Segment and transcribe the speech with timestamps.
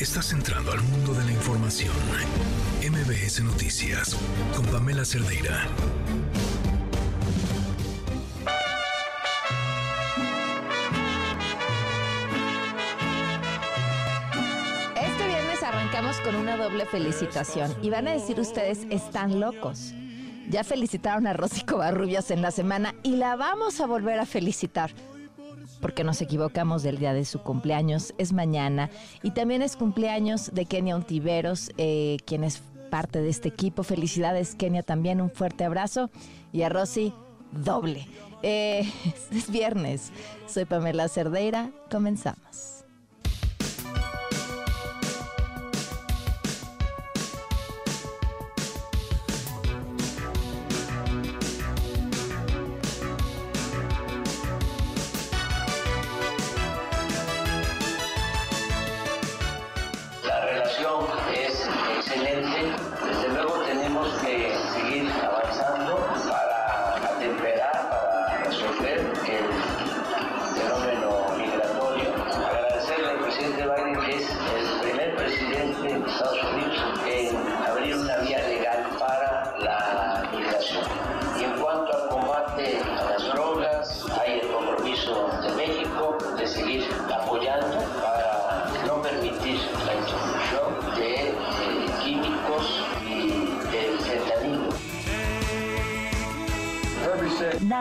[0.00, 1.92] Estás entrando al mundo de la información.
[2.80, 4.16] MBS Noticias
[4.56, 5.68] con Pamela Cerdeira.
[14.96, 19.92] Este viernes arrancamos con una doble felicitación y van a decir ustedes, están locos.
[20.48, 24.90] Ya felicitaron a Rosy Covarrubias en la semana y la vamos a volver a felicitar
[25.80, 28.90] porque nos equivocamos del día de su cumpleaños, es mañana.
[29.22, 33.82] Y también es cumpleaños de Kenia Ontiveros, eh, quien es parte de este equipo.
[33.82, 36.10] Felicidades, Kenia, también un fuerte abrazo.
[36.52, 37.14] Y a Rosy,
[37.52, 38.06] doble.
[38.42, 38.90] Eh,
[39.32, 40.12] es viernes.
[40.46, 41.70] Soy Pamela Cerdeira.
[41.90, 42.79] Comenzamos.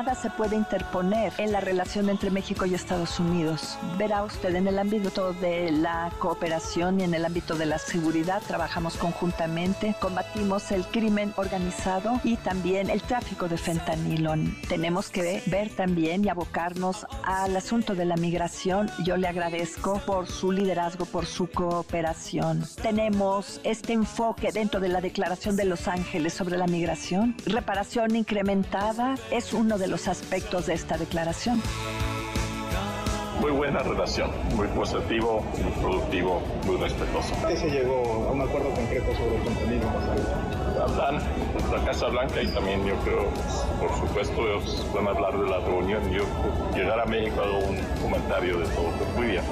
[0.10, 3.78] Nada se puede interponer en la relación entre México y Estados Unidos.
[3.98, 8.42] Verá usted, en el ámbito de la cooperación y en el ámbito de la seguridad
[8.48, 14.34] trabajamos conjuntamente, combatimos el crimen organizado y también el tráfico de fentanilo.
[14.68, 18.90] Tenemos que ver también y abocarnos al asunto de la migración.
[19.04, 22.64] Yo le agradezco por su liderazgo, por su cooperación.
[22.82, 27.36] Tenemos este enfoque dentro de la Declaración de Los Ángeles sobre la migración.
[27.46, 31.62] Reparación incrementada es uno de los aspectos de esta declaración.
[33.40, 37.34] Muy buena relación, muy positivo, muy productivo, muy respetuoso.
[37.48, 39.90] ¿Qué se llegó a un acuerdo concreto sobre el contenido
[40.82, 41.22] Hablan
[41.72, 43.26] la Casa Blanca y también yo creo,
[43.80, 46.12] por supuesto, ellos van a hablar de la reunión.
[46.12, 46.24] Yo
[46.76, 49.44] llegar a México hago un comentario de todo, muy bien.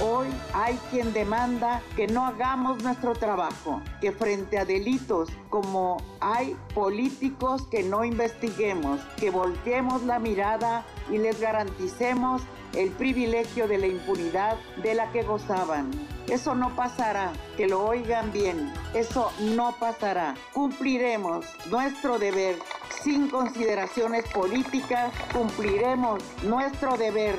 [0.00, 6.56] Hoy hay quien demanda que no hagamos nuestro trabajo, que frente a delitos como hay
[6.74, 12.42] políticos que no investiguemos, que volteemos la mirada y les garanticemos
[12.74, 15.90] el privilegio de la impunidad de la que gozaban.
[16.28, 20.34] Eso no pasará, que lo oigan bien, eso no pasará.
[20.52, 22.56] Cumpliremos nuestro deber
[23.02, 27.36] sin consideraciones políticas, cumpliremos nuestro deber.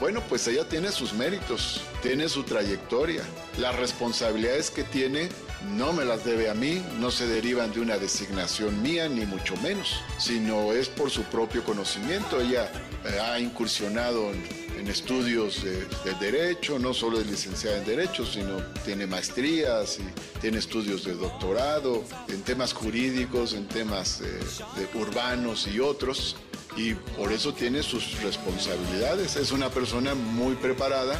[0.00, 3.22] Bueno, pues ella tiene sus méritos, tiene su trayectoria.
[3.58, 5.28] Las responsabilidades que tiene
[5.76, 9.56] no me las debe a mí, no se derivan de una designación mía, ni mucho
[9.58, 12.40] menos, sino es por su propio conocimiento.
[12.40, 12.70] Ella
[13.04, 15.86] eh, ha incursionado en, estudios de,
[16.20, 22.04] derecho, no solo es licenciada en derecho, sino tiene maestrías y tiene estudios de doctorado
[22.28, 24.40] en temas jurídicos, en temas eh,
[24.76, 26.36] de urbanos y otros
[26.76, 29.36] y por eso tiene sus responsabilidades.
[29.36, 31.18] Es una persona muy preparada.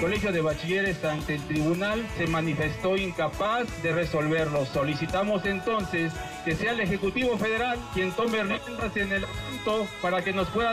[0.00, 4.64] Colegio de Bachilleres ante el tribunal se manifestó incapaz de resolverlo.
[4.66, 6.12] Solicitamos entonces
[6.44, 10.72] que sea el Ejecutivo Federal quien tome riendas en el asunto para que nos pueda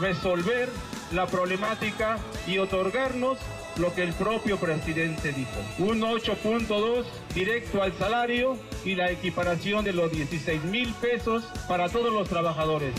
[0.00, 0.68] resolver
[1.12, 3.38] la problemática y otorgarnos
[3.78, 5.60] lo que el propio presidente dijo.
[5.78, 7.04] Un 8.2
[7.34, 12.94] directo al salario y la equiparación de los 16 mil pesos para todos los trabajadores.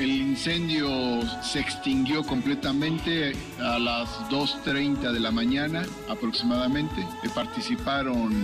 [0.00, 0.88] El incendio
[1.40, 7.00] se extinguió completamente a las 2.30 de la mañana aproximadamente.
[7.22, 8.34] Eh, participaron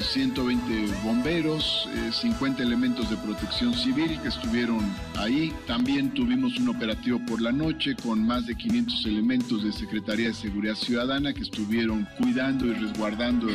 [0.00, 4.78] 120 bomberos, 50 eh, elementos de protección civil que estuvieron
[5.18, 5.52] ahí.
[5.66, 10.34] También tuvimos un operativo por la noche con más de 500 elementos de Secretaría de
[10.34, 13.48] Seguridad Ciudadana que estuvieron cuidando y resguardando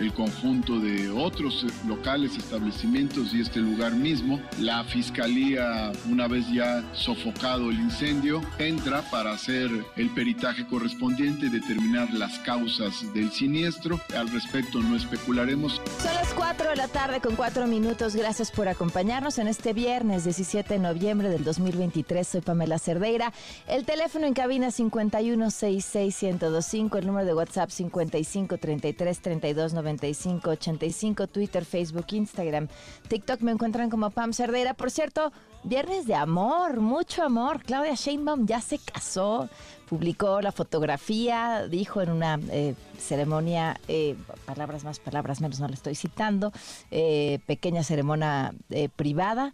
[0.00, 4.40] el conjunto de otros locales, establecimientos y este lugar mismo.
[4.58, 12.10] La fiscalía, una vez ya sofocado el incendio, entra para hacer el peritaje correspondiente, determinar
[12.14, 14.00] las causas del siniestro.
[14.16, 15.80] Al respecto no especularemos.
[16.02, 18.16] Son las 4 de la tarde con 4 minutos.
[18.16, 22.26] Gracias por acompañarnos en este viernes 17 de noviembre del 2023.
[22.26, 23.34] Soy Pamela Cerdeira.
[23.68, 32.68] El teléfono en cabina 51661025, el número de WhatsApp 55333290 9585, Twitter, Facebook, Instagram,
[33.08, 34.74] TikTok me encuentran como Pam Cerdera.
[34.74, 35.32] Por cierto,
[35.64, 37.62] viernes de amor, mucho amor.
[37.62, 39.48] Claudia Sheinbaum ya se casó,
[39.88, 44.16] publicó la fotografía, dijo en una eh, ceremonia, eh,
[44.46, 46.52] palabras más, palabras menos, no la estoy citando,
[46.90, 48.54] eh, pequeña ceremonia
[48.96, 49.52] privada.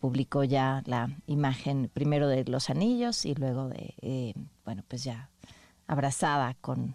[0.00, 5.28] publicó ya la imagen primero de los anillos y luego de, bueno, pues ya
[5.88, 6.94] abrazada con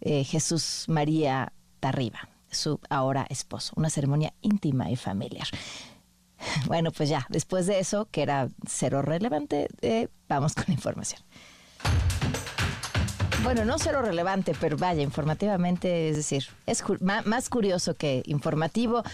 [0.00, 3.72] Jesús María Tarriba, su ahora esposo.
[3.76, 5.48] Una ceremonia íntima y familiar.
[6.66, 11.22] Bueno, pues ya, después de eso, que era cero relevante, eh, vamos con la información.
[13.42, 19.04] Bueno, no cero relevante, pero vaya, informativamente, es decir, es más curioso que informativo.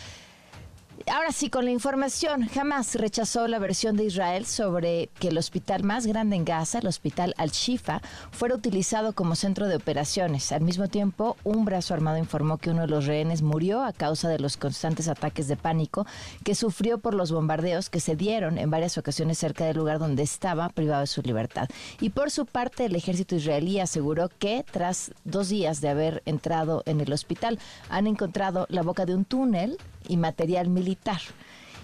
[1.11, 5.83] Ahora sí, con la información, jamás rechazó la versión de Israel sobre que el hospital
[5.83, 8.00] más grande en Gaza, el hospital Al-Shifa,
[8.31, 10.53] fuera utilizado como centro de operaciones.
[10.53, 14.29] Al mismo tiempo, un brazo armado informó que uno de los rehenes murió a causa
[14.29, 16.06] de los constantes ataques de pánico
[16.44, 20.23] que sufrió por los bombardeos que se dieron en varias ocasiones cerca del lugar donde
[20.23, 21.69] estaba privado de su libertad.
[22.00, 26.83] Y por su parte, el ejército israelí aseguró que tras dos días de haber entrado
[26.87, 31.20] en el hospital, han encontrado la boca de un túnel y material militar.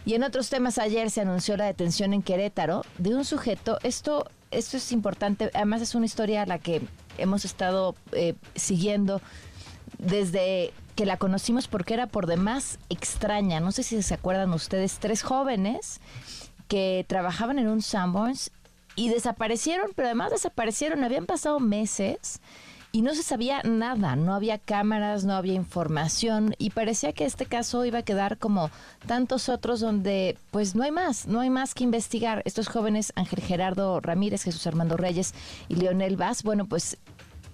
[0.05, 3.79] Y en otros temas, ayer se anunció la detención en Querétaro de un sujeto.
[3.83, 6.81] Esto, esto es importante, además es una historia a la que
[7.19, 9.21] hemos estado eh, siguiendo
[9.99, 13.61] desde que la conocimos porque era por demás extraña.
[13.61, 16.01] No sé si se acuerdan ustedes, tres jóvenes
[16.69, 18.51] que trabajaban en un Sanborns
[18.97, 22.41] y desaparecieron, pero además desaparecieron, habían pasado meses
[22.91, 27.47] y no se sabía nada, no había cámaras, no había información y parecía que este
[27.47, 28.71] caso iba a quedar como
[29.07, 32.43] tantos otros donde pues no hay más, no hay más que investigar.
[32.45, 35.35] Estos jóvenes, Ángel Gerardo Ramírez, Jesús Armando Reyes
[35.69, 36.99] y Leonel Vaz, bueno pues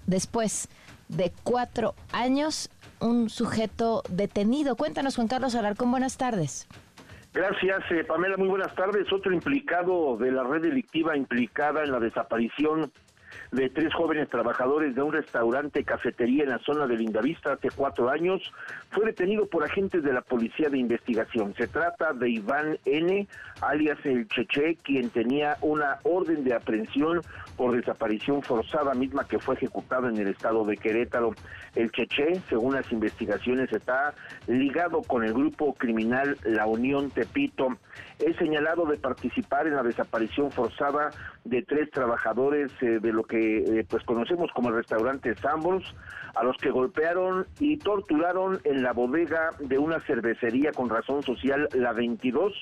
[0.07, 0.69] después
[1.09, 4.75] de cuatro años, un sujeto detenido.
[4.75, 6.67] Cuéntanos Juan Carlos Alarcón, buenas tardes.
[7.33, 8.37] Gracias, eh, Pamela.
[8.37, 9.11] Muy buenas tardes.
[9.11, 12.93] Otro implicado de la red delictiva implicada en la desaparición
[13.55, 18.09] de tres jóvenes trabajadores de un restaurante cafetería en la zona de Lindavista hace cuatro
[18.09, 18.41] años,
[18.95, 21.53] fue detenido por agentes de la Policía de Investigación.
[21.57, 23.27] Se trata de Iván N.,
[23.61, 27.21] alias el Cheche, quien tenía una orden de aprehensión
[27.57, 31.33] por desaparición forzada misma que fue ejecutada en el estado de Querétaro.
[31.75, 34.13] El Cheche, según las investigaciones, está
[34.47, 37.77] ligado con el grupo criminal La Unión Tepito.
[38.19, 41.09] Es señalado de participar en la desaparición forzada
[41.43, 45.85] de tres trabajadores eh, de lo que eh, pues conocemos como el restaurante Sambors,
[46.35, 51.67] a los que golpearon y torturaron en la bodega de una cervecería con razón social
[51.73, 52.53] la 22,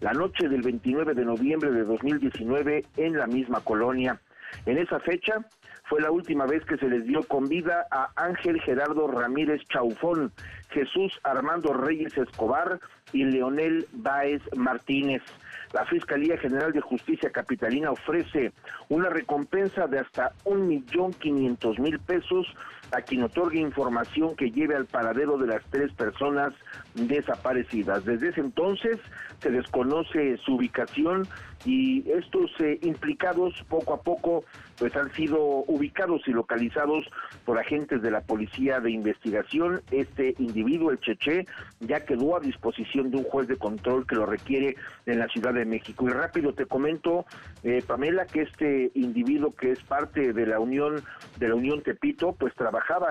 [0.00, 4.20] la noche del 29 de noviembre de 2019 en la misma colonia.
[4.66, 5.44] En esa fecha
[5.84, 10.32] fue la última vez que se les dio con vida a Ángel Gerardo Ramírez Chaufón,
[10.70, 12.80] Jesús Armando Reyes Escobar
[13.12, 15.22] y Leonel Báez Martínez.
[15.72, 18.52] La Fiscalía General de Justicia Capitalina ofrece
[18.88, 22.46] una recompensa de hasta un millón quinientos mil pesos
[22.92, 26.52] a quien otorgue información que lleve al paradero de las tres personas
[26.94, 28.04] desaparecidas.
[28.04, 28.98] Desde ese entonces
[29.40, 31.26] se desconoce su ubicación
[31.64, 34.44] y estos eh, implicados poco a poco
[34.78, 37.08] pues han sido ubicados y localizados
[37.44, 39.80] por agentes de la policía de investigación.
[39.92, 41.46] Este individuo, el Cheche,
[41.78, 44.74] ya quedó a disposición de un juez de control que lo requiere
[45.06, 46.08] en la Ciudad de México.
[46.08, 47.26] Y rápido te comento,
[47.62, 51.02] eh, Pamela, que este individuo que es parte de la Unión
[51.38, 52.52] de la Unión Tepito, pues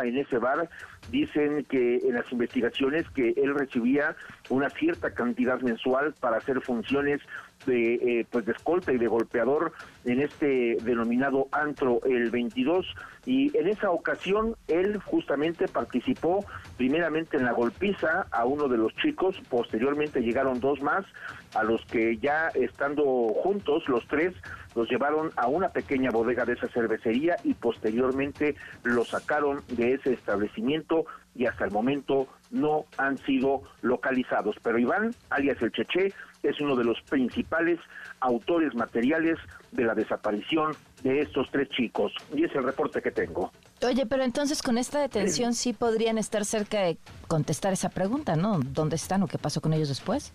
[0.03, 0.69] en ese bar.
[1.09, 4.15] Dicen que en las investigaciones que él recibía
[4.49, 7.21] una cierta cantidad mensual para hacer funciones
[7.65, 9.71] de eh, pues de escolta y de golpeador
[10.05, 12.87] en este denominado antro el 22
[13.25, 16.43] y en esa ocasión él justamente participó
[16.77, 21.05] primeramente en la golpiza a uno de los chicos, posteriormente llegaron dos más
[21.53, 23.03] a los que ya estando
[23.43, 24.33] juntos los tres
[24.75, 30.13] los llevaron a una pequeña bodega de esa cervecería y posteriormente los sacaron de ese
[30.13, 34.55] establecimiento y hasta el momento no han sido localizados.
[34.61, 36.13] Pero Iván, alias el Cheche,
[36.43, 37.79] es uno de los principales
[38.19, 39.37] autores materiales
[39.71, 42.13] de la desaparición de estos tres chicos.
[42.33, 43.51] Y es el reporte que tengo.
[43.83, 46.97] Oye, pero entonces con esta detención sí podrían estar cerca de
[47.27, 48.59] contestar esa pregunta, ¿no?
[48.59, 50.31] ¿Dónde están o qué pasó con ellos después?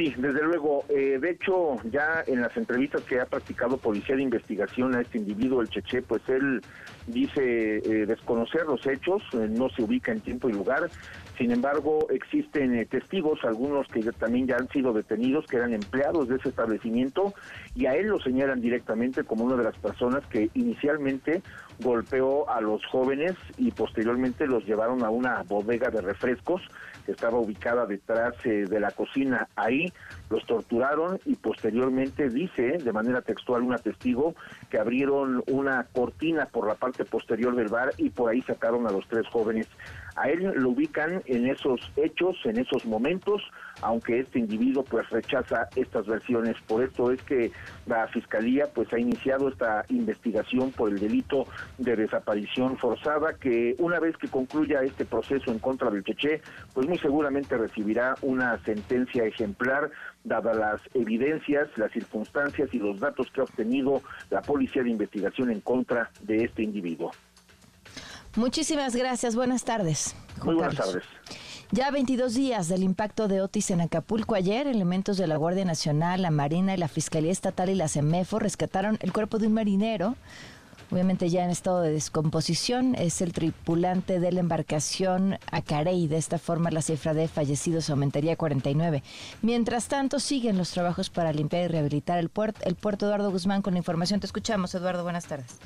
[0.00, 0.86] Sí, desde luego.
[0.88, 5.18] Eh, de hecho, ya en las entrevistas que ha practicado Policía de Investigación a este
[5.18, 6.62] individuo, el Cheche, pues él
[7.06, 10.88] dice eh, desconocer los hechos, eh, no se ubica en tiempo y lugar.
[11.36, 16.28] Sin embargo, existen eh, testigos, algunos que también ya han sido detenidos, que eran empleados
[16.28, 17.34] de ese establecimiento,
[17.74, 21.42] y a él lo señalan directamente como una de las personas que inicialmente
[21.82, 26.60] golpeó a los jóvenes y posteriormente los llevaron a una bodega de refrescos
[27.10, 29.48] estaba ubicada detrás eh, de la cocina.
[29.56, 29.92] Ahí
[30.28, 34.34] los torturaron y posteriormente dice de manera textual una testigo
[34.70, 38.90] que abrieron una cortina por la parte posterior del bar y por ahí sacaron a
[38.90, 39.66] los tres jóvenes.
[40.16, 43.42] A él lo ubican en esos hechos, en esos momentos,
[43.82, 46.56] aunque este individuo pues rechaza estas versiones.
[46.66, 47.52] Por esto es que
[47.86, 51.46] la fiscalía pues ha iniciado esta investigación por el delito
[51.78, 56.42] de desaparición forzada que una vez que concluya este proceso en contra del Cheche,
[56.74, 59.90] pues muy seguramente recibirá una sentencia ejemplar
[60.24, 65.50] dadas las evidencias, las circunstancias y los datos que ha obtenido la Policía de Investigación
[65.50, 67.10] en contra de este individuo.
[68.36, 69.34] Muchísimas gracias.
[69.34, 70.14] Buenas tardes.
[70.44, 71.04] Muy buenas tardes.
[71.72, 74.34] Ya 22 días del impacto de Otis en Acapulco.
[74.34, 78.38] Ayer, elementos de la Guardia Nacional, la Marina y la Fiscalía Estatal y la CEMEFO
[78.38, 80.16] rescataron el cuerpo de un marinero
[80.90, 86.08] obviamente ya en estado de descomposición, es el tripulante de la embarcación Acarey.
[86.08, 89.02] De esta forma, la cifra de fallecidos aumentaría a 49.
[89.42, 92.60] Mientras tanto, siguen los trabajos para limpiar y rehabilitar el puerto.
[92.64, 94.20] El puerto Eduardo Guzmán con la información.
[94.20, 95.02] Te escuchamos, Eduardo.
[95.02, 95.58] Buenas tardes.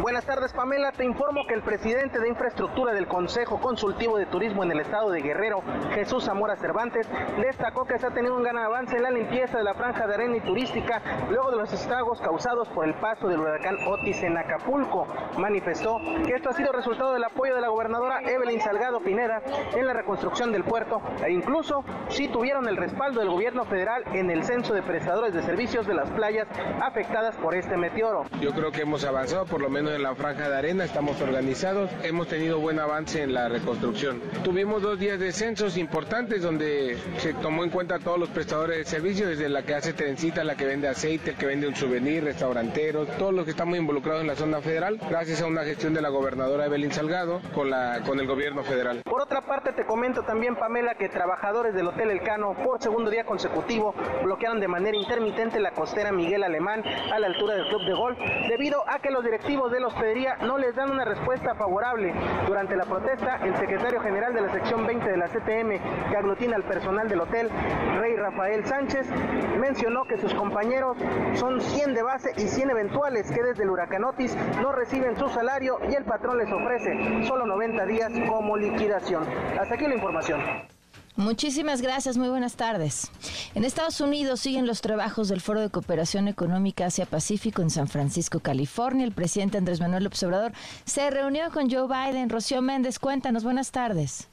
[0.00, 0.90] Buenas tardes, Pamela.
[0.90, 5.08] Te informo que el presidente de infraestructura del Consejo Consultivo de Turismo en el estado
[5.10, 5.62] de Guerrero,
[5.94, 7.08] Jesús Zamora Cervantes,
[7.40, 10.14] destacó que se ha tenido un gran avance en la limpieza de la franja de
[10.14, 14.36] arena y turística luego de los estragos causados por el paso del huracán Otis en
[14.36, 15.06] Acapulco.
[15.38, 19.42] Manifestó que esto ha sido resultado del apoyo de la gobernadora Evelyn Salgado Pineda
[19.76, 24.28] en la reconstrucción del puerto e incluso si tuvieron el respaldo del gobierno federal en
[24.28, 26.48] el censo de prestadores de servicios de las playas
[26.82, 28.24] afectadas por este meteoro.
[28.40, 31.90] Yo creo que hemos avanzado por lo menos en la franja de arena, estamos organizados,
[32.02, 34.20] hemos tenido buen avance en la reconstrucción.
[34.42, 38.84] Tuvimos dos días de censos importantes donde se tomó en cuenta todos los prestadores de
[38.84, 42.24] servicios, desde la que hace trencita, la que vende aceite, el que vende un souvenir,
[42.24, 46.00] restauranteros, todos los que estamos involucrados en la zona federal, gracias a una gestión de
[46.00, 49.02] la gobernadora Evelyn Salgado con, la, con el gobierno federal.
[49.04, 53.24] Por otra parte, te comento también, Pamela, que trabajadores del Hotel Elcano por segundo día
[53.24, 57.92] consecutivo bloquearon de manera intermitente la costera Miguel Alemán a la altura del club de
[57.94, 62.14] golf debido a que los directivos de la hospedería no les dan una respuesta favorable.
[62.46, 66.56] Durante la protesta, el secretario general de la sección 20 de la CTM, que aglutina
[66.56, 67.50] al personal del hotel,
[67.98, 69.10] Rey Rafael Sánchez,
[69.58, 70.96] mencionó que sus compañeros
[71.34, 75.78] son 100 de base y 100 eventuales que desde el huracanotis no reciben su salario
[75.90, 79.24] y el patrón les ofrece solo 90 días como liquidación.
[79.60, 80.73] Hasta aquí la información.
[81.16, 83.12] Muchísimas gracias, muy buenas tardes.
[83.54, 88.40] En Estados Unidos siguen los trabajos del Foro de Cooperación Económica Asia-Pacífico en San Francisco,
[88.40, 89.04] California.
[89.04, 90.52] El presidente Andrés Manuel Observador
[90.84, 92.30] se reunió con Joe Biden.
[92.30, 94.28] Rocío Méndez, cuéntanos, buenas tardes.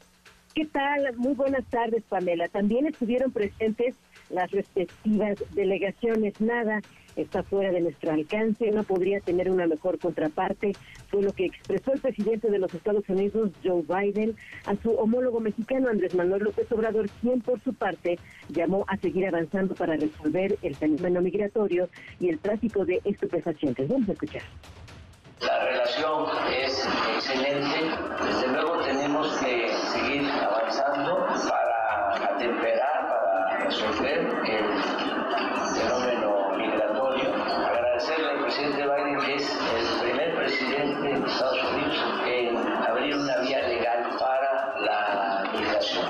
[0.56, 1.16] ¿Qué tal?
[1.18, 2.48] Muy buenas tardes, Pamela.
[2.48, 3.96] También estuvieron presentes
[4.32, 6.42] las respectivas delegaciones.
[6.42, 6.82] Nada
[7.15, 10.74] está fuera de nuestro alcance, no podría tener una mejor contraparte,
[11.10, 15.39] fue lo que expresó el presidente de los Estados Unidos, Joe Biden, a su homólogo
[15.39, 18.18] mexicano Andrés Manuel López Obrador, quien por su parte
[18.50, 21.89] llamó a seguir avanzando para resolver el fenómeno migratorio
[22.20, 23.88] y el tráfico de estupefacientes.
[23.88, 24.44] Vamos a escuchar.
[25.41, 26.25] La relación
[26.63, 27.80] es excelente,
[28.24, 31.81] desde luego tenemos que seguir avanzando para
[32.15, 34.65] atemperar, para resolver el
[35.74, 37.34] fenómeno migratorio.
[37.68, 43.38] Agradecerle al presidente Biden que es el primer presidente de Estados Unidos en abrir una
[43.38, 46.06] vía legal para la migración.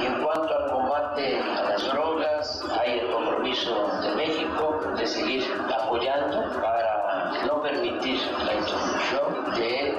[0.00, 5.44] Y en cuanto al combate a las drogas, hay el compromiso de México de seguir
[5.74, 9.94] apoyando para no permitir la introducción de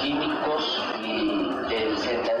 [0.00, 2.39] químicos y del fentanilo.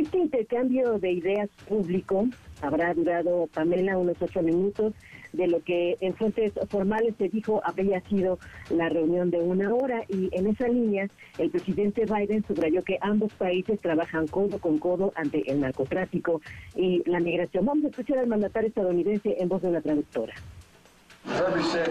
[0.00, 2.26] Este intercambio de ideas público
[2.62, 4.94] habrá durado, Pamela, unos ocho minutos
[5.34, 8.38] de lo que en fuentes formales se dijo habría sido
[8.70, 13.34] la reunión de una hora y en esa línea el presidente Biden subrayó que ambos
[13.34, 16.40] países trabajan codo con codo ante el narcotráfico
[16.74, 17.66] y la migración.
[17.66, 20.32] Vamos a escuchar al mandatario estadounidense en voz de una traductora.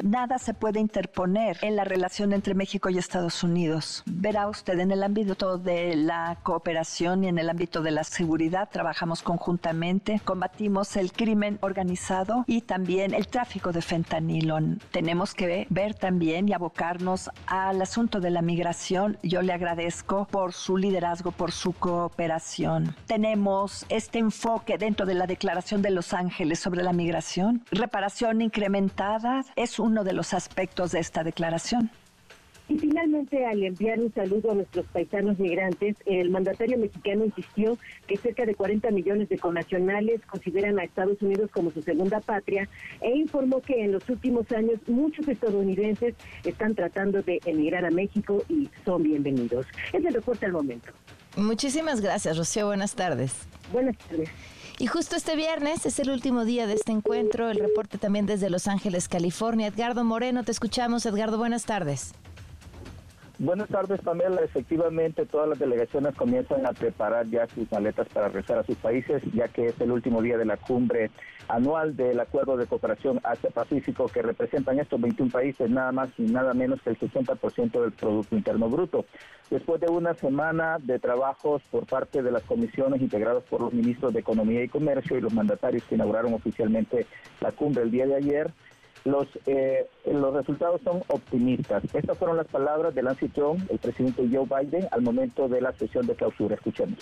[0.04, 4.04] Nada se puede interponer en la relación entre México y Estados Unidos.
[4.06, 8.70] Verá usted, en el ámbito de la cooperación y en el ámbito de la seguridad
[8.72, 14.58] trabajamos conjuntamente, combatimos el crimen organizado y también el tráfico de fentanilo.
[14.92, 19.18] Tenemos que ver también y abocarnos al asunto de la migración.
[19.22, 22.96] Yo le agradezco por su liderazgo, por su cooperación.
[23.06, 29.19] Tenemos este enfoque dentro de la Declaración de Los Ángeles sobre la migración, reparación incrementada
[29.56, 31.92] es uno de los aspectos de esta declaración.
[32.70, 38.16] Y finalmente, al enviar un saludo a nuestros paisanos migrantes, el mandatario mexicano insistió que
[38.16, 42.70] cerca de 40 millones de connacionales consideran a Estados Unidos como su segunda patria
[43.02, 48.44] e informó que en los últimos años muchos estadounidenses están tratando de emigrar a México
[48.48, 49.66] y son bienvenidos.
[49.92, 50.92] Es el reporte al momento.
[51.38, 52.68] Muchísimas gracias, Rocío.
[52.68, 53.48] Buenas tardes.
[53.74, 54.30] Buenas tardes.
[54.82, 57.50] Y justo este viernes es el último día de este encuentro.
[57.50, 59.68] El reporte también desde Los Ángeles, California.
[59.68, 61.06] Edgardo Moreno, te escuchamos.
[61.06, 62.14] Edgardo, buenas tardes.
[63.40, 64.42] Buenas tardes, Pamela.
[64.42, 69.24] Efectivamente, todas las delegaciones comienzan a preparar ya sus maletas para regresar a sus países,
[69.34, 71.10] ya que es el último día de la cumbre
[71.48, 76.54] anual del Acuerdo de Cooperación Asia-Pacífico, que representan estos 21 países, nada más y nada
[76.54, 79.06] menos que el 60% del Producto Interno Bruto.
[79.50, 84.14] Después de una semana de trabajos por parte de las comisiones integradas por los ministros
[84.14, 87.08] de Economía y Comercio y los mandatarios que inauguraron oficialmente
[87.40, 88.52] la cumbre el día de ayer,
[89.06, 91.84] los, eh, los resultados son optimistas.
[91.94, 96.06] Estas fueron las palabras del anfitrión, el presidente Joe Biden, al momento de la sesión
[96.08, 96.56] de clausura.
[96.56, 97.00] Escuchemos.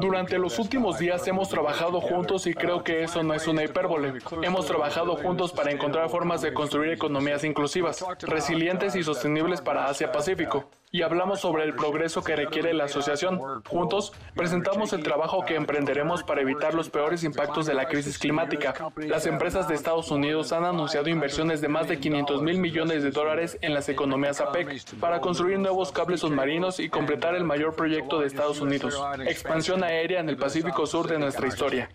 [0.00, 4.14] Durante los últimos días hemos trabajado juntos y creo que eso no es una hipérbole.
[4.42, 10.70] Hemos trabajado juntos para encontrar formas de construir economías inclusivas, resilientes y sostenibles para Asia-Pacífico
[10.90, 13.40] y hablamos sobre el progreso que requiere la asociación.
[13.66, 18.74] Juntos, presentamos el trabajo que emprenderemos para evitar los peores impactos de la crisis climática.
[18.96, 23.10] Las empresas de Estados Unidos han anunciado inversiones de más de 500 mil millones de
[23.10, 28.20] dólares en las economías APEC para construir nuevos cables submarinos y completar el mayor proyecto
[28.20, 31.88] de Estados Unidos, expansión aérea en el Pacífico Sur de nuestra historia.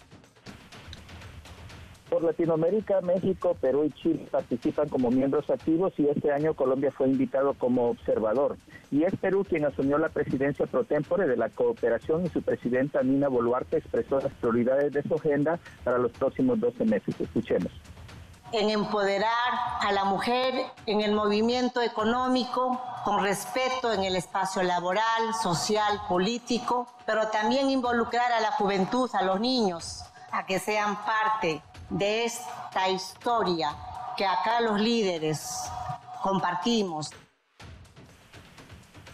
[2.14, 7.08] Por Latinoamérica, México, Perú y Chile participan como miembros activos y este año Colombia fue
[7.08, 8.56] invitado como observador.
[8.92, 13.02] Y es Perú quien asumió la presidencia pro tempore de la cooperación y su presidenta
[13.02, 17.20] Nina Boluarte expresó las prioridades de su agenda para los próximos 12 meses.
[17.20, 17.72] Escuchemos
[18.52, 20.54] en empoderar a la mujer
[20.86, 28.32] en el movimiento económico, con respeto en el espacio laboral, social, político, pero también involucrar
[28.32, 33.70] a la juventud, a los niños, a que sean parte de esta historia
[34.18, 35.48] que acá los líderes
[36.22, 37.12] compartimos.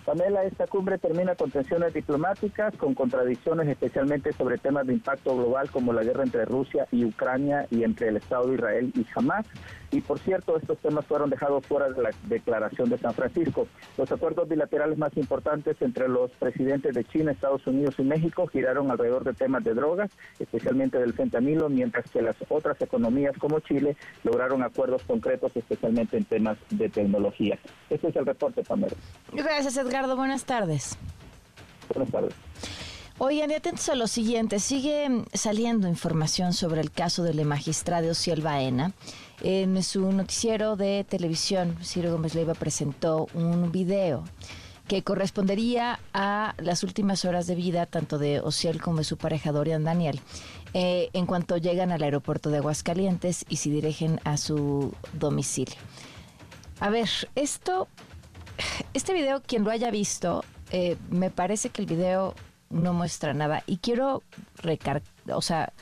[0.06, 5.70] Pamela, esta cumbre termina con tensiones diplomáticas, con contradicciones especialmente sobre temas de impacto global
[5.70, 9.46] como la guerra entre Rusia y Ucrania y entre el Estado de Israel y Hamas.
[9.92, 13.68] Y por cierto, estos temas fueron dejados fuera de la declaración de San Francisco.
[13.98, 18.92] Los acuerdos bilaterales más importantes entre los presidentes de China, Estados Unidos y México giraron
[18.92, 23.98] alrededor de temas de drogas, especialmente del fentanilo, mientras que las otras economías como Chile
[24.24, 27.58] lograron acuerdos concretos, especialmente en temas de tecnología.
[27.90, 28.96] Este es el reporte, Pamela.
[29.34, 30.16] Gracias, Edgardo.
[30.16, 30.98] Buenas tardes.
[31.94, 32.36] Buenas tardes.
[33.22, 38.40] Oigan, y atentos a lo siguiente, sigue saliendo información sobre el caso del magistrado Ciel
[38.40, 38.94] Baena.
[39.42, 44.24] En su noticiero de televisión, Ciro Gómez Leiva presentó un video
[44.88, 49.52] que correspondería a las últimas horas de vida tanto de Ociel como de su pareja
[49.52, 50.22] Dorian Daniel,
[50.74, 55.76] eh, en cuanto llegan al aeropuerto de Aguascalientes y se dirigen a su domicilio.
[56.80, 57.90] A ver, esto,
[58.94, 62.34] este video, quien lo haya visto, eh, me parece que el video
[62.70, 63.64] no muestra nada.
[63.68, 64.24] Y quiero
[64.58, 65.02] recar
[65.34, 65.74] o sea,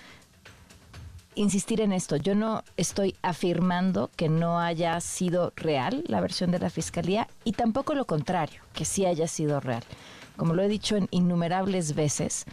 [1.35, 2.15] insistir en esto.
[2.17, 7.53] Yo no estoy afirmando que no haya sido real la versión de la fiscalía y
[7.53, 9.83] tampoco lo contrario, que sí haya sido real.
[10.35, 12.45] Como lo he dicho en innumerables veces,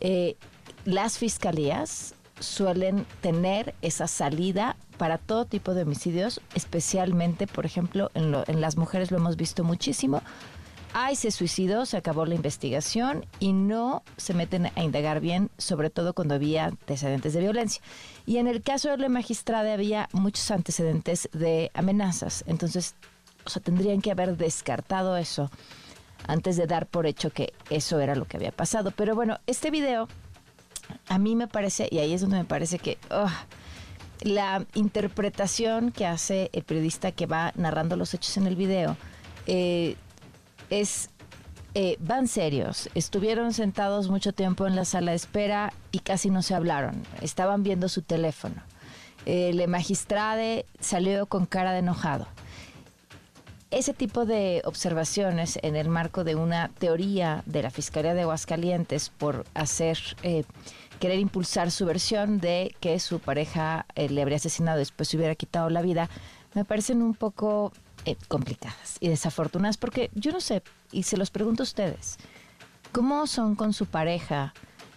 [0.00, 0.36] eh,
[0.84, 8.34] las fiscalías suelen tener esa salida para todo tipo de homicidios, especialmente, por ejemplo, en,
[8.46, 10.22] en las mujeres lo hemos visto muchísimo,
[10.92, 15.90] ay, se suicidó, se acabó la investigación y no se meten a indagar bien, sobre
[15.90, 17.82] todo cuando había antecedentes de violencia.
[18.26, 22.44] Y en el caso de la magistrada había muchos antecedentes de amenazas.
[22.46, 22.94] Entonces,
[23.44, 25.50] o sea, tendrían que haber descartado eso
[26.26, 28.90] antes de dar por hecho que eso era lo que había pasado.
[28.90, 30.08] Pero bueno, este video
[31.08, 32.98] a mí me parece, y ahí es donde me parece que
[34.22, 38.96] la interpretación que hace el periodista que va narrando los hechos en el video,
[39.46, 39.96] eh,
[40.70, 41.10] es
[41.74, 42.88] eh, van serios.
[42.94, 47.02] Estuvieron sentados mucho tiempo en la sala de espera y casi no se hablaron.
[47.20, 48.56] Estaban viendo su teléfono.
[49.24, 52.26] El magistrade salió con cara de enojado.
[53.70, 59.10] Ese tipo de observaciones en el marco de una teoría de la Fiscalía de Aguascalientes
[59.10, 60.42] por hacer, eh,
[60.98, 65.16] querer impulsar su versión de que su pareja eh, le habría asesinado y después se
[65.16, 66.08] hubiera quitado la vida,
[66.54, 67.72] me parecen un poco
[68.04, 72.18] eh, complicadas y desafortunadas, porque yo no sé, y se los pregunto a ustedes,
[72.92, 74.54] ¿cómo son con su pareja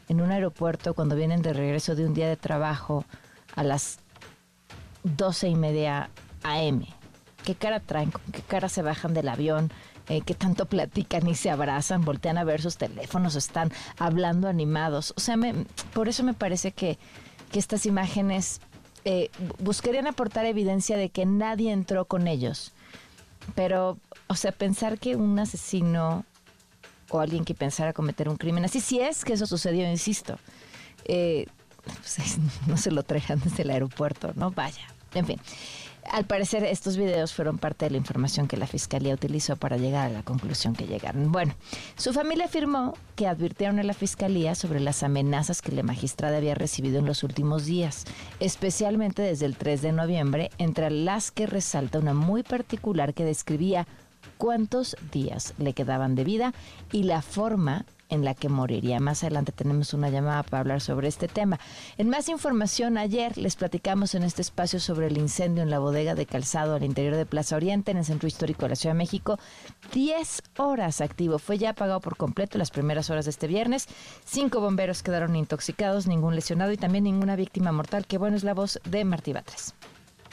[0.09, 3.05] en un aeropuerto cuando vienen de regreso de un día de trabajo
[3.55, 3.99] a las
[5.03, 6.09] doce y media
[6.43, 6.85] AM?
[7.43, 9.71] qué cara traen, con qué cara se bajan del avión,
[10.09, 15.13] eh, qué tanto platican y se abrazan, voltean a ver sus teléfonos, están hablando animados.
[15.15, 15.53] O sea, me,
[15.93, 16.97] por eso me parece que,
[17.51, 18.61] que estas imágenes
[19.05, 22.72] eh, buscarían aportar evidencia de que nadie entró con ellos.
[23.55, 26.25] Pero, o sea, pensar que un asesino
[27.09, 30.37] o alguien que pensara cometer un crimen, así si es que eso sucedió, insisto,
[31.05, 31.45] eh,
[31.83, 34.51] pues, no se lo traigan desde el aeropuerto, ¿no?
[34.51, 35.39] Vaya, en fin.
[36.11, 40.07] Al parecer, estos videos fueron parte de la información que la fiscalía utilizó para llegar
[40.07, 41.31] a la conclusión que llegaron.
[41.31, 41.55] Bueno,
[41.95, 46.55] su familia afirmó que advirtieron a la fiscalía sobre las amenazas que la magistrada había
[46.55, 48.05] recibido en los últimos días,
[48.39, 53.87] especialmente desde el 3 de noviembre, entre las que resalta una muy particular que describía
[54.37, 56.53] cuántos días le quedaban de vida
[56.91, 58.99] y la forma en la que moriría.
[58.99, 61.59] Más adelante tenemos una llamada para hablar sobre este tema.
[61.97, 66.13] En más información, ayer les platicamos en este espacio sobre el incendio en la bodega
[66.13, 68.99] de calzado al interior de Plaza Oriente, en el centro histórico de la Ciudad de
[68.99, 69.39] México.
[69.93, 71.39] 10 horas activo.
[71.39, 73.87] Fue ya apagado por completo las primeras horas de este viernes.
[74.25, 78.05] Cinco bomberos quedaron intoxicados, ningún lesionado y también ninguna víctima mortal.
[78.05, 79.73] Qué bueno es la voz de Martí Batres.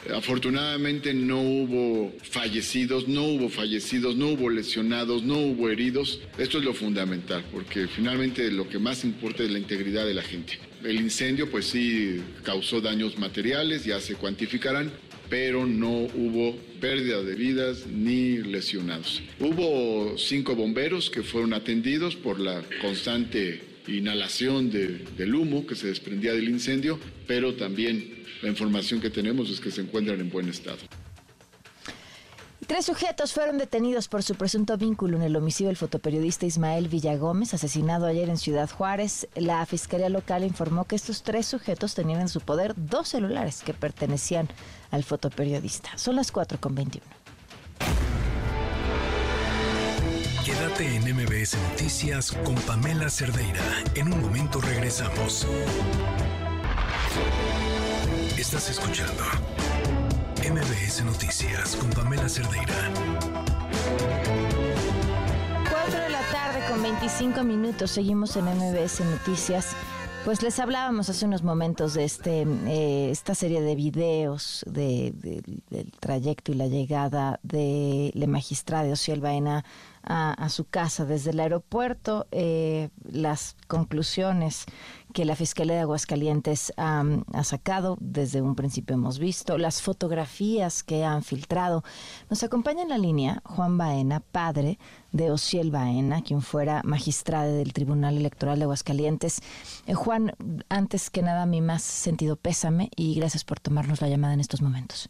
[0.09, 6.19] Afortunadamente no hubo fallecidos, no hubo fallecidos, no hubo lesionados, no hubo heridos.
[6.37, 10.23] Esto es lo fundamental, porque finalmente lo que más importa es la integridad de la
[10.23, 10.59] gente.
[10.83, 14.91] El incendio pues sí causó daños materiales, ya se cuantificarán,
[15.29, 19.21] pero no hubo pérdida de vidas ni lesionados.
[19.39, 26.33] Hubo cinco bomberos que fueron atendidos por la constante inhalación del humo que se desprendía
[26.33, 30.79] del incendio, pero también la información que tenemos es que se encuentran en buen estado.
[32.67, 37.53] Tres sujetos fueron detenidos por su presunto vínculo en el homicidio del fotoperiodista Ismael Villagómez,
[37.53, 39.27] asesinado ayer en Ciudad Juárez.
[39.35, 43.73] La Fiscalía Local informó que estos tres sujetos tenían en su poder dos celulares que
[43.73, 44.47] pertenecían
[44.89, 45.97] al fotoperiodista.
[45.97, 47.05] Son las 4 con 21.
[50.45, 53.63] Quédate en MBS Noticias con Pamela Cerdeira.
[53.95, 55.45] En un momento regresamos.
[58.41, 59.23] Estás escuchando
[60.39, 62.73] MBS Noticias con Pamela Cerdeira.
[65.69, 67.91] 4 de la tarde con 25 minutos.
[67.91, 69.75] Seguimos en MBS Noticias.
[70.25, 75.13] Pues les hablábamos hace unos momentos de este eh, esta serie de videos de,
[75.69, 79.63] del trayecto y la llegada de la magistrada Ociel Baena
[80.03, 84.65] a, su casa desde el aeropuerto, eh, las conclusiones
[85.13, 91.03] que la Fiscalía de Aguascalientes ha sacado, desde un principio hemos visto, las fotografías que
[91.03, 91.83] han filtrado.
[92.29, 94.79] Nos acompaña en la línea Juan Baena, padre
[95.11, 99.41] de Ociel Baena, quien fuera magistrado del Tribunal Electoral de Aguascalientes.
[99.85, 100.33] Eh, Juan,
[100.69, 104.61] antes que nada, mi más sentido pésame y gracias por tomarnos la llamada en estos
[104.61, 105.09] momentos.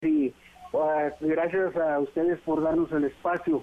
[0.00, 0.34] Sí,
[1.20, 3.62] gracias a ustedes por darnos el espacio.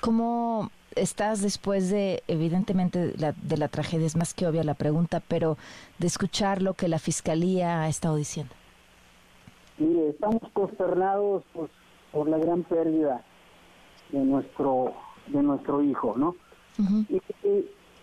[0.00, 4.06] ¿Cómo estás después de, evidentemente, de la tragedia?
[4.06, 5.56] Es más que obvia la pregunta, pero
[5.98, 8.54] de escuchar lo que la Fiscalía ha estado diciendo.
[9.78, 11.70] Mire, estamos consternados pues,
[12.12, 13.22] por la gran pérdida
[14.10, 14.94] de nuestro
[15.26, 16.36] de nuestro hijo, ¿no?
[17.08, 17.20] y,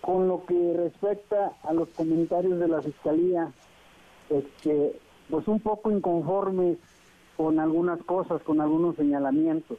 [0.01, 3.51] con lo que respecta a los comentarios de la Fiscalía,
[4.29, 4.99] este,
[5.29, 6.77] pues un poco inconformes
[7.37, 9.77] con algunas cosas, con algunos señalamientos.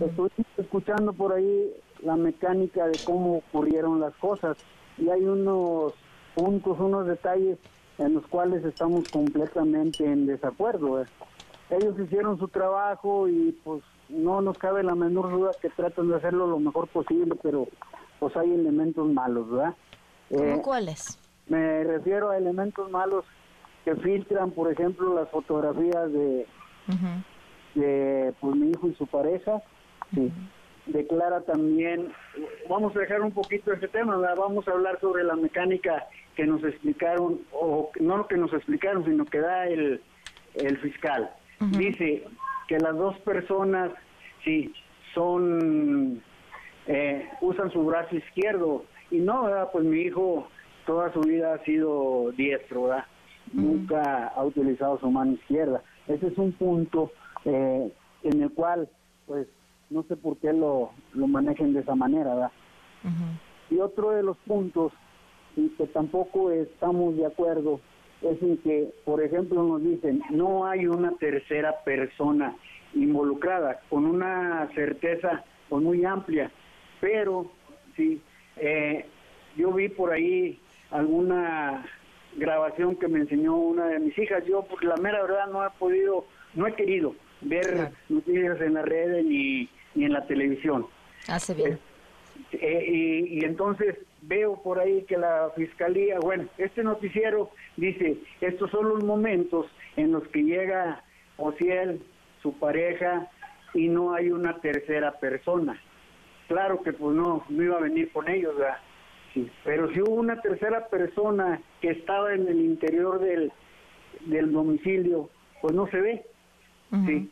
[0.00, 1.72] Estoy escuchando por ahí
[2.02, 4.56] la mecánica de cómo ocurrieron las cosas
[4.98, 5.94] y hay unos
[6.34, 7.58] puntos, unos detalles
[7.96, 11.04] en los cuales estamos completamente en desacuerdo.
[11.70, 16.16] Ellos hicieron su trabajo y pues no nos cabe la menor duda que tratan de
[16.16, 17.66] hacerlo lo mejor posible, pero
[18.20, 19.74] pues hay elementos malos, ¿verdad?
[20.28, 21.18] ¿Cómo eh, cuáles?
[21.46, 23.24] Me refiero a elementos malos
[23.84, 26.46] que filtran, por ejemplo, las fotografías de,
[27.74, 29.62] de pues, mi hijo y su pareja.
[30.14, 30.32] Sí.
[30.86, 32.12] Declara también,
[32.68, 36.64] vamos a dejar un poquito ese tema, vamos a hablar sobre la mecánica que nos
[36.64, 40.00] explicaron, o no lo que nos explicaron, sino que da el,
[40.54, 41.30] el fiscal.
[41.72, 42.24] Dice
[42.68, 43.90] que las dos personas,
[44.44, 44.72] sí,
[45.12, 46.22] son,
[46.86, 50.48] eh, usan su brazo izquierdo, y no, pues mi hijo
[50.86, 53.04] toda su vida ha sido diestro, ¿verdad?
[53.52, 55.82] Nunca ha utilizado su mano izquierda.
[56.08, 57.12] Ese es un punto
[57.44, 57.92] eh,
[58.22, 58.88] en el cual,
[59.26, 59.46] pues,
[59.90, 62.52] no sé por qué lo, lo manejen de esa manera, ¿verdad?
[63.70, 64.92] Y otro de los puntos
[65.56, 67.80] y que tampoco estamos de acuerdo
[68.22, 72.56] es en que, por ejemplo, nos dicen, no hay una tercera persona
[72.94, 76.50] involucrada, con una certeza pues, muy amplia,
[77.00, 77.50] pero
[77.96, 78.20] sí,
[78.56, 79.06] eh,
[79.56, 80.58] yo vi por ahí
[80.90, 81.84] alguna
[82.36, 84.44] grabación que me enseñó una de mis hijas.
[84.46, 88.82] Yo, por la mera verdad, no he podido, no he querido ver noticias en la
[88.82, 90.86] red ni, ni en la televisión.
[91.28, 91.78] Hace bien.
[92.52, 98.70] Eh, y, y, entonces veo por ahí que la fiscalía, bueno, este noticiero dice, estos
[98.70, 101.02] son los momentos en los que llega
[101.36, 102.00] Ociel,
[102.42, 103.28] su pareja,
[103.74, 105.80] y no hay una tercera persona.
[106.46, 108.78] Claro que pues no, no iba a venir con ellos, ¿verdad?
[109.38, 113.52] Sí, pero si hubo una tercera persona que estaba en el interior del,
[114.26, 116.24] del domicilio, pues no se ve.
[117.06, 117.30] Sí.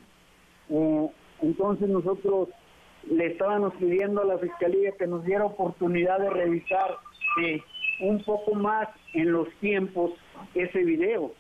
[1.41, 2.51] entonces nosotros
[3.09, 6.97] le estábamos pidiendo a la fiscalía que nos diera oportunidad de revisar
[8.01, 10.13] un poco más en los tiempos
[10.55, 11.33] ese video.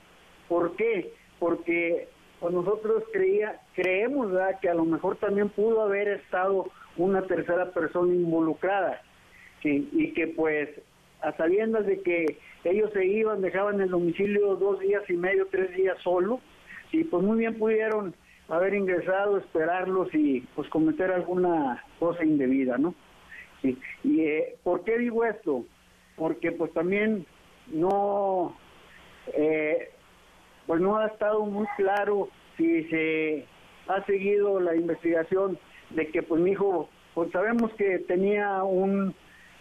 [0.48, 1.12] ¿Por qué?
[1.38, 2.08] Porque
[2.40, 8.14] pues nosotros creía, creemos que a lo mejor también pudo haber estado una tercera persona
[8.14, 9.02] involucrada
[9.62, 10.68] sí, y que pues
[11.22, 15.74] a sabiendas de que ellos se iban, dejaban el domicilio dos días y medio, tres
[15.76, 16.40] días solo,
[16.92, 18.14] y pues muy bien pudieron
[18.48, 22.94] haber ingresado, esperarlos y pues cometer alguna cosa indebida, ¿no?
[23.62, 23.78] Sí.
[24.04, 25.64] ¿Y eh, por qué digo esto?
[26.16, 27.26] Porque pues también
[27.68, 28.56] no,
[29.34, 29.90] eh,
[30.66, 33.46] pues no ha estado muy claro si se
[33.88, 35.58] ha seguido la investigación
[35.90, 39.14] de que pues mi hijo, pues sabemos que tenía un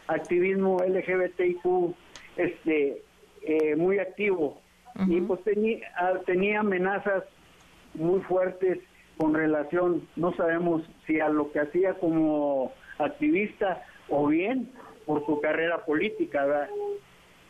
[0.07, 1.95] activismo LGBTIQ
[2.37, 3.01] este
[3.41, 4.61] eh, muy activo
[5.07, 7.23] y pues tenía, ah, tenía amenazas
[7.93, 8.79] muy fuertes
[9.17, 14.69] con relación, no sabemos si a lo que hacía como activista o bien
[15.05, 16.69] por su carrera política, ¿verdad?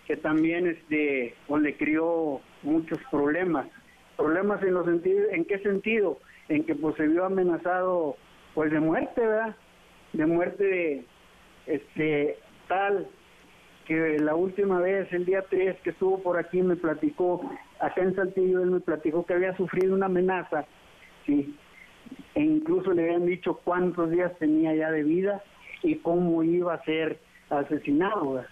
[0.05, 3.67] que también este pues, le crió muchos problemas.
[4.15, 6.19] Problemas en los sentidos, ¿en qué sentido?
[6.47, 8.15] En que pues se vio amenazado
[8.53, 9.55] pues de muerte, ¿verdad?
[10.13, 11.03] De muerte
[11.65, 12.37] este
[12.67, 13.08] tal
[13.86, 17.41] que la última vez, el día 3 que estuvo por aquí, me platicó,
[17.80, 20.65] acá en Saltillo, él me platicó que había sufrido una amenaza,
[21.25, 21.56] sí,
[22.34, 25.43] e incluso le habían dicho cuántos días tenía ya de vida
[25.84, 28.43] y cómo iba a ser asesinado.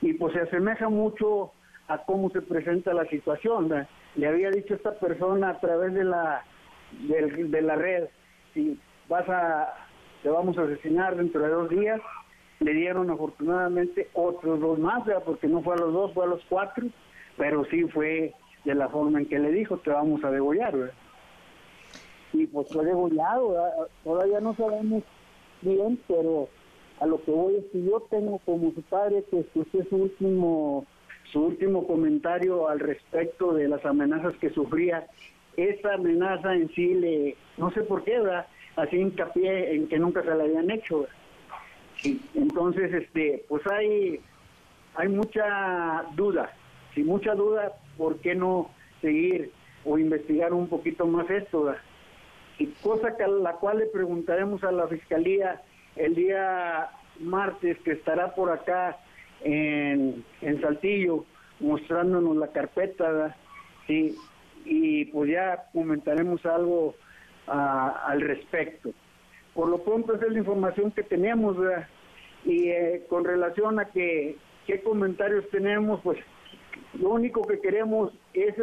[0.00, 1.52] Y pues se asemeja mucho
[1.88, 3.86] a cómo se presenta la situación.
[4.16, 6.44] Le había dicho esta persona a través de la,
[7.08, 8.08] de, la red,
[8.54, 9.74] si vas a,
[10.22, 12.00] te vamos a asesinar dentro de dos días,
[12.62, 16.42] le dieron afortunadamente otros dos más, porque no fue a los dos, fue a los
[16.48, 16.86] cuatro,
[17.36, 18.32] pero sí fue
[18.64, 20.92] de la forma en que le dijo, te vamos a degollar.
[22.32, 23.56] Y pues fue degollado,
[24.04, 25.02] todavía no sabemos
[25.60, 26.48] bien, pero
[27.00, 30.86] a lo que voy es que yo tengo como su padre que escuché su último,
[31.32, 35.06] su último comentario al respecto de las amenazas que sufría.
[35.56, 38.46] Esa amenaza en sí le, no sé por qué, ¿verdad?
[38.76, 41.06] Así hincapié en que nunca se la habían hecho.
[42.34, 44.20] Entonces, este, pues hay,
[44.94, 46.52] hay mucha duda,
[46.94, 49.52] sin mucha duda, ¿por qué no seguir
[49.84, 51.74] o investigar un poquito más esto?
[52.58, 55.62] Y cosa que a la cual le preguntaremos a la fiscalía
[55.96, 58.98] el día martes que estará por acá
[59.42, 61.24] en, en Saltillo
[61.60, 63.36] mostrándonos la carpeta,
[63.86, 64.16] ¿sí?
[64.64, 66.94] y pues ya comentaremos algo
[67.46, 68.90] ah, al respecto.
[69.54, 71.56] Por lo pronto esa es la información que tenemos,
[72.44, 74.36] Y eh, con relación a que
[74.66, 76.18] qué comentarios tenemos, pues
[76.94, 78.54] lo único que queremos es,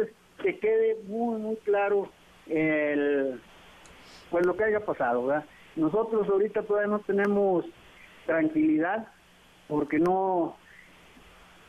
[0.42, 2.10] que quede muy, muy claro
[2.46, 3.40] el,
[4.30, 5.44] pues lo que haya pasado, ¿verdad?
[5.76, 7.64] Nosotros ahorita todavía no tenemos
[8.26, 9.08] tranquilidad
[9.68, 10.56] porque no,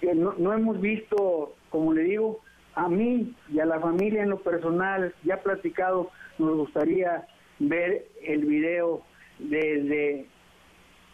[0.02, 2.40] no, no hemos visto, como le digo,
[2.76, 7.28] a mí y a la familia en lo personal, ya platicado, nos gustaría
[7.60, 9.04] ver el video
[9.50, 10.26] desde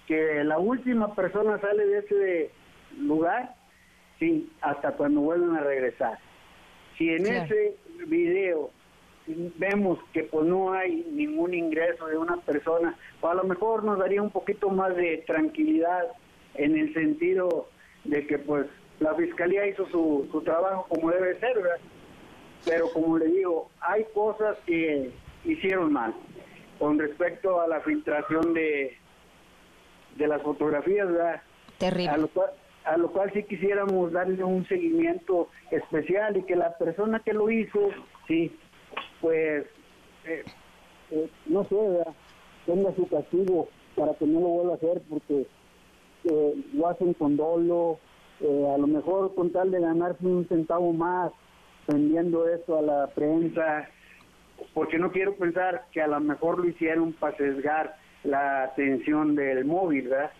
[0.08, 2.52] que la última persona sale de ese
[2.98, 3.56] lugar,
[4.20, 6.18] sí, hasta cuando vuelven a regresar.
[6.98, 7.76] Si en ese
[8.08, 8.72] video
[9.58, 14.00] vemos que pues no hay ningún ingreso de una persona, pues a lo mejor nos
[14.00, 16.08] daría un poquito más de tranquilidad
[16.56, 17.68] en el sentido
[18.06, 18.66] de que pues
[19.00, 21.80] la fiscalía hizo su, su trabajo como debe ser, ¿verdad?
[22.66, 25.12] Pero como le digo, hay cosas que
[25.46, 26.14] hicieron mal
[26.80, 28.98] con respecto a la filtración de,
[30.16, 31.42] de las fotografías, ¿verdad?
[31.78, 32.10] Terrible.
[32.10, 32.50] A lo, cual,
[32.86, 37.50] a lo cual sí quisiéramos darle un seguimiento especial y que la persona que lo
[37.50, 37.90] hizo,
[38.28, 38.56] sí,
[39.22, 39.66] pues,
[40.26, 40.44] eh,
[41.12, 42.14] eh, no sé, ¿verdad?
[42.66, 45.48] tenga su castigo para que no lo vuelva a hacer porque
[46.26, 48.00] eh, lo hacen con dolo,
[48.40, 51.32] a lo mejor con tal de ganarse un centavo más
[51.88, 53.90] vendiendo eso a la prensa,
[54.74, 59.66] porque no quiero pensar que a lo mejor lo hicieron para sesgar la atención del
[59.66, 60.32] móvil, ¿verdad?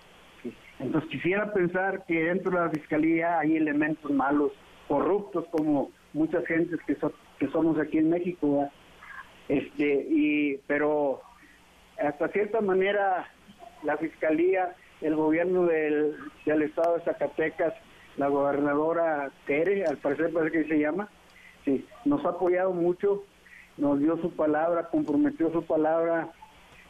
[0.80, 4.52] Entonces quisiera pensar que dentro de la fiscalía hay elementos malos
[4.88, 6.96] corruptos como muchas gentes que,
[7.40, 8.70] que somos aquí en México.
[9.48, 11.22] Este, y, pero
[11.98, 13.28] hasta cierta manera
[13.84, 17.74] la Fiscalía, el gobierno del, del estado de Zacatecas,
[18.18, 21.08] la gobernadora Tere, al parecer parece que se llama,
[21.66, 23.24] sí, nos ha apoyado mucho,
[23.78, 26.30] nos dio su palabra, comprometió su palabra,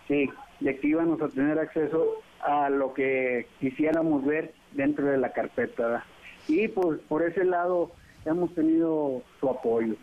[0.08, 5.34] sí, de que íbamos a tener acceso a lo que quisiéramos ver dentro de la
[5.34, 6.06] carpeta.
[6.47, 7.91] Y pues por ese lado
[8.26, 9.95] hemos tenido su apoyo.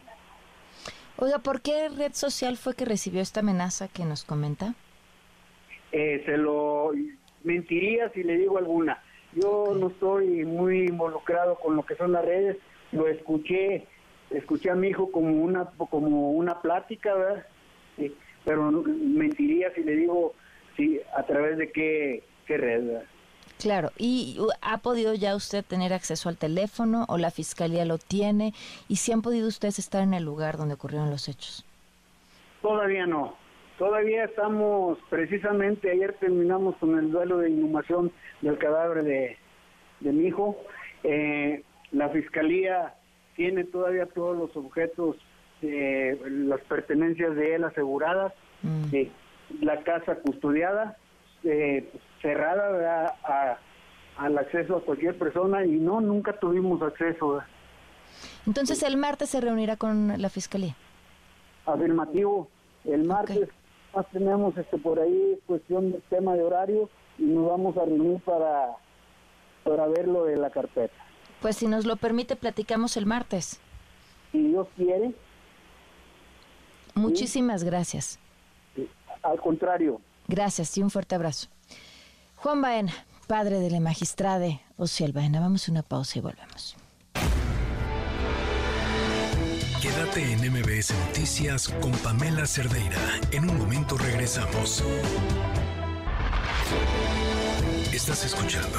[1.17, 4.75] Oiga, ¿por qué red social fue que recibió esta amenaza que nos comenta?
[5.93, 6.91] Eh, se lo
[7.45, 9.01] mentiría si le digo alguna.
[9.33, 12.57] Yo no estoy muy involucrado con lo que son las redes.
[12.91, 13.87] Lo escuché,
[14.35, 17.47] escuché a mi hijo como una como una plática, ¿verdad?
[18.45, 20.35] pero mentiría si le digo
[20.77, 22.87] si a través de qué, qué red.
[22.87, 23.05] ¿verdad?
[23.59, 28.53] Claro, ¿y ha podido ya usted tener acceso al teléfono o la fiscalía lo tiene?
[28.89, 31.65] ¿Y si han podido ustedes estar en el lugar donde ocurrieron los hechos?
[32.61, 33.37] Todavía no.
[33.79, 39.37] Todavía estamos, precisamente ayer terminamos con el duelo de inhumación del cadáver de,
[40.01, 40.57] de mi hijo.
[41.03, 42.95] Eh, la fiscalía
[43.35, 45.17] tiene todavía todos los objetos,
[45.63, 48.95] eh, las pertenencias de él aseguradas, mm.
[48.95, 49.11] eh,
[49.61, 50.97] la casa custodiada,
[51.45, 51.91] eh,
[52.23, 53.59] cerrada a,
[54.17, 57.43] al acceso a cualquier persona y no, nunca tuvimos acceso.
[58.47, 60.75] Entonces el martes se reunirá con la fiscalía.
[61.67, 62.49] Afirmativo.
[62.85, 63.49] El martes
[63.95, 68.21] más tenemos este por ahí cuestión del tema de horario y nos vamos a reunir
[68.21, 68.77] para
[69.63, 71.04] para ver lo de la carpeta.
[71.45, 73.61] Pues si nos lo permite platicamos el martes.
[74.33, 75.15] Si Dios quiere.
[76.95, 78.19] Muchísimas gracias.
[79.23, 80.01] Al contrario.
[80.27, 81.49] Gracias y un fuerte abrazo.
[82.37, 82.95] Juan Baena,
[83.27, 85.39] padre de la magistrada Ociel Baena.
[85.39, 86.77] Vamos a una pausa y volvemos.
[89.83, 93.21] Quédate en MBS Noticias con Pamela Cerdeira.
[93.33, 94.83] En un momento regresamos.
[97.93, 98.79] Estás escuchando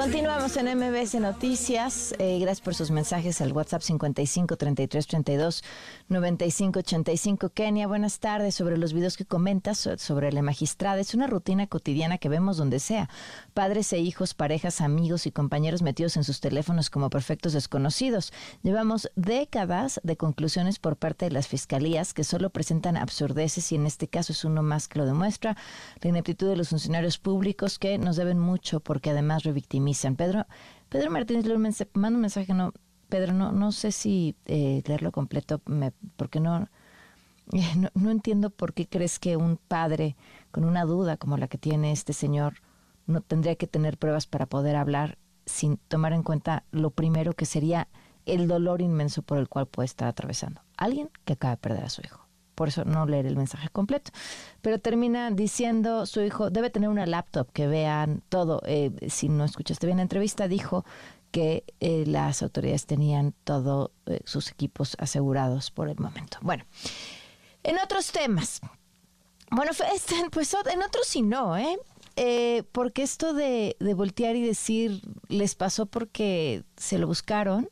[0.00, 2.14] Continuamos en MBS Noticias.
[2.18, 5.62] Eh, gracias por sus mensajes al WhatsApp 55 33 32
[6.08, 7.50] 95 85.
[7.50, 8.54] Kenia, buenas tardes.
[8.54, 12.78] Sobre los videos que comentas sobre la magistrada, es una rutina cotidiana que vemos donde
[12.78, 13.10] sea.
[13.52, 18.32] Padres e hijos, parejas, amigos y compañeros metidos en sus teléfonos como perfectos desconocidos.
[18.62, 23.84] Llevamos décadas de conclusiones por parte de las fiscalías que solo presentan absurdeces y en
[23.84, 25.58] este caso es uno más que lo demuestra.
[26.00, 30.46] La ineptitud de los funcionarios públicos que nos deben mucho porque además revictimizan Pedro,
[30.88, 32.72] Pedro Martínez le manda un mensaje, no,
[33.08, 36.68] Pedro, no, no sé si eh, leerlo completo, me, porque no,
[37.76, 40.16] no, no, entiendo por qué crees que un padre
[40.50, 42.54] con una duda como la que tiene este señor
[43.06, 47.46] no tendría que tener pruebas para poder hablar sin tomar en cuenta lo primero que
[47.46, 47.88] sería
[48.26, 50.62] el dolor inmenso por el cual puede estar atravesando.
[50.76, 52.29] Alguien que acaba de perder a su hijo
[52.60, 54.10] por eso no leer el mensaje completo.
[54.60, 58.60] Pero termina diciendo su hijo, debe tener una laptop que vean todo.
[58.66, 60.84] Eh, si no escuchaste bien la entrevista, dijo
[61.30, 66.36] que eh, las autoridades tenían todos eh, sus equipos asegurados por el momento.
[66.42, 66.66] Bueno,
[67.62, 68.60] en otros temas.
[69.50, 71.78] Bueno, este, pues en otros sí no, ¿eh?
[72.72, 77.70] porque esto de, de voltear y decir les pasó porque se lo buscaron,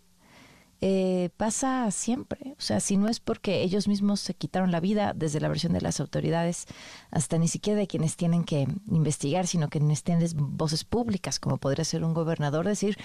[0.80, 2.54] eh, pasa siempre.
[2.58, 5.72] O sea, si no es porque ellos mismos se quitaron la vida desde la versión
[5.72, 6.66] de las autoridades
[7.10, 11.84] hasta ni siquiera de quienes tienen que investigar, sino que tienen voces públicas, como podría
[11.84, 12.96] ser un gobernador, decir,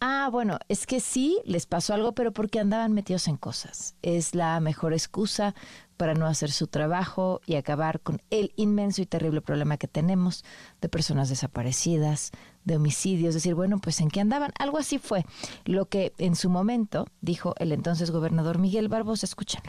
[0.00, 3.94] ah, bueno, es que sí, les pasó algo, pero porque andaban metidos en cosas.
[4.02, 5.54] Es la mejor excusa
[5.96, 10.44] para no hacer su trabajo y acabar con el inmenso y terrible problema que tenemos
[10.80, 12.30] de personas desaparecidas,
[12.64, 14.52] de homicidios, decir, bueno, pues en qué andaban.
[14.58, 15.24] Algo así fue
[15.64, 19.26] lo que en su momento dijo el entonces gobernador Miguel Barbosa.
[19.26, 19.62] Escuchen.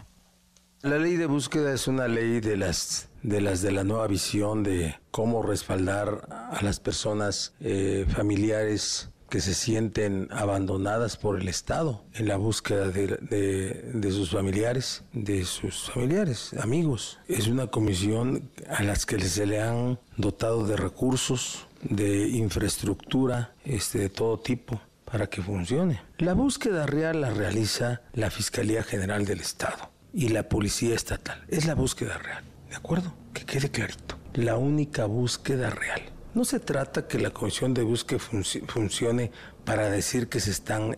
[0.81, 4.63] La ley de búsqueda es una ley de las de las de la nueva visión
[4.63, 12.03] de cómo respaldar a las personas eh, familiares que se sienten abandonadas por el Estado
[12.15, 17.17] en la búsqueda de, sus familiares, de sus familiares, amigos.
[17.29, 23.99] Es una comisión a las que se le han dotado de recursos, de infraestructura este,
[23.99, 26.01] de todo tipo para que funcione.
[26.17, 31.43] La búsqueda real la realiza la Fiscalía General del Estado y la Policía Estatal.
[31.47, 33.13] Es la búsqueda real, ¿de acuerdo?
[33.33, 34.15] Que quede clarito.
[34.33, 36.01] La única búsqueda real.
[36.33, 39.31] No se trata que la comisión de búsqueda funcione
[39.65, 40.97] para decir que se están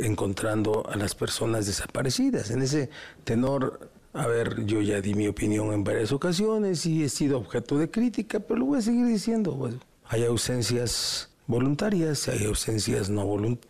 [0.00, 2.50] encontrando a las personas desaparecidas.
[2.50, 2.90] En ese
[3.24, 7.78] tenor A ver, yo ya di mi opinión en varias ocasiones y he sido objeto
[7.78, 9.56] de crítica, pero lo voy a seguir diciendo.
[9.56, 9.76] Pues,
[10.10, 13.24] hay ausencias voluntarias, hay ausencias no,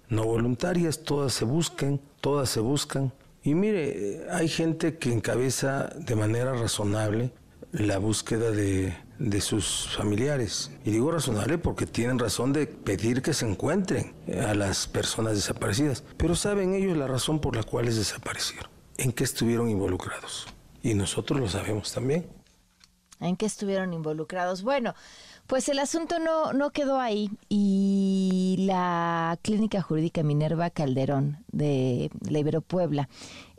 [0.08, 3.12] no voluntarias, todas se buscan, todas se buscan.
[3.42, 7.30] Y mire, hay gente que encabeza de manera razonable
[7.72, 10.70] la búsqueda de, de, sus familiares.
[10.82, 14.14] Y digo razonable porque tienen razón de pedir que se encuentren
[14.46, 16.04] a las personas desaparecidas.
[16.16, 20.46] Pero saben ellos la razón por la cual desaparecieron en qué estuvieron involucrados.
[20.82, 22.39] Y nosotros lo sabemos también.
[23.20, 24.62] ¿En qué estuvieron involucrados?
[24.62, 24.94] Bueno,
[25.46, 32.38] pues el asunto no, no quedó ahí y la Clínica Jurídica Minerva Calderón de la
[32.38, 33.08] Ibero Puebla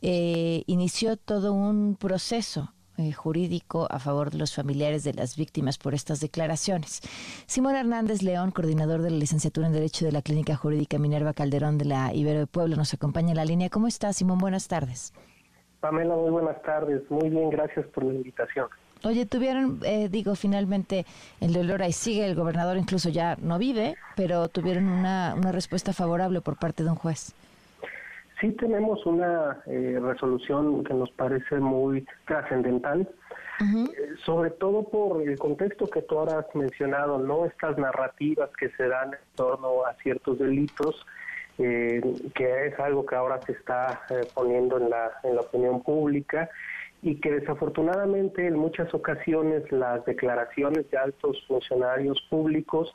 [0.02, 5.78] eh, inició todo un proceso eh, jurídico a favor de los familiares de las víctimas
[5.78, 7.02] por estas declaraciones.
[7.46, 11.78] Simón Hernández León, coordinador de la licenciatura en Derecho de la Clínica Jurídica Minerva Calderón
[11.78, 13.70] de la Ibero de Puebla, nos acompaña en la línea.
[13.70, 14.40] ¿Cómo está, Simón?
[14.40, 15.14] Buenas tardes.
[15.80, 17.02] Pamela, muy buenas tardes.
[17.10, 18.68] Muy bien, gracias por la invitación.
[19.04, 21.06] Oye, tuvieron, eh, digo, finalmente
[21.40, 25.92] el dolor ahí sigue, el gobernador incluso ya no vive, pero tuvieron una, una respuesta
[25.92, 27.34] favorable por parte de un juez.
[28.40, 33.08] Sí tenemos una eh, resolución que nos parece muy trascendental,
[33.62, 33.88] eh,
[34.26, 38.88] sobre todo por el contexto que tú ahora has mencionado, no estas narrativas que se
[38.88, 41.06] dan en torno a ciertos delitos,
[41.60, 42.02] eh,
[42.34, 46.50] que es algo que ahora se está eh, poniendo en la, en la opinión pública
[47.02, 52.94] y que desafortunadamente en muchas ocasiones las declaraciones de altos funcionarios públicos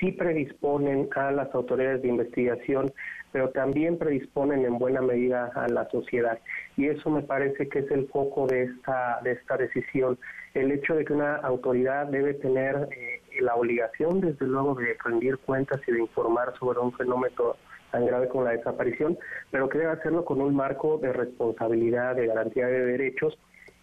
[0.00, 2.92] sí predisponen a las autoridades de investigación,
[3.30, 6.38] pero también predisponen en buena medida a la sociedad.
[6.76, 10.18] Y eso me parece que es el foco de esta, de esta decisión.
[10.54, 15.38] El hecho de que una autoridad debe tener eh, la obligación, desde luego, de rendir
[15.38, 17.56] cuentas y de informar sobre un fenómeno
[17.92, 19.16] tan grave como la desaparición,
[19.52, 23.38] pero que debe hacerlo con un marco de responsabilidad, de garantía de derechos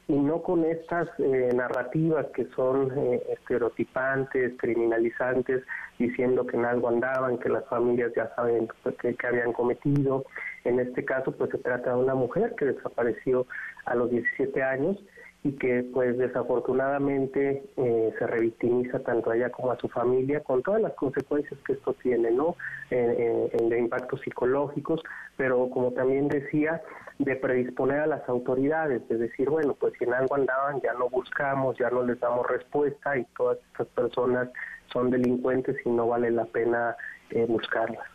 [0.09, 5.63] y no con estas eh, narrativas que son eh, estereotipantes, criminalizantes,
[5.99, 8.67] diciendo que en algo andaban, que las familias ya saben
[8.99, 10.25] qué que habían cometido.
[10.63, 13.45] En este caso, pues se trata de una mujer que desapareció
[13.85, 14.97] a los 17 años
[15.43, 20.61] y que pues desafortunadamente eh, se revictimiza tanto a ella como a su familia con
[20.61, 22.55] todas las consecuencias que esto tiene, ¿no?
[22.89, 25.01] de impactos psicológicos,
[25.37, 26.81] pero como también decía,
[27.19, 31.09] de predisponer a las autoridades, de decir, bueno, pues si en algo andaban, ya no
[31.09, 34.49] buscamos, ya no les damos respuesta y todas estas personas
[34.91, 36.95] son delincuentes y no vale la pena
[37.29, 38.07] eh, buscarlas.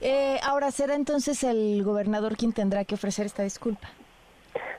[0.00, 3.88] Eh, ahora, ¿será entonces el gobernador quien tendrá que ofrecer esta disculpa?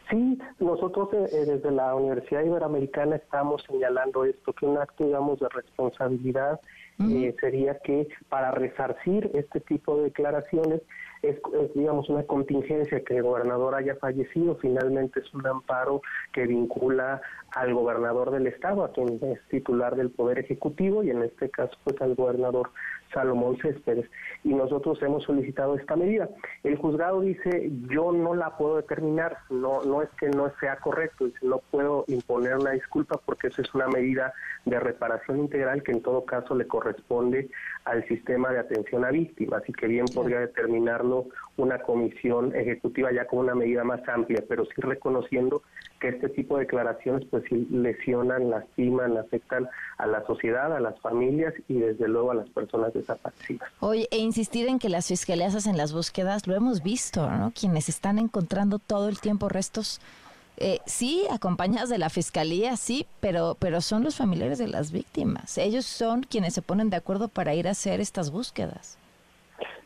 [0.09, 5.39] Sí, nosotros eh, eh, desde la Universidad Iberoamericana estamos señalando esto, que un acto, digamos,
[5.39, 6.59] de responsabilidad
[6.99, 10.81] eh, sería que para resarcir este tipo de declaraciones
[11.23, 11.39] es,
[11.73, 16.01] digamos, una contingencia que el gobernador haya fallecido, finalmente es un amparo
[16.31, 21.23] que vincula al gobernador del estado, a quien es titular del Poder Ejecutivo, y en
[21.23, 22.69] este caso, pues al gobernador
[23.13, 24.09] Salomón Céspedes,
[24.43, 26.29] y nosotros hemos solicitado esta medida.
[26.63, 31.27] El juzgado dice, yo no la puedo determinar, no, no es que no sea correcto,
[31.41, 34.33] no puedo imponer una disculpa porque eso es una medida
[34.65, 37.49] de reparación integral que en todo caso le corresponde
[37.85, 43.25] al sistema de atención a víctimas y que bien podría determinarlo una comisión ejecutiva ya
[43.25, 45.63] como una medida más amplia, pero sí reconociendo
[46.01, 51.53] que este tipo de declaraciones pues lesionan, lastiman, afectan a la sociedad, a las familias
[51.69, 53.69] y desde luego a las personas desaparecidas.
[53.79, 57.53] Oye, e insistir en que las fiscalías hacen las búsquedas, lo hemos visto, ¿no?
[57.57, 60.01] Quienes están encontrando todo el tiempo restos,
[60.57, 65.57] eh, sí, acompañadas de la fiscalía, sí, pero, pero son los familiares de las víctimas.
[65.59, 68.97] Ellos son quienes se ponen de acuerdo para ir a hacer estas búsquedas.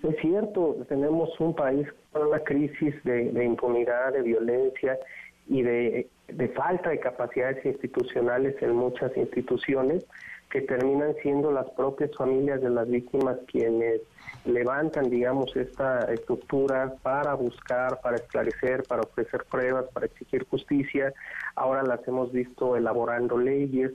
[0.01, 4.97] Es cierto, tenemos un país con una crisis de, de impunidad, de violencia
[5.48, 6.10] y de,
[6.56, 10.06] falta de capacidades institucionales en muchas instituciones
[10.50, 14.02] que terminan siendo las propias familias de las víctimas quienes
[14.46, 21.14] levantan, digamos, esta estructura para buscar, para esclarecer, para ofrecer pruebas, para exigir justicia.
[21.56, 23.91] Ahora las hemos visto elaborando leyes.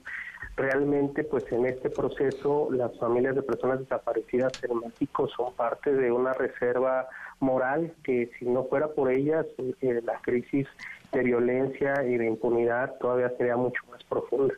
[0.57, 6.11] Realmente, pues en este proceso, las familias de personas desaparecidas en México son parte de
[6.11, 9.47] una reserva moral que si no fuera por ellas,
[9.81, 10.67] eh, la crisis
[11.13, 14.55] de violencia y de impunidad todavía sería mucho más profunda.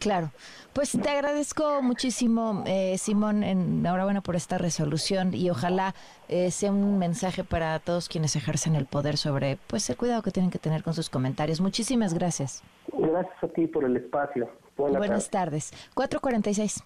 [0.00, 0.30] Claro,
[0.72, 5.94] pues te agradezco muchísimo, eh, Simón, enhorabuena por esta resolución y ojalá
[6.28, 10.30] eh, sea un mensaje para todos quienes ejercen el poder sobre pues el cuidado que
[10.30, 11.60] tienen que tener con sus comentarios.
[11.60, 12.62] Muchísimas gracias.
[12.90, 14.48] Gracias a ti por el espacio.
[14.78, 15.70] Buenas, tardes.
[15.94, 16.82] 446.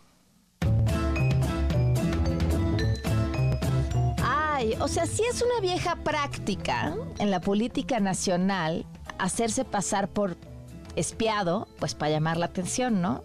[4.80, 8.86] O sea, sí es una vieja práctica en la política nacional
[9.18, 10.36] hacerse pasar por
[10.96, 13.22] espiado, pues para llamar la atención, ¿no?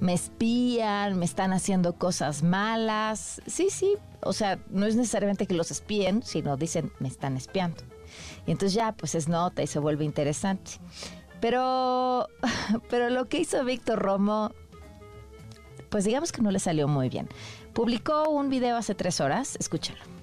[0.00, 3.42] Me espían, me están haciendo cosas malas.
[3.46, 7.82] Sí, sí, o sea, no es necesariamente que los espíen, sino dicen, me están espiando.
[8.46, 10.72] Y entonces ya, pues es nota y se vuelve interesante.
[11.40, 12.28] Pero,
[12.88, 14.52] pero lo que hizo Víctor Romo,
[15.90, 17.28] pues digamos que no le salió muy bien.
[17.74, 20.19] Publicó un video hace tres horas, escúchalo.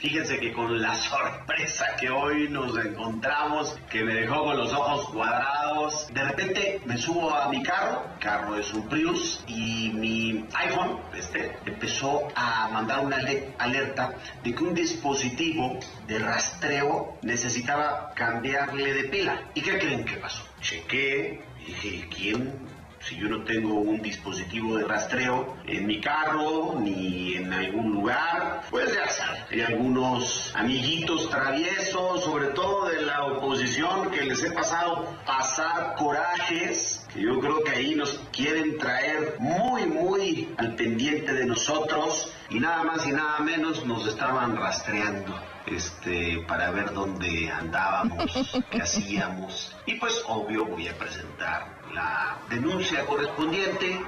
[0.00, 5.10] Fíjense que con la sorpresa que hoy nos encontramos, que me dejó con los ojos
[5.10, 11.00] cuadrados, de repente me subo a mi carro, carro es un Prius, y mi iPhone,
[11.14, 13.18] este, empezó a mandar una
[13.58, 19.50] alerta de que un dispositivo de rastreo necesitaba cambiarle de pila.
[19.52, 20.42] ¿Y qué creen que pasó?
[20.62, 22.69] Chequé, dije, ¿quién
[23.00, 28.62] si yo no tengo un dispositivo de rastreo en mi carro ni en algún lugar,
[28.70, 34.50] pues ya saben, hay algunos amiguitos traviesos, sobre todo de la oposición, que les he
[34.50, 41.32] pasado pasar corajes, que yo creo que ahí nos quieren traer muy, muy al pendiente
[41.32, 45.34] de nosotros y nada más y nada menos nos estaban rastreando
[45.66, 49.76] este, para ver dónde andábamos, qué hacíamos.
[49.86, 54.00] Y pues obvio voy a presentar la denuncia correspondiente.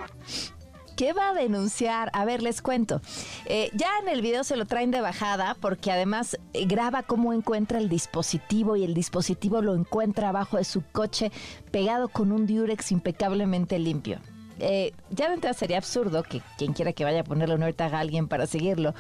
[0.97, 2.11] ¿Qué va a denunciar?
[2.13, 3.01] A ver, les cuento.
[3.47, 7.33] Eh, ya en el video se lo traen de bajada porque además eh, graba cómo
[7.33, 11.33] encuentra el dispositivo y el dispositivo lo encuentra abajo de su coche
[11.71, 14.21] pegado con un diurex impecablemente limpio.
[14.59, 17.95] Eh, ya de entrada sería absurdo que quien quiera que vaya a ponerle un AirTag
[17.95, 18.95] a alguien para seguirlo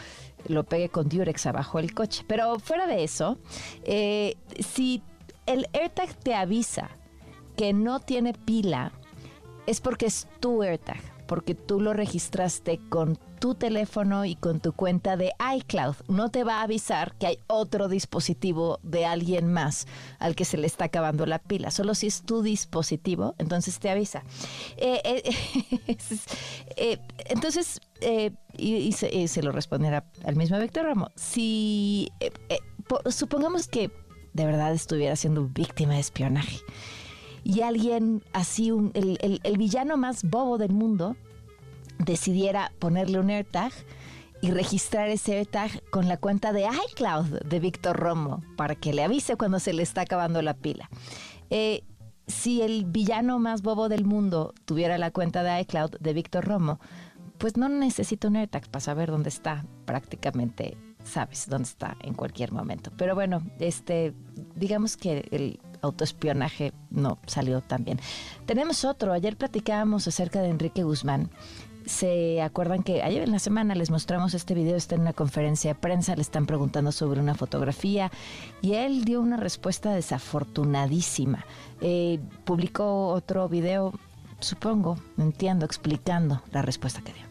[0.48, 2.24] lo pegue con Durex abajo del coche.
[2.26, 3.38] Pero fuera de eso,
[3.84, 5.02] si
[5.46, 6.90] el AirTag te avisa
[7.62, 8.90] que no tiene pila
[9.68, 14.72] es porque es tu AirTag, porque tú lo registraste con tu teléfono y con tu
[14.72, 15.94] cuenta de iCloud.
[16.08, 19.86] No te va a avisar que hay otro dispositivo de alguien más
[20.18, 21.70] al que se le está acabando la pila.
[21.70, 24.24] Solo si es tu dispositivo, entonces te avisa.
[24.76, 25.86] Eh, eh,
[26.76, 27.80] eh, entonces,
[28.58, 31.12] y, se, lo responderá al mismo Víctor Ramos.
[31.14, 32.10] Si
[33.08, 33.92] supongamos que
[34.32, 36.58] de verdad estuviera siendo víctima de espionaje
[37.44, 41.16] y alguien así, el, villano más bobo del mundo,
[41.98, 43.72] decidiera ponerle un AirTag
[44.40, 49.04] y registrar ese AirTag con la cuenta de iCloud de Víctor Romo para que le
[49.04, 50.88] avise cuando se le está acabando la pila.
[51.50, 51.84] Eh,
[52.26, 56.80] si el villano más bobo del mundo tuviera la cuenta de iCloud de Víctor Romo,
[57.38, 59.64] pues no necesita un AirTag para saber dónde está.
[59.84, 62.92] Prácticamente sabes dónde está en cualquier momento.
[62.96, 64.14] Pero bueno, este,
[64.54, 68.00] digamos que el autoespionaje no salió tan bien.
[68.46, 71.30] Tenemos otro, ayer platicábamos acerca de Enrique Guzmán.
[71.84, 75.74] Se acuerdan que ayer en la semana les mostramos este video, está en una conferencia
[75.74, 78.12] de prensa, le están preguntando sobre una fotografía
[78.60, 81.44] y él dio una respuesta desafortunadísima.
[81.80, 83.92] Eh, publicó otro video,
[84.38, 87.26] supongo, entiendo, explicando la respuesta que dio.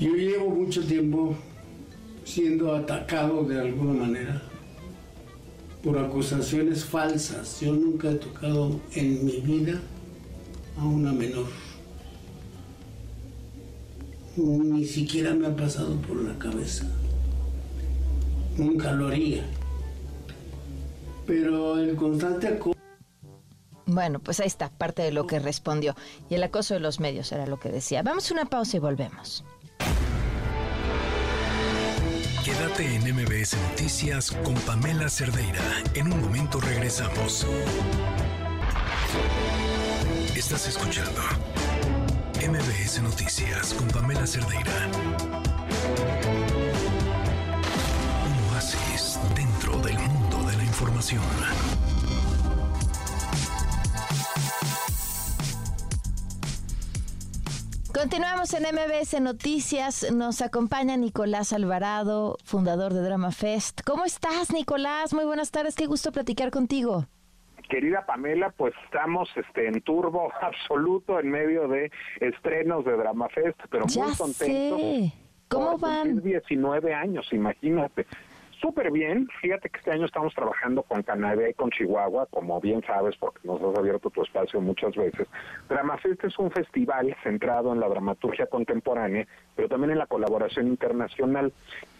[0.00, 1.36] Yo llevo mucho tiempo
[2.24, 4.49] siendo atacado de alguna manera
[5.82, 7.60] por acusaciones falsas.
[7.60, 9.80] Yo nunca he tocado en mi vida
[10.78, 11.46] a una menor.
[14.36, 16.86] Ni siquiera me ha pasado por la cabeza.
[18.56, 19.44] Nunca lo haría.
[21.26, 22.78] Pero el constante acoso...
[23.86, 25.96] Bueno, pues ahí está, parte de lo que respondió.
[26.28, 28.02] Y el acoso de los medios era lo que decía.
[28.02, 29.44] Vamos a una pausa y volvemos.
[32.44, 35.60] Quédate en MBS Noticias con Pamela Cerdeira.
[35.92, 37.46] En un momento regresamos.
[40.34, 41.20] Estás escuchando
[42.36, 44.88] MBS Noticias con Pamela Cerdeira.
[48.26, 51.22] Un oasis dentro del mundo de la información.
[57.92, 60.12] Continuamos en MBS Noticias.
[60.12, 63.80] Nos acompaña Nicolás Alvarado, fundador de Drama Fest.
[63.84, 65.12] ¿Cómo estás, Nicolás?
[65.12, 65.74] Muy buenas tardes.
[65.74, 67.06] Qué gusto platicar contigo.
[67.68, 73.58] Querida Pamela, pues estamos este, en turbo absoluto en medio de estrenos de Drama Fest,
[73.70, 75.12] pero muy contentos.
[75.48, 76.22] ¿Cómo van?
[76.22, 78.06] 19 años, imagínate
[78.60, 79.28] súper bien.
[79.40, 83.40] Fíjate que este año estamos trabajando con Canadá y con Chihuahua, como bien sabes, porque
[83.44, 85.26] nos has abierto tu espacio muchas veces.
[85.68, 91.52] Dramafest es un festival centrado en la dramaturgia contemporánea, pero también en la colaboración internacional.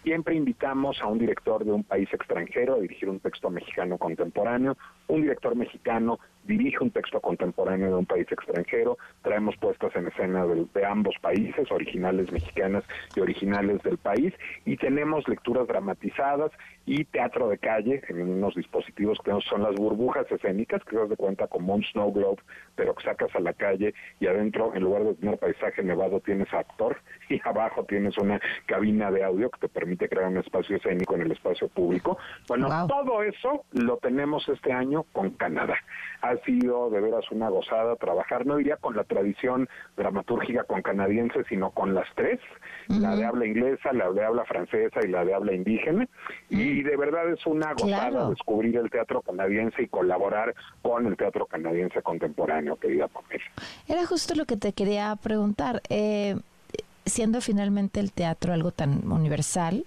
[0.03, 4.77] Siempre invitamos a un director de un país extranjero a dirigir un texto mexicano contemporáneo,
[5.09, 10.47] un director mexicano dirige un texto contemporáneo de un país extranjero, traemos puestas en escena
[10.47, 12.85] de, de, ambos países, originales mexicanas
[13.15, 14.35] y originales del país,
[14.65, 16.51] y tenemos lecturas dramatizadas
[16.87, 21.09] y teatro de calle en unos dispositivos que son las burbujas escénicas, que se das
[21.09, 22.43] de cuenta como un snow globe,
[22.75, 26.53] pero que sacas a la calle y adentro, en lugar de tener paisaje nevado, tienes
[26.53, 26.97] actor
[27.29, 31.23] y abajo tienes una cabina de audio que te permite crear un espacio escénico en
[31.23, 32.19] el espacio público.
[32.49, 35.77] Bueno, todo eso lo tenemos este año con Canadá.
[36.31, 41.43] Ha sido de veras una gozada trabajar, no diría con la tradición dramatúrgica con canadiense,
[41.49, 42.39] sino con las tres,
[42.87, 46.09] la de habla inglesa, la de habla francesa y la de habla indígena.
[46.49, 51.47] Y de verdad es una gozada descubrir el teatro canadiense y colaborar con el teatro
[51.47, 53.45] canadiense contemporáneo, querida Pamela.
[53.89, 55.83] Era justo lo que te quería preguntar.
[55.89, 56.37] Eh,
[57.07, 59.85] siendo finalmente el teatro algo tan universal,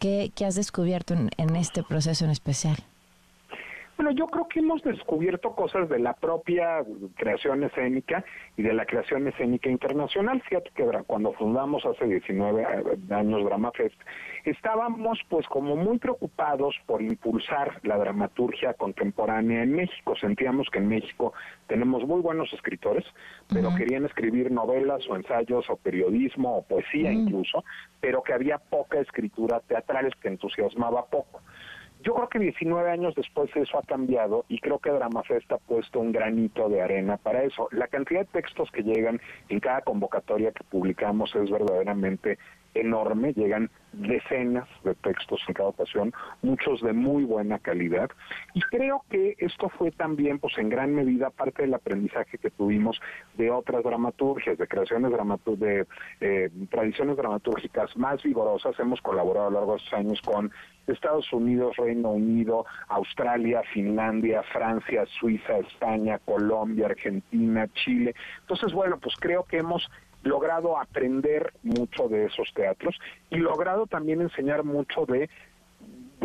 [0.00, 2.78] ¿qué, has descubierto en este proceso en especial?
[3.96, 6.84] Bueno, yo creo que hemos descubierto cosas de la propia
[7.14, 8.24] creación escénica
[8.56, 10.42] y de la creación escénica internacional.
[10.42, 13.94] Fíjate que cuando fundamos hace 19 eh, años Drama Fest,
[14.44, 20.16] estábamos pues como muy preocupados por impulsar la dramaturgia contemporánea en México.
[20.16, 21.32] Sentíamos que en México
[21.68, 23.04] tenemos muy buenos escritores,
[23.48, 27.64] pero querían escribir novelas o ensayos o periodismo o poesía incluso,
[28.00, 31.40] pero que había poca escritura teatral que entusiasmaba poco.
[32.04, 36.00] Yo creo que 19 años después eso ha cambiado y creo que Dramafest ha puesto
[36.00, 37.66] un granito de arena para eso.
[37.72, 42.38] La cantidad de textos que llegan en cada convocatoria que publicamos es verdaderamente
[42.74, 46.12] enorme, llegan decenas de textos en cada ocasión,
[46.42, 48.10] muchos de muy buena calidad,
[48.54, 53.00] y creo que esto fue también, pues en gran medida, parte del aprendizaje que tuvimos
[53.36, 55.12] de otras dramaturgias, de creaciones
[55.56, 55.86] de
[56.20, 58.78] eh, tradiciones dramatúrgicas más vigorosas.
[58.78, 60.50] Hemos colaborado a lo largo de estos años con
[60.86, 68.14] Estados Unidos, Reino Unido, Australia, Finlandia, Francia, Suiza, España, Colombia, Argentina, Chile.
[68.40, 69.90] Entonces, bueno, pues creo que hemos
[70.24, 72.98] logrado aprender mucho de esos teatros
[73.30, 75.28] y logrado también enseñar mucho de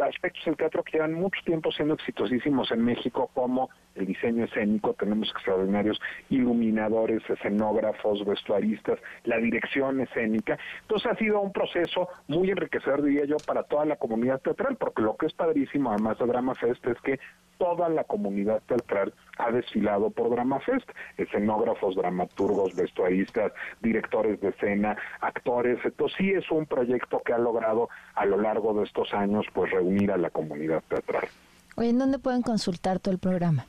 [0.02, 4.94] aspectos del teatro que llevan mucho tiempo siendo exitosísimos en México, como el diseño escénico,
[4.94, 10.58] tenemos extraordinarios iluminadores, escenógrafos, vestuaristas, la dirección escénica.
[10.82, 15.02] Entonces ha sido un proceso muy enriquecedor, diría yo, para toda la comunidad teatral, porque
[15.02, 17.20] lo que es padrísimo, además de Drama Fest, es que
[17.60, 23.52] toda la comunidad teatral ha desfilado por Drama Fest, escenógrafos, dramaturgos, vestuaristas,
[23.82, 25.78] directores de escena, actores.
[25.84, 29.70] Entonces sí es un proyecto que ha logrado a lo largo de estos años pues
[29.72, 31.28] reunir a la comunidad teatral.
[31.76, 33.66] Oye, ¿en dónde pueden consultar todo el programa?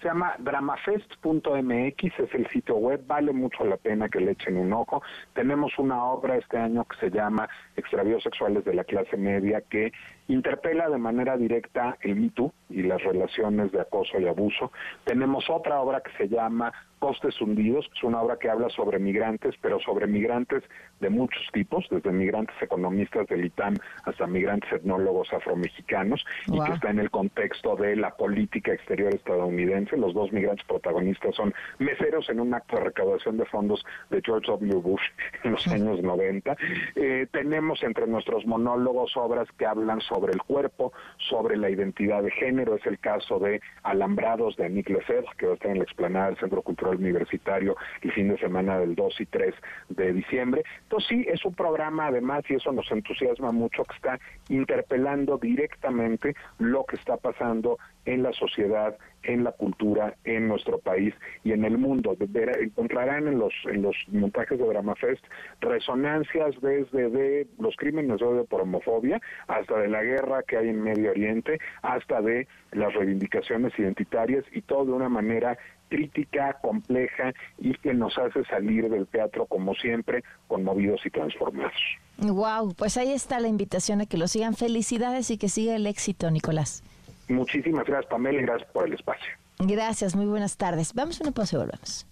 [0.00, 4.72] Se llama dramafest.mx, es el sitio web, vale mucho la pena que le echen un
[4.72, 5.02] ojo.
[5.34, 9.92] Tenemos una obra este año que se llama Extravíos Sexuales de la Clase Media, que
[10.28, 14.70] interpela de manera directa el mito y las relaciones de acoso y abuso.
[15.04, 18.98] Tenemos otra obra que se llama Costes Hundidos, que es una obra que habla sobre
[18.98, 20.64] migrantes, pero sobre migrantes
[21.00, 26.90] de muchos tipos, desde migrantes economistas del ITAM hasta migrantes etnólogos afromexicanos, y que está
[26.90, 29.96] en el contexto de la política exterior estadounidense.
[29.96, 34.50] Los dos migrantes protagonistas son meseros en un acto de recaudación de fondos de George
[34.50, 34.74] W.
[34.80, 35.02] Bush
[35.44, 36.56] en los años 90.
[36.96, 42.30] Eh, tenemos entre nuestros monólogos obras que hablan sobre el cuerpo, sobre la identidad de
[42.30, 42.74] género.
[42.74, 46.26] Es el caso de Alambrados de Nick Lefebvre, que va a estar en la explanada
[46.26, 49.54] del Centro Cultural Universitario el fin de semana del 2 y 3
[49.88, 50.62] de diciembre.
[50.82, 56.34] Entonces sí, es un programa además, y eso nos entusiasma mucho, que está interpelando directamente
[56.58, 61.14] lo que está pasando en la sociedad, en la cultura, en nuestro país
[61.44, 62.16] y en el mundo.
[62.18, 65.24] encontrarán en los en los montajes de Drama Fest
[65.60, 70.68] resonancias desde de los crímenes de odio por homofobia hasta de la guerra que hay
[70.68, 75.58] en Medio Oriente, hasta de las reivindicaciones identitarias y todo de una manera
[75.88, 81.72] crítica, compleja y que nos hace salir del teatro como siempre, conmovidos y transformados.
[82.18, 84.54] Wow, pues ahí está la invitación a que lo sigan.
[84.54, 86.82] Felicidades y que siga el éxito, Nicolás.
[87.28, 89.28] Muchísimas gracias, Pamela, y gracias por el espacio.
[89.58, 90.94] Gracias, muy buenas tardes.
[90.94, 92.06] Vamos a una pausa y volvemos.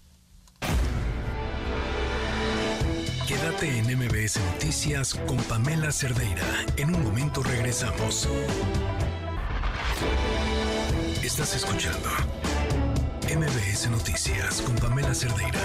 [3.27, 6.45] Quédate en MBS Noticias con Pamela Cerdeira.
[6.77, 8.27] En un momento regresamos.
[11.23, 12.09] Estás escuchando
[13.27, 15.59] MBS Noticias con Pamela Cerdeira.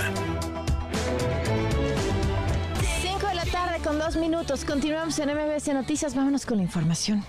[3.00, 4.64] 5 de la tarde con dos minutos.
[4.64, 6.16] Continuamos en MBS Noticias.
[6.16, 7.22] Vámonos con la información.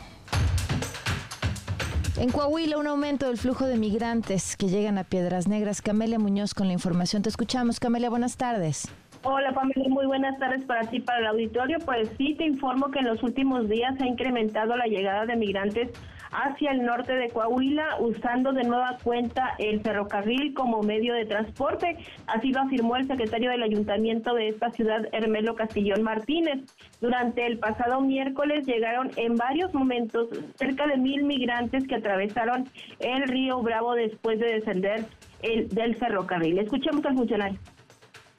[2.16, 5.82] En Coahuila, un aumento del flujo de migrantes que llegan a Piedras Negras.
[5.82, 7.24] Camelia Muñoz con la información.
[7.24, 7.80] Te escuchamos.
[7.80, 8.88] Camelia, buenas tardes.
[9.24, 11.80] Hola Pamela, muy buenas tardes para ti, para el auditorio.
[11.84, 15.90] Pues sí, te informo que en los últimos días ha incrementado la llegada de migrantes
[16.34, 21.98] hacia el norte de Coahuila, usando de nueva cuenta el ferrocarril como medio de transporte.
[22.28, 26.62] Así lo afirmó el secretario del ayuntamiento de esta ciudad, Hermelo Castillón Martínez.
[27.02, 32.68] Durante el pasado miércoles llegaron en varios momentos cerca de mil migrantes que atravesaron
[33.00, 35.06] el río Bravo después de descender
[35.42, 36.60] el, del ferrocarril.
[36.60, 37.60] Escuchemos al funcionario.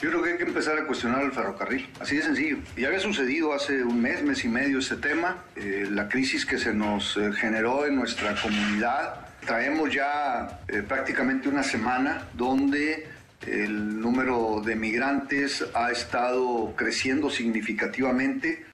[0.05, 2.59] Yo creo que hay que empezar a cuestionar el ferrocarril, así de sencillo.
[2.77, 6.59] Ya había sucedido hace un mes, mes y medio este tema, eh, la crisis que
[6.59, 9.29] se nos eh, generó en nuestra comunidad.
[9.47, 13.09] Traemos ya eh, prácticamente una semana donde
[13.47, 18.67] el número de migrantes ha estado creciendo significativamente.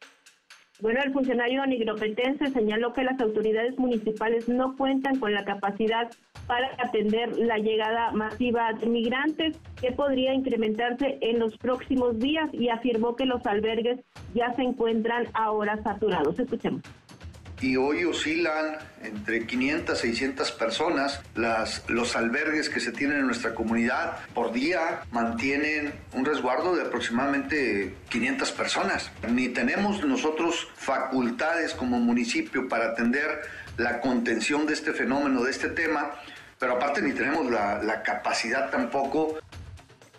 [0.81, 6.11] Bueno, el funcionario nigropetense señaló que las autoridades municipales no cuentan con la capacidad
[6.47, 12.71] para atender la llegada masiva de migrantes, que podría incrementarse en los próximos días, y
[12.71, 14.01] afirmó que los albergues
[14.35, 16.39] ya se encuentran ahora saturados.
[16.39, 16.83] Escuchemos
[17.61, 21.23] y hoy oscilan entre 500 y 600 personas.
[21.35, 26.83] Las, los albergues que se tienen en nuestra comunidad por día mantienen un resguardo de
[26.83, 29.11] aproximadamente 500 personas.
[29.29, 33.43] Ni tenemos nosotros facultades como municipio para atender
[33.77, 36.13] la contención de este fenómeno, de este tema,
[36.59, 39.39] pero aparte ni tenemos la, la capacidad tampoco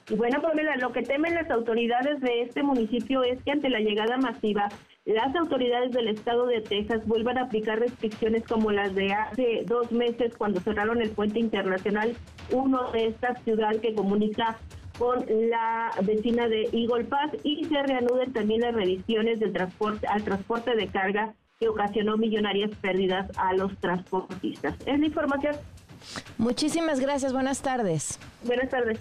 [0.10, 3.80] y bueno, Pamela, lo que temen las autoridades de este municipio es que ante la
[3.80, 4.68] llegada masiva
[5.06, 9.92] las autoridades del estado de Texas vuelvan a aplicar restricciones como las de hace dos
[9.92, 12.16] meses cuando cerraron el puente internacional
[12.52, 14.60] uno de esta ciudad que comunica
[15.00, 20.24] con la vecina de Eagle Pass y se reanuden también las revisiones del transporte al
[20.24, 24.76] transporte de carga que ocasionó millonarias pérdidas a los transportistas.
[24.86, 25.56] Es la información.
[26.38, 27.34] Muchísimas gracias.
[27.34, 28.20] Buenas tardes.
[28.44, 29.00] Buenas tardes.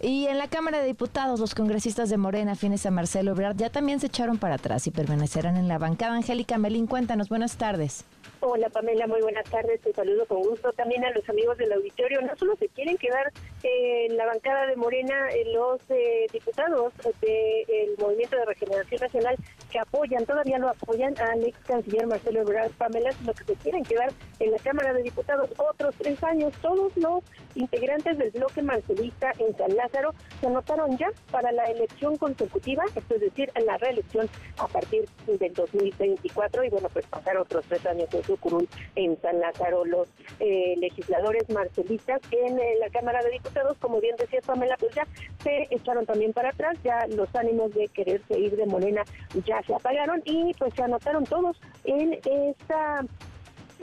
[0.00, 3.68] Y en la Cámara de Diputados, los congresistas de Morena, fines a Marcelo Ebrard, ya
[3.68, 6.14] también se echaron para atrás y permanecerán en la bancada.
[6.14, 8.04] Angélica Melín, cuéntanos, buenas tardes.
[8.40, 12.20] Hola Pamela, muy buenas tardes, te saludo con gusto también a los amigos del auditorio.
[12.20, 13.32] No solo se quieren quedar
[13.64, 19.36] en la bancada de Morena los eh, diputados del Movimiento de Regeneración Nacional
[19.70, 23.84] que apoyan, todavía lo apoyan al ex canciller Marcelo Ebrard Pamela, sino que se quieren
[23.84, 24.10] quedar
[24.40, 26.52] en la Cámara de Diputados otros tres años.
[26.62, 27.22] Todos los
[27.54, 33.20] integrantes del bloque marcelista en San Lázaro se anotaron ya para la elección consecutiva, es
[33.20, 38.08] decir, en la reelección a partir del 2024 y bueno, pues pasar otros tres años
[38.12, 39.84] en su curul en San Lázaro.
[39.84, 40.08] Los
[40.40, 45.06] eh, legisladores marcelistas en eh, la Cámara de Diputados, como bien decía Pamela, pues ya
[45.42, 49.02] se echaron también para atrás, ya los ánimos de quererse ir de Morena
[49.44, 53.04] ya se apagaron y pues se anotaron todos en esta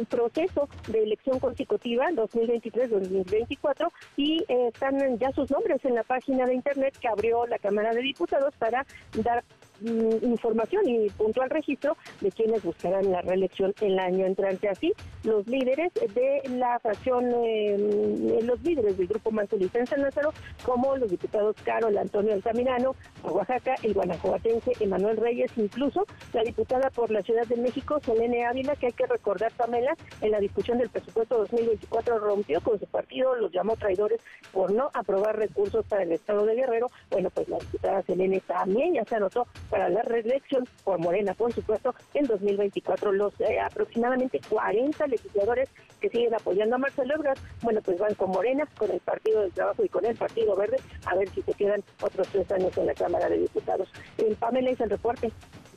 [0.03, 6.55] proceso de elección consecutiva 2023-2024 y eh, están ya sus nombres en la página de
[6.55, 8.85] internet que abrió la Cámara de Diputados para
[9.23, 9.45] dar
[9.81, 14.69] información y puntual registro de quienes buscarán la reelección el año entrante.
[14.69, 20.33] Así, los líderes de la fracción, eh, los líderes del Grupo Manzulista en San Lázaro,
[20.63, 27.11] como los diputados Carol Antonio Altamirano, Oaxaca, el guanajuatense Emanuel Reyes, incluso la diputada por
[27.11, 30.89] la Ciudad de México, Selene Ávila, que hay que recordar, Pamela, en la discusión del
[30.89, 34.21] presupuesto 2024 rompió con su partido, los llamó traidores
[34.51, 36.89] por no aprobar recursos para el Estado de Guerrero.
[37.09, 41.53] Bueno, pues la diputada Selene también ya se anotó para la reelección por Morena, por
[41.53, 43.11] supuesto, en 2024.
[43.11, 48.31] Los eh, aproximadamente 40 legisladores que siguen apoyando a Marcelo Ebrard, bueno, pues van con
[48.31, 51.53] Morena, con el Partido del Trabajo y con el Partido Verde, a ver si se
[51.53, 53.89] quedan otros tres años en la Cámara de Diputados.
[54.17, 55.31] El Pamela es el reporte.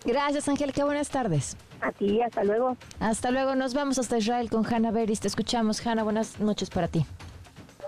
[0.05, 0.84] Gracias, Angélica.
[0.84, 1.57] Buenas tardes.
[1.80, 2.76] A ti, hasta luego.
[3.01, 3.55] Hasta luego.
[3.55, 5.20] Nos vamos hasta Israel con Hanna Beris.
[5.20, 6.05] Te escuchamos, Hanna.
[6.05, 7.05] Buenas noches para ti.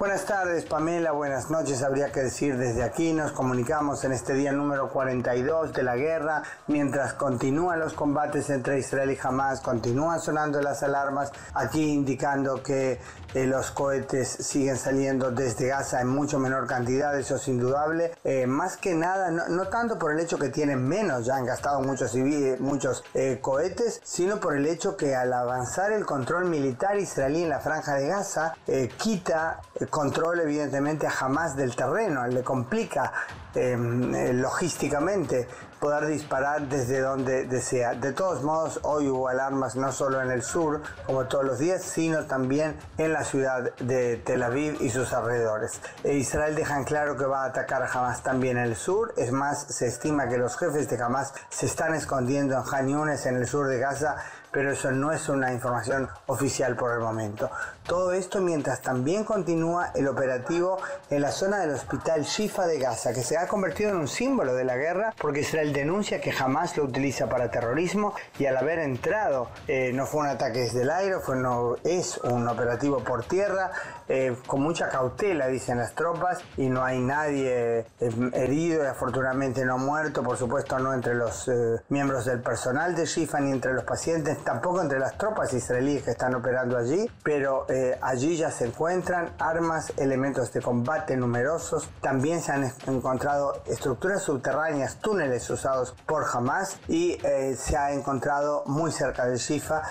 [0.00, 1.12] Buenas tardes, Pamela.
[1.12, 1.82] Buenas noches.
[1.82, 3.12] Habría que decir desde aquí.
[3.12, 6.42] Nos comunicamos en este día número 42 de la guerra.
[6.68, 11.32] Mientras continúan los combates entre Israel y Hamas, continúan sonando las alarmas.
[11.52, 12.98] Aquí indicando que
[13.34, 17.16] eh, los cohetes siguen saliendo desde Gaza en mucho menor cantidad.
[17.18, 18.12] Eso es indudable.
[18.24, 21.82] Eh, más que nada, no, tanto por el hecho que tienen menos, ya han gastado
[21.82, 22.16] muchos,
[22.58, 27.50] muchos eh, cohetes, sino por el hecho que al avanzar el control militar israelí en
[27.50, 28.54] la franja de Gaza,
[28.96, 29.60] quita
[29.90, 33.12] control evidentemente a Hamas del terreno, le complica
[33.54, 35.48] em, eh, logísticamente
[35.80, 37.94] poder disparar desde donde desea.
[37.94, 41.82] De todos modos, hoy hubo alarmas no solo en el sur, como todos los días,
[41.82, 45.80] sino también en la ciudad de Tel Aviv y sus alrededores.
[46.04, 47.90] E Israel dejan claro que va a atacar a
[48.22, 49.14] también en el sur.
[49.16, 53.36] Es más, se estima que los jefes de Hamas se están escondiendo en Han en
[53.36, 54.16] el sur de Gaza,
[54.52, 57.50] pero eso no es una información oficial por el momento.
[57.90, 60.78] Todo esto mientras también continúa el operativo
[61.10, 64.54] en la zona del hospital Shifa de Gaza, que se ha convertido en un símbolo
[64.54, 68.78] de la guerra porque Israel denuncia que jamás lo utiliza para terrorismo y al haber
[68.78, 73.24] entrado eh, no fue un ataque desde el aire, fue no, es un operativo por
[73.24, 73.72] tierra,
[74.08, 79.64] eh, con mucha cautela, dicen las tropas, y no hay nadie eh, herido y afortunadamente
[79.64, 81.50] no muerto, por supuesto no entre los
[81.88, 86.12] miembros del personal de Shifa ni entre los pacientes, tampoco entre las tropas israelíes que
[86.12, 87.66] están operando allí, pero
[88.00, 94.96] allí ya se encuentran armas, elementos de combate numerosos, también se han encontrado estructuras subterráneas,
[94.96, 97.18] túneles usados por Hamas y
[97.56, 99.82] se ha encontrado muy cerca de Shifa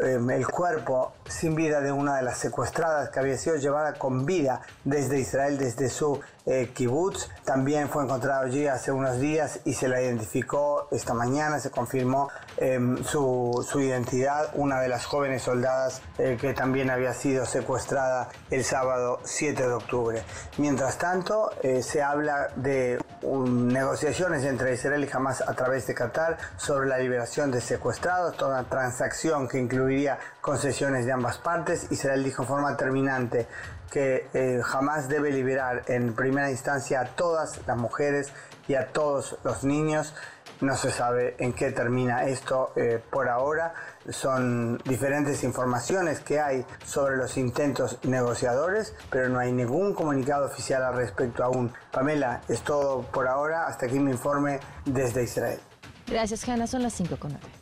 [0.00, 4.26] Em, el cuerpo sin vida de una de las secuestradas que había sido llevada con
[4.26, 7.28] vida desde Israel, desde su eh, kibbutz.
[7.44, 12.30] También fue encontrado allí hace unos días y se la identificó esta mañana, se confirmó
[12.56, 18.64] em, su, identidad, una de las jóvenes soldadas eh, que también había sido secuestrada el
[18.64, 20.22] sábado 7 de octubre.
[20.56, 26.38] Mientras tanto, eh, se habla de negociaciones entre Israel y Hamas a través de Qatar
[26.56, 31.90] sobre la liberación de secuestrados, toda una transacción que incluiría concesiones de ambas partes.
[31.90, 33.46] Israel dijo en forma terminante
[33.90, 38.32] que eh, Hamas debe liberar en primera instancia a todas las mujeres
[38.66, 40.14] y a todos los niños.
[40.60, 43.74] No se sabe en qué termina esto eh, por ahora.
[44.10, 50.82] Son diferentes informaciones que hay sobre los intentos negociadores, pero no hay ningún comunicado oficial
[50.82, 51.72] al respecto aún.
[51.92, 53.66] Pamela, es todo por ahora.
[53.66, 55.60] Hasta aquí mi informe desde Israel.
[56.08, 56.66] Gracias, Hanna.
[56.66, 57.57] Son las 5 con 9.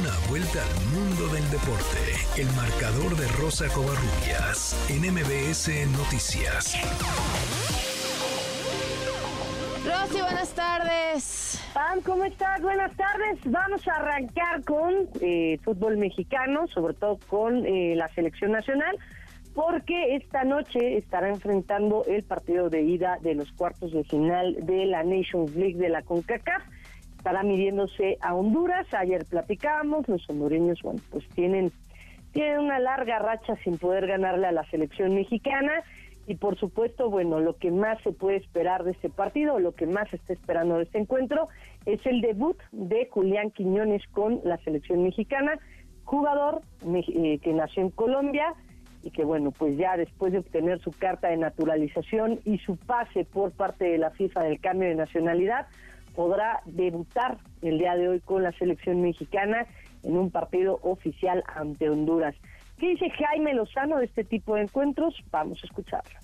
[0.00, 2.00] Una vuelta al mundo del deporte.
[2.36, 6.74] El marcador de Rosa Covarrubias en MBS Noticias.
[9.84, 11.62] Rosy, buenas tardes.
[11.72, 12.60] Pam, ¿cómo estás?
[12.60, 13.38] Buenas tardes.
[13.44, 18.98] Vamos a arrancar con eh, fútbol mexicano, sobre todo con eh, la selección nacional,
[19.54, 24.86] porque esta noche estará enfrentando el partido de ida de los cuartos de final de
[24.86, 26.64] la Nations League de la CONCACAF.
[27.24, 28.86] Estará midiéndose a Honduras.
[28.92, 31.72] Ayer platicamos, los hondureños, bueno, pues tienen,
[32.32, 35.72] tienen una larga racha sin poder ganarle a la selección mexicana
[36.26, 39.86] y por supuesto, bueno, lo que más se puede esperar de este partido, lo que
[39.86, 41.48] más se está esperando de este encuentro,
[41.86, 45.58] es el debut de Julián Quiñones con la selección mexicana,
[46.04, 48.52] jugador eh, que nació en Colombia
[49.02, 53.24] y que bueno, pues ya después de obtener su carta de naturalización y su pase
[53.24, 55.68] por parte de la FIFA del cambio de nacionalidad,
[56.14, 59.66] podrá debutar el día de hoy con la selección mexicana
[60.02, 62.34] en un partido oficial ante Honduras.
[62.78, 65.14] ¿Qué dice Jaime Lozano de este tipo de encuentros?
[65.30, 66.18] Vamos a escucharlo.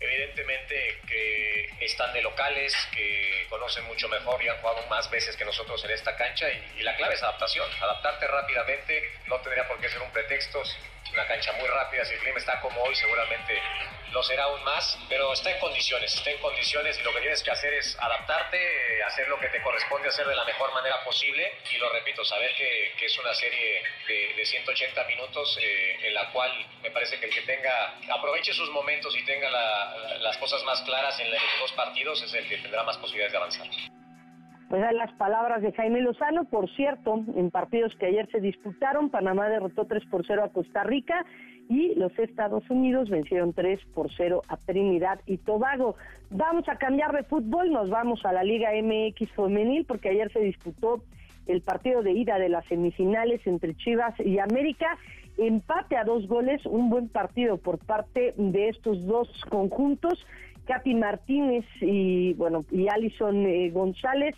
[0.00, 0.74] Evidentemente
[1.06, 5.82] que están de locales, que conocen mucho mejor y han jugado más veces que nosotros
[5.84, 6.46] en esta cancha
[6.78, 10.62] y, la clave es adaptación, adaptarte rápidamente, no tendría por qué ser un pretexto,
[11.14, 13.60] una cancha muy rápida, si el clima está como hoy seguramente
[14.10, 17.42] lo será aún más, pero está en condiciones, está en condiciones y lo que tienes
[17.42, 21.52] que hacer es adaptarte, hacer lo que te corresponde hacer de la mejor manera posible
[21.72, 26.50] y lo repito, saber que, es una serie de, 180 minutos eh, en la cual
[26.82, 31.18] me parece que el que tenga, aproveche sus momentos y tenga las cosas más claras
[31.18, 34.03] en los dos partidos es el que tendrá más posibilidades de avanzar.
[34.68, 39.48] Pues las palabras de Jaime Lozano, por cierto, en partidos que ayer se disputaron, Panamá
[39.48, 41.24] derrotó 3 por 0 a Costa Rica
[41.68, 45.96] y los Estados Unidos vencieron 3 por 0 a Trinidad y Tobago.
[46.30, 50.40] Vamos a cambiar de fútbol, nos vamos a la Liga MX femenil porque ayer se
[50.40, 51.02] disputó
[51.46, 54.96] el partido de ida de las semifinales entre Chivas y América.
[55.36, 60.24] Empate a dos goles, un buen partido por parte de estos dos conjuntos.
[60.66, 64.34] Capi Martínez y bueno y Alison eh, González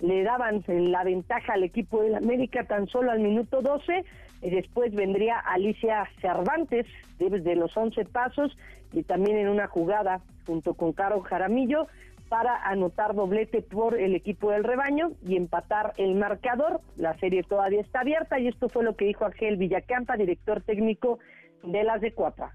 [0.00, 4.04] le daban la ventaja al equipo del América tan solo al minuto 12
[4.42, 6.86] y después vendría Alicia Cervantes
[7.18, 8.56] desde los 11 pasos
[8.92, 11.86] y también en una jugada junto con Caro Jaramillo
[12.28, 16.80] para anotar doblete por el equipo del rebaño y empatar el marcador.
[16.96, 21.18] La serie todavía está abierta y esto fue lo que dijo Ángel Villacampa, director técnico
[21.64, 22.50] de las de Cuatro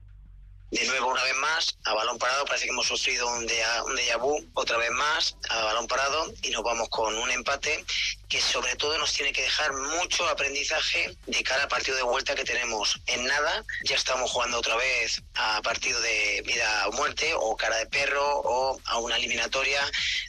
[0.75, 3.95] de nuevo una vez más a balón parado parece que hemos sufrido un déjà, un
[3.95, 7.85] déjà vu otra vez más a balón parado y nos vamos con un empate
[8.29, 12.35] que sobre todo nos tiene que dejar mucho aprendizaje de cara al partido de vuelta
[12.35, 12.99] que tenemos.
[13.07, 17.77] En nada ya estamos jugando otra vez a partido de vida o muerte o cara
[17.77, 19.81] de perro o a una eliminatoria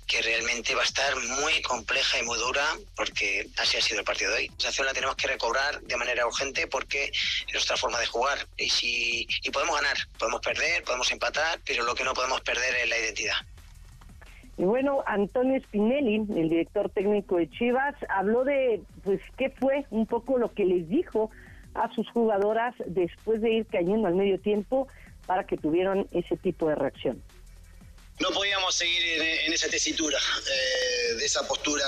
[0.06, 4.04] que realmente va a estar muy compleja y muy dura porque así ha sido el
[4.04, 4.46] partido de hoy.
[4.48, 8.46] La situación la tenemos que recobrar de manera urgente porque es nuestra forma de jugar
[8.56, 12.76] y si y podemos ganar, podemos perder, podemos empatar, pero lo que no podemos perder
[12.76, 13.36] es la identidad.
[14.58, 20.06] Y bueno, Antonio Spinelli, el director técnico de Chivas, habló de pues qué fue un
[20.06, 21.30] poco lo que les dijo
[21.74, 24.88] a sus jugadoras después de ir cayendo al medio tiempo
[25.26, 27.22] para que tuvieran ese tipo de reacción.
[28.18, 31.84] No podíamos seguir en, esa tesitura, eh, de esa postura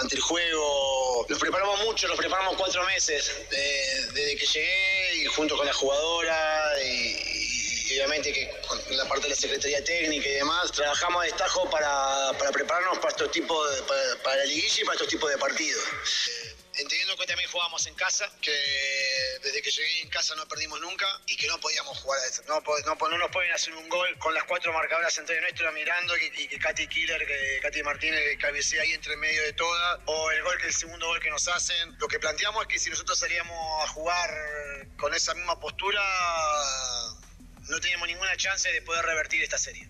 [0.00, 1.26] ante el juego.
[1.28, 5.74] Nos preparamos mucho, nos preparamos cuatro meses eh, desde que llegué y junto con la
[5.74, 7.47] jugadora y,
[7.94, 12.32] obviamente que con la parte de la Secretaría Técnica y demás, trabajamos a destajo para,
[12.38, 13.82] para prepararnos para estos tipos de,
[14.22, 15.82] para la liguilla y para estos tipos de partidos
[16.78, 18.54] entendiendo que también jugábamos en casa, que
[19.42, 22.42] desde que llegué en casa no perdimos nunca y que no podíamos jugar a eso.
[22.46, 26.48] No, no, nos pueden hacer un gol con las cuatro marcadoras entre nuestro mirando y,
[26.48, 30.58] que Katy Killer, que Katy Martínez cabecea ahí entre medio de todas, o el gol
[30.58, 31.96] que el segundo gol que nos hacen.
[31.98, 34.30] Lo que planteamos es que si nosotros salíamos a jugar
[34.98, 36.00] con esa misma postura,
[37.70, 39.88] no teníamos ninguna chance de poder revertir esta serie.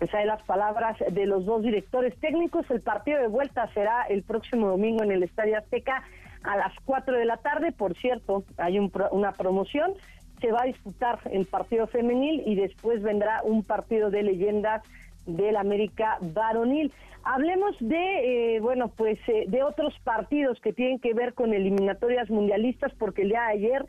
[0.00, 2.68] Esa de las palabras de los dos directores técnicos.
[2.70, 6.02] El partido de vuelta será el próximo domingo en el Estadio Azteca
[6.42, 7.70] a las 4 de la tarde.
[7.72, 9.94] Por cierto, hay una promoción.
[10.40, 14.82] Se va a disputar el partido femenil y después vendrá un partido de leyendas
[15.26, 16.92] del América varonil.
[17.22, 22.28] Hablemos de, eh, bueno, pues eh, de otros partidos que tienen que ver con eliminatorias
[22.28, 23.86] mundialistas, porque el día de ayer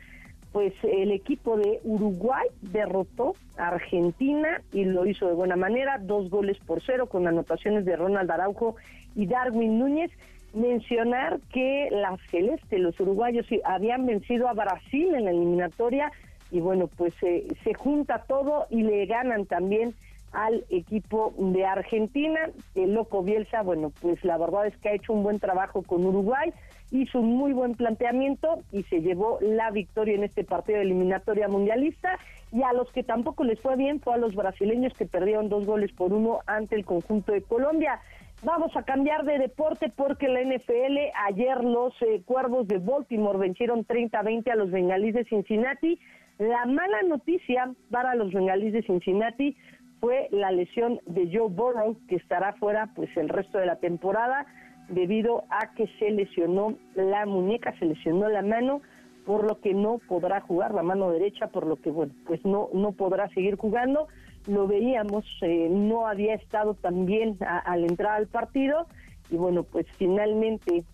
[0.54, 6.30] pues el equipo de Uruguay derrotó a Argentina y lo hizo de buena manera, dos
[6.30, 8.76] goles por cero con anotaciones de Ronald Araujo
[9.16, 10.12] y Darwin Núñez.
[10.52, 16.12] Mencionar que la Celeste, los uruguayos, habían vencido a Brasil en la eliminatoria
[16.52, 19.92] y bueno, pues se junta todo y le ganan también
[20.30, 22.38] al equipo de Argentina.
[22.76, 26.06] El Loco Bielsa, bueno, pues la verdad es que ha hecho un buen trabajo con
[26.06, 26.52] Uruguay
[26.94, 31.48] hizo un muy buen planteamiento y se llevó la victoria en este partido de eliminatoria
[31.48, 32.18] mundialista
[32.52, 35.66] y a los que tampoco les fue bien fue a los brasileños que perdieron dos
[35.66, 38.00] goles por uno ante el conjunto de Colombia.
[38.44, 43.84] Vamos a cambiar de deporte porque la NFL ayer los eh, Cuervos de Baltimore vencieron
[43.84, 45.98] 30-20 a los Bengalíes de Cincinnati.
[46.38, 49.56] La mala noticia para los Bengalíes de Cincinnati
[50.00, 54.46] fue la lesión de Joe Burrow que estará fuera pues el resto de la temporada
[54.88, 58.82] debido a que se lesionó la muñeca, se lesionó la mano,
[59.24, 62.68] por lo que no podrá jugar la mano derecha, por lo que bueno, pues no
[62.74, 64.08] no podrá seguir jugando.
[64.46, 68.86] Lo veíamos, eh, no había estado tan bien al entrar al partido
[69.30, 70.84] y bueno, pues finalmente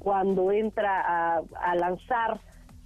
[0.00, 2.38] cuando entra a, lanzar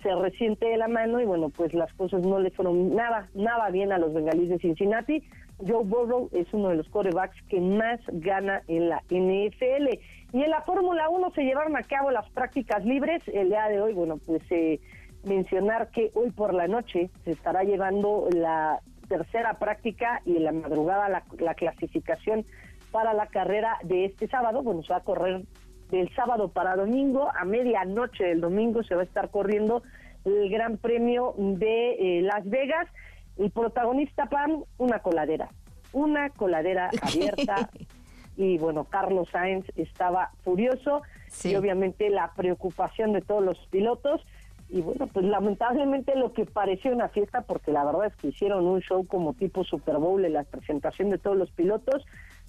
[0.02, 3.68] se resiente de la mano y bueno, pues las cosas no le fueron nada, nada
[3.70, 5.24] bien a los bengalíes de Cincinnati.
[5.66, 9.98] Joe Burrow es uno de los corebacks que más gana en la NFL.
[10.32, 13.22] Y en la Fórmula 1 se llevaron a cabo las prácticas libres.
[13.26, 14.80] El día de hoy, bueno, pues eh,
[15.24, 20.52] mencionar que hoy por la noche se estará llevando la tercera práctica y en la
[20.52, 22.44] madrugada la, la clasificación
[22.92, 24.62] para la carrera de este sábado.
[24.62, 25.42] Bueno, se va a correr
[25.90, 27.30] del sábado para domingo.
[27.34, 29.82] A medianoche del domingo se va a estar corriendo
[30.24, 32.86] el Gran Premio de eh, Las Vegas.
[33.38, 35.48] El protagonista, Pam, una coladera.
[35.92, 37.70] Una coladera abierta.
[38.36, 41.02] y bueno, Carlos Sainz estaba furioso.
[41.44, 44.24] Y obviamente la preocupación de todos los pilotos.
[44.70, 48.66] Y bueno, pues lamentablemente lo que pareció una fiesta, porque la verdad es que hicieron
[48.66, 52.04] un show como tipo Super Bowl en la presentación de todos los pilotos,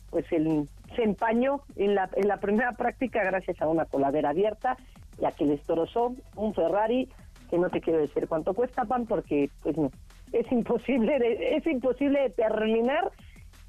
[0.09, 4.75] pues el, se empañó en la, en la primera práctica gracias a una coladera abierta,
[5.19, 7.07] ya que les torozó un Ferrari,
[7.49, 9.91] que no te quiero decir cuánto cuesta, Pan, porque pues no,
[10.31, 13.11] es imposible de, es imposible de terminar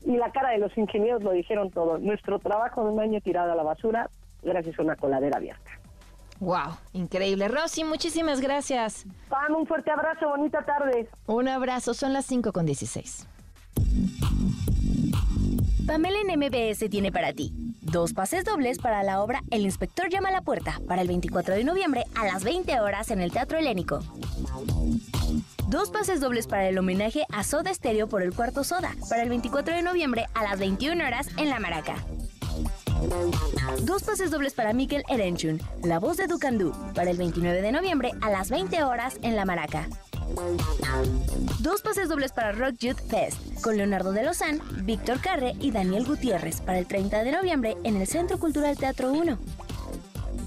[0.04, 1.98] y la cara de los ingenieros lo dijeron todo.
[1.98, 4.10] Nuestro trabajo de un año tirado a la basura
[4.42, 5.70] gracias a una coladera abierta.
[6.40, 7.48] Wow, increíble.
[7.48, 9.04] Rosy, muchísimas gracias.
[9.28, 11.06] Pam, un fuerte abrazo, bonita tarde.
[11.26, 13.28] Un abrazo, son las 5 con 16.
[15.86, 17.52] Pamela en MBS tiene para ti
[17.82, 21.54] dos pases dobles para la obra El inspector llama a la puerta para el 24
[21.54, 24.00] de noviembre a las 20 horas en el Teatro Helénico.
[25.68, 29.28] Dos pases dobles para el homenaje a Soda Stereo por el cuarto Soda para el
[29.28, 31.96] 24 de noviembre a las 21 horas en La Maraca.
[33.82, 38.12] Dos pases dobles para Mikel Erenchun, la voz de Ducandú, para el 29 de noviembre
[38.20, 39.88] a las 20 horas en La Maraca.
[41.60, 46.06] Dos pases dobles para Rock Youth Fest, con Leonardo de Lozán, Víctor Carre y Daniel
[46.06, 49.38] Gutiérrez, para el 30 de noviembre en el Centro Cultural Teatro 1.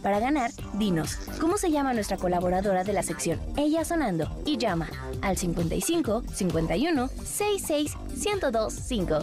[0.02, 4.30] Para ganar, dinos, ¿cómo se llama nuestra colaboradora de la sección Ella Sonando?
[4.46, 4.90] Y llama
[5.22, 9.20] al 55 51 66 1025.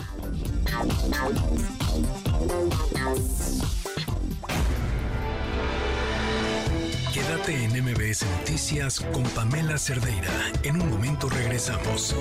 [7.13, 10.31] Quédate en MBS Noticias con Pamela Cerdeira.
[10.63, 12.15] En un momento regresamos.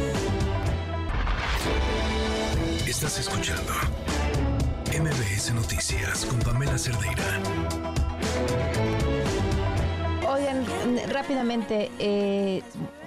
[2.87, 3.71] Estás escuchando
[4.87, 7.23] MBS Noticias con Pamela Cerdeira.
[10.27, 10.65] Oigan,
[11.11, 12.63] rápidamente, eh,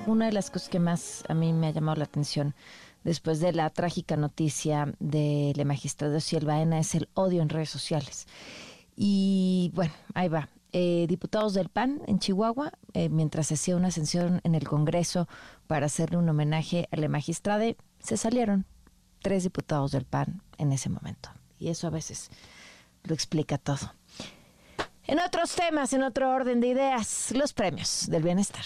[0.06, 2.54] una de las cosas que más a mí me ha llamado la atención
[3.02, 8.28] después de la trágica noticia del magistrado Ciel Baena es el odio en redes sociales.
[8.94, 10.48] Y bueno, ahí va.
[10.74, 15.28] Eh, diputados del PAN en Chihuahua, eh, mientras se hacía una ascensión en el Congreso
[15.66, 17.64] para hacerle un homenaje a la magistrada,
[17.98, 18.64] se salieron
[19.20, 21.30] tres diputados del PAN en ese momento.
[21.58, 22.30] Y eso a veces
[23.04, 23.92] lo explica todo.
[25.06, 28.64] En otros temas, en otro orden de ideas, los premios del bienestar.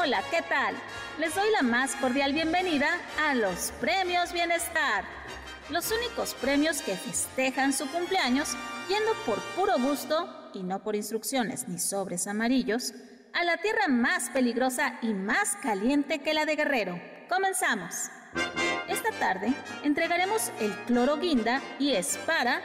[0.00, 0.74] Hola, ¿qué tal?
[1.18, 2.88] Les doy la más cordial bienvenida
[3.26, 5.04] a los Premios Bienestar,
[5.70, 8.56] los únicos premios que festejan su cumpleaños
[8.88, 12.94] yendo por puro gusto y no por instrucciones ni sobres amarillos
[13.34, 17.00] a la tierra más peligrosa y más caliente que la de Guerrero.
[17.28, 18.10] Comenzamos.
[18.88, 19.52] Esta tarde
[19.82, 22.62] entregaremos el cloro guinda y es para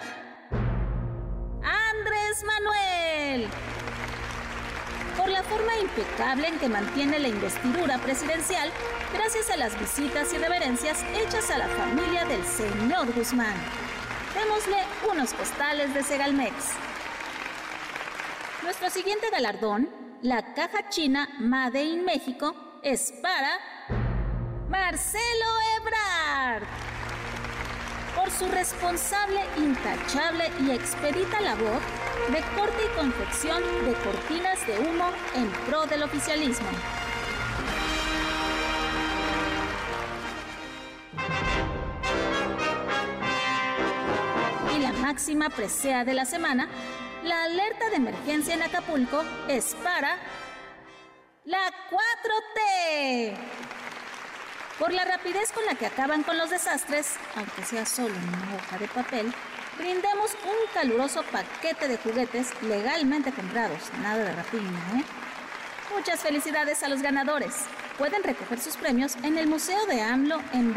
[1.62, 3.49] Andrés Manuel
[5.24, 8.69] por la forma impecable en que mantiene la investidura presidencial
[9.13, 13.55] gracias a las visitas y reverencias hechas a la familia del señor Guzmán.
[14.36, 16.53] Démosle unos postales de Segalmex.
[18.63, 19.89] Nuestro siguiente galardón,
[20.21, 22.53] la caja china Made in México,
[22.84, 23.59] es para
[24.67, 25.45] Marcelo
[25.78, 26.63] Ebrard
[28.13, 31.80] por su responsable, intachable y expedita labor
[32.30, 36.68] de corte y confección de cortinas de humo en pro del oficialismo.
[44.76, 46.68] Y la máxima presea de la semana,
[47.24, 50.18] la alerta de emergencia en Acapulco es para
[51.45, 53.36] la 4T.
[54.80, 58.78] Por la rapidez con la que acaban con los desastres, aunque sea solo una hoja
[58.78, 59.34] de papel,
[59.78, 65.03] brindemos un caluroso paquete de juguetes legalmente comprados, nada de rapiña, ¿eh?
[65.95, 67.53] Muchas felicidades a los ganadores.
[67.97, 70.74] Pueden recoger sus premios en el Museo de AMLO en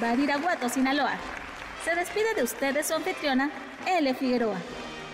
[0.00, 1.16] Badiraguato, Sinaloa.
[1.84, 3.50] Se despide de ustedes su anfitriona,
[3.86, 4.12] L.
[4.14, 4.58] Figueroa.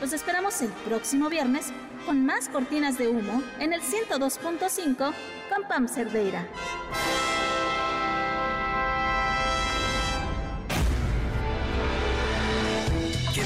[0.00, 1.66] Los esperamos el próximo viernes
[2.06, 5.12] con más cortinas de humo en el 102.5
[5.50, 6.46] con Pam Cerdeira.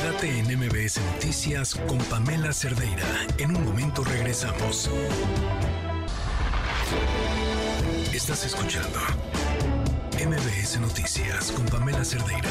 [0.07, 3.27] Quédate en MBS Noticias con Pamela Cerdeira.
[3.39, 4.89] En un momento regresamos.
[8.15, 9.01] Estás escuchando
[10.25, 12.49] MBS Noticias con Pamela Cerdeira.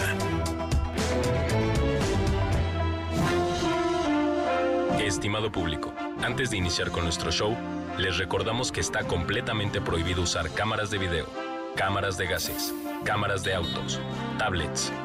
[4.99, 5.93] Estimado público,
[6.24, 7.56] antes de iniciar con nuestro show,
[7.97, 11.28] les recordamos que está completamente prohibido usar cámaras de video,
[11.78, 12.74] cámaras de gases,
[13.06, 14.01] cámaras de autos,
[14.38, 14.91] tablets,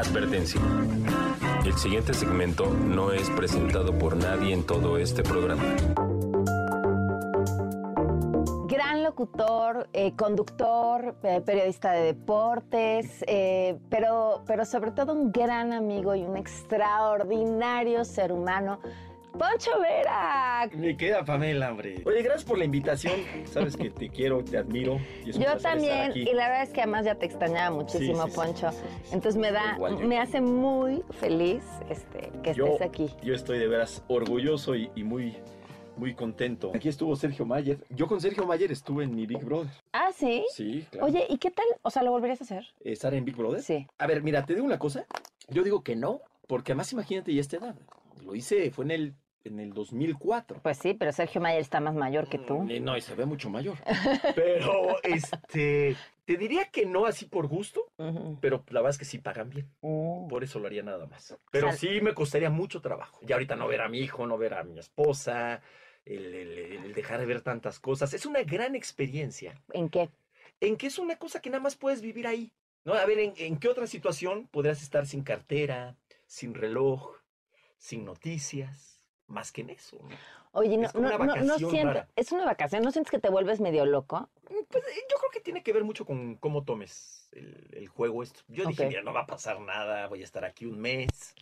[0.00, 0.58] Advertencia.
[1.62, 5.62] El siguiente segmento no es presentado por nadie en todo este programa.
[8.66, 15.74] Gran locutor, eh, conductor, eh, periodista de deportes, eh, pero, pero sobre todo un gran
[15.74, 18.80] amigo y un extraordinario ser humano.
[19.32, 20.68] Poncho Vera.
[20.74, 22.02] Me queda Pamela, hombre.
[22.04, 23.14] Oye, gracias por la invitación.
[23.44, 24.98] Sabes que te quiero, te admiro.
[25.24, 26.20] Y es un Yo también, aquí.
[26.22, 28.70] y la verdad es que además ya te extrañaba muchísimo, Sí, sí, sí, Poncho.
[28.72, 29.14] sí, sí.
[29.14, 33.10] Entonces me da, Igual me hace muy feliz este, que yo, estés aquí.
[33.22, 35.36] Yo estoy de veras orgulloso y, y muy,
[35.96, 36.72] muy contento.
[36.74, 37.78] Aquí estuvo Sergio Mayer.
[37.90, 39.70] Yo con Sergio Mayer estuve en mi Big Brother.
[39.92, 40.44] Ah, sí.
[40.52, 41.06] Sí, claro.
[41.06, 41.66] Oye, ¿y qué tal?
[41.82, 42.66] O sea, ¿lo volverías a hacer?
[42.84, 43.62] ¿Estar en Big Brother?
[43.62, 43.86] Sí.
[43.98, 45.06] A ver, mira, te digo una cosa.
[45.48, 47.76] Yo digo que no, porque además imagínate ya esta edad.
[48.22, 49.14] Lo hice, fue en el,
[49.44, 50.60] en el 2004.
[50.62, 52.66] Pues sí, pero Sergio Mayer está más mayor que tú.
[52.68, 53.76] Eh, No, y se ve mucho mayor.
[54.34, 57.86] Pero, este, te diría que no así por gusto,
[58.40, 59.68] pero la verdad es que sí pagan bien.
[59.80, 61.36] Por eso lo haría nada más.
[61.50, 63.20] Pero sí me costaría mucho trabajo.
[63.26, 65.60] Y ahorita no ver a mi hijo, no ver a mi esposa,
[66.04, 68.14] el, el- el dejar de ver tantas cosas.
[68.14, 69.60] Es una gran experiencia.
[69.72, 70.10] ¿En qué?
[70.60, 72.52] En que es una cosa que nada más puedes vivir ahí.
[72.84, 72.94] ¿no?
[72.94, 75.96] A ver, ¿en, en qué otra situación podrías estar sin cartera,
[76.26, 77.16] sin reloj,
[77.80, 78.98] sin noticias?
[79.26, 79.96] Más que en eso.
[80.02, 80.08] ¿no?
[80.52, 82.08] Oye, no, Es no, no, no rara.
[82.16, 84.28] es una vacación, ¿no sientes que te vuelves medio loco?
[84.44, 88.22] Pues eh, yo creo que tiene que ver mucho con cómo tomes el, el juego
[88.24, 88.40] esto.
[88.48, 91.34] Yo dije, mira, no va a pasar nada, voy a estar aquí un mes,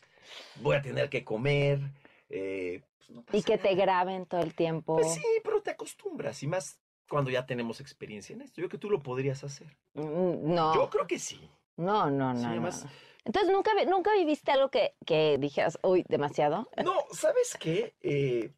[0.56, 1.80] voy a tener que comer.
[2.28, 4.96] eh, pues no Y que te graben todo el tiempo.
[4.96, 6.78] Pues sí, pero te acostumbras, y más
[7.08, 8.60] cuando ya tenemos experiencia en esto.
[8.60, 9.74] Yo creo que tú lo podrías hacer.
[9.94, 10.74] Mm, No.
[10.74, 11.50] Yo creo que sí.
[11.78, 12.38] No, no, no.
[12.40, 12.90] Sí, además- no.
[13.28, 16.66] Entonces, ¿nunca, ¿nunca viviste algo que, que dijeras, uy, demasiado?
[16.82, 17.94] No, ¿sabes qué?
[18.00, 18.52] Eh,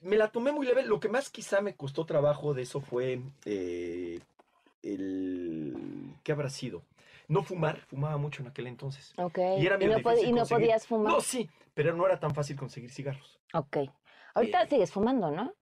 [0.00, 0.84] me la tomé muy leve.
[0.84, 4.20] Lo que más quizá me costó trabajo de eso fue eh,
[4.82, 6.14] el...
[6.22, 6.82] ¿Qué habrá sido?
[7.28, 9.12] No fumar, fumaba mucho en aquel entonces.
[9.18, 9.38] Ok.
[9.58, 11.12] Y era ¿Y no, pod- y no podías fumar?
[11.12, 13.38] No, sí, pero no era tan fácil conseguir cigarros.
[13.52, 13.76] Ok.
[14.34, 15.52] Ahorita sigues fumando, ¿no?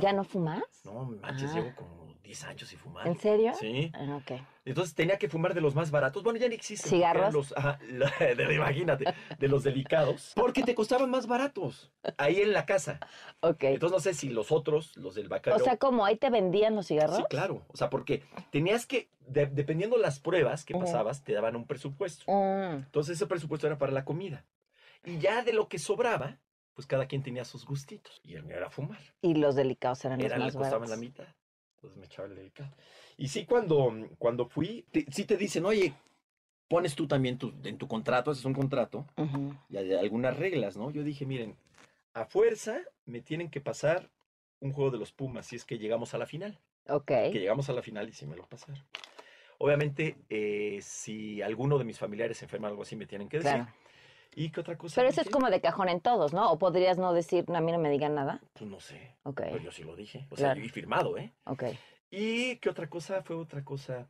[0.00, 0.64] ¿Ya no fumas?
[0.84, 1.54] No, manches, Ah.
[1.54, 1.99] llevo como
[2.30, 3.08] 10 años sin fumar.
[3.08, 3.52] ¿En serio?
[3.58, 3.90] Sí.
[3.92, 4.40] Ah, ok.
[4.64, 6.22] Entonces tenía que fumar de los más baratos.
[6.22, 6.94] Bueno, ya ni existen.
[6.94, 7.34] eran ¿Cigarros?
[7.34, 9.04] Los, ajá, la- de- imagínate,
[9.36, 10.30] de los delicados.
[10.36, 11.90] Porque te costaban más baratos.
[12.18, 13.00] Ahí en la casa.
[13.40, 13.64] Ok.
[13.64, 15.64] Entonces no sé si los otros, los del O Bacario.
[15.64, 17.16] sea, como ahí te vendían los cigarros.
[17.16, 17.64] Sí, claro.
[17.66, 20.84] O sea, porque tenías que, de- dependiendo las pruebas que Ujú.
[20.84, 22.30] pasabas, te daban un presupuesto.
[22.30, 22.74] Mm.
[22.84, 24.44] Entonces ese presupuesto era para la comida.
[25.04, 26.38] Y ya de lo que sobraba,
[26.74, 28.20] pues cada quien tenía sus gustitos.
[28.22, 29.00] Y el mío era fumar.
[29.20, 30.90] Y los delicados eran Era, los le más costaban baratos.
[30.90, 31.34] la mitad.
[31.80, 32.70] Entonces me echaba el delicado.
[33.16, 35.94] Y sí, cuando, cuando fui, te- sí te dicen, oye,
[36.68, 39.06] pones tú también tu- en tu contrato, ese es un contrato,
[39.70, 40.90] y hay algunas reglas, ¿no?
[40.90, 41.56] Yo dije, miren,
[42.12, 44.10] a fuerza me tienen que pasar
[44.60, 46.58] un juego de los Pumas si es que llegamos a la final.
[46.86, 47.06] Ok.
[47.06, 48.84] Que llegamos a la final y sí me lo pasaron.
[49.58, 53.38] Obviamente, eh, si alguno de mis familiares se enferma o algo así, me tienen que
[53.38, 53.52] decir.
[53.52, 53.72] Claro.
[54.34, 54.94] ¿Y qué otra cosa?
[54.96, 56.50] Pero eso es como de cajón en todos, ¿no?
[56.52, 58.40] O podrías no decir, a mí no me digan nada.
[58.52, 59.16] Pues no sé.
[59.24, 59.40] Ok.
[59.42, 60.26] Pero yo sí lo dije.
[60.30, 60.60] O sea, Claro.
[60.60, 61.32] yo y firmado, ¿eh?
[61.44, 61.64] Ok.
[62.10, 63.22] ¿Y qué otra cosa?
[63.22, 64.08] Fue otra cosa.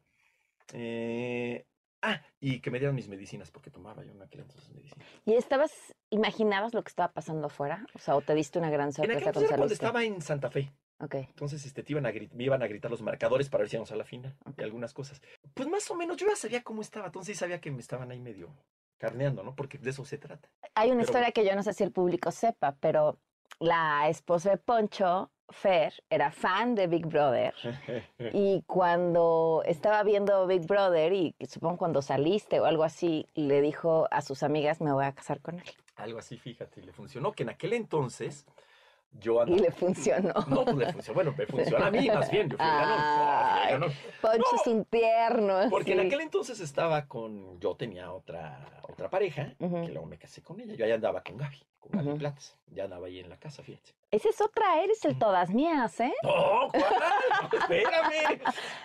[0.72, 1.66] Eh,
[2.02, 5.06] ah, y que me dieran mis medicinas, porque tomaba yo en aquel entonces medicinas.
[5.24, 5.72] ¿Y estabas,
[6.10, 7.86] imaginabas lo que estaba pasando afuera?
[7.94, 9.74] O sea, ¿o te diste una gran En sorpresa aquel cuando saliste?
[9.74, 10.70] estaba en Santa Fe.
[11.02, 11.14] Ok.
[11.14, 13.90] Entonces este, te iban a me iban a gritar los marcadores para ver si íbamos
[13.90, 15.22] a la final y algunas cosas.
[15.55, 18.10] Pues más o menos yo ya sabía cómo estaba, entonces sí sabía que me estaban
[18.10, 18.55] ahí medio
[19.01, 19.56] carneando, ¿no?
[19.56, 20.48] Porque de eso se trata.
[20.74, 23.18] Hay una Pero- historia que yo no sé si el público sepa, pero
[23.59, 27.52] la esposa de Poncho, Fer, era fan de Big Brother.
[28.32, 34.06] Y cuando estaba viendo Big Brother, y supongo cuando saliste o algo así, le dijo
[34.12, 35.64] a sus amigas, me voy a casar con él.
[35.97, 38.47] Algo así, fíjate, le funcionó, que en aquel entonces
[39.12, 39.60] yo Y andaba...
[39.62, 40.34] le funcionó.
[40.48, 42.98] No, pues le funcionó, bueno, me funcionó a mí más bien, yo fui ganón.
[42.98, 43.92] No, ganón.
[44.20, 45.58] Poncho es un tierno.
[45.70, 50.42] Porque en aquel entonces estaba con, yo tenía otra, otra pareja, que luego me casé
[50.42, 52.18] con ella, yo ya andaba con Gaby, con Gaby.
[52.18, 53.92] Platas, ya andaba ahí en la casa, fíjate.
[54.12, 56.12] Esa es otra, eres el todas mías, ¿eh?
[56.22, 57.60] No, ¿cuál?
[57.60, 58.40] espérame,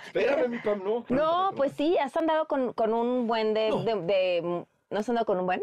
[0.06, 1.06] espérame, mi Pam, no.
[1.10, 5.26] No, pues sí, has andado con, con un buen de, de, de- ¿No has andado
[5.26, 5.62] con un buen?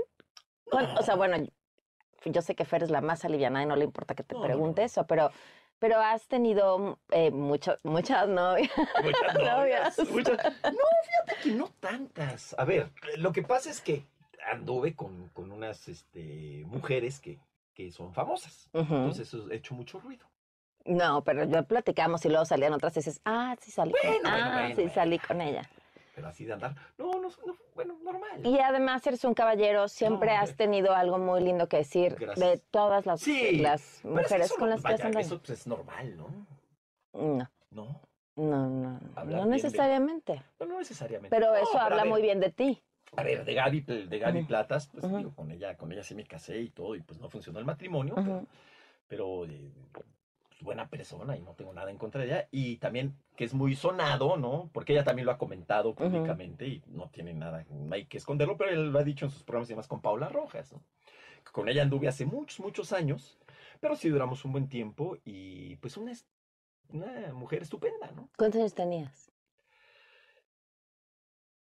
[0.70, 1.36] Con- O sea, bueno,
[2.30, 4.40] yo sé que Fer es la más aliviana y no le importa que te No,
[4.40, 5.30] no, pregunte eso, pero,
[5.78, 8.70] pero has tenido eh, mucho, muchas novias.
[9.02, 12.54] Muchas novias, muchas- No, fíjate que no tantas.
[12.58, 14.06] A ver, lo que pasa es que
[14.52, 17.38] anduve con, con unas este, mujeres que,
[17.74, 18.68] que son famosas.
[18.72, 20.26] Entonces eso ha hecho mucho ruido.
[20.84, 24.28] No, pero ya platicamos y luego salían otras y dices, ah, sí salí con Bueno,
[24.32, 25.62] Ah, bueno, sí salí con ella.
[26.14, 26.74] Pero así de andar.
[26.98, 28.40] No, no, no, bueno, normal.
[28.46, 32.38] Y además eres un caballero, siempre No, has tenido algo muy lindo que decir Gracias.
[32.50, 33.62] de todas las, Sí,
[34.04, 35.24] mujeres eso con las que has andado.
[35.24, 36.46] Eso pues, es normal, ¿no?
[37.14, 38.02] No, No,
[38.36, 40.42] no, no, Hablar no de- necesariamente.
[40.60, 41.34] no, no necesariamente.
[41.34, 42.82] Pero No, eso habla ver, muy bien de ti.
[43.16, 44.44] A ver, de Gaby, de Gaby.
[44.44, 47.28] Platas, pues digo, con ella, con ella sí me casé y todo, y pues no
[47.28, 48.46] funcionó el matrimonio, pero,
[49.06, 49.70] pero, eh,
[50.62, 52.48] buena persona y no tengo nada en contra de ella.
[52.50, 54.70] Y también que es muy sonado, ¿no?
[54.72, 58.56] Porque ella también lo ha comentado públicamente y no tiene nada, no hay que esconderlo,
[58.56, 60.82] pero él lo ha dicho en sus programas y demás con Paula Rojas, ¿no?
[61.50, 63.38] Con ella anduve hace muchos, muchos años,
[63.80, 66.12] pero sí duramos un buen tiempo y pues una,
[67.34, 68.28] mujer estupenda, ¿no?
[68.36, 69.32] ¿Cuántos años tenías?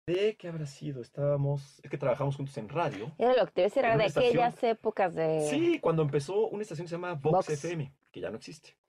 [0.06, 1.02] ¿De qué habrá sido?
[1.02, 3.12] Estábamos, es que trabajamos juntos en radio.
[3.16, 4.24] Era lo que te iba a decir, de estación.
[4.24, 5.46] aquellas épocas de...
[5.48, 7.50] Sí, cuando empezó una estación que se llama Vox, Vox.
[7.50, 8.79] FM, que ya no existe.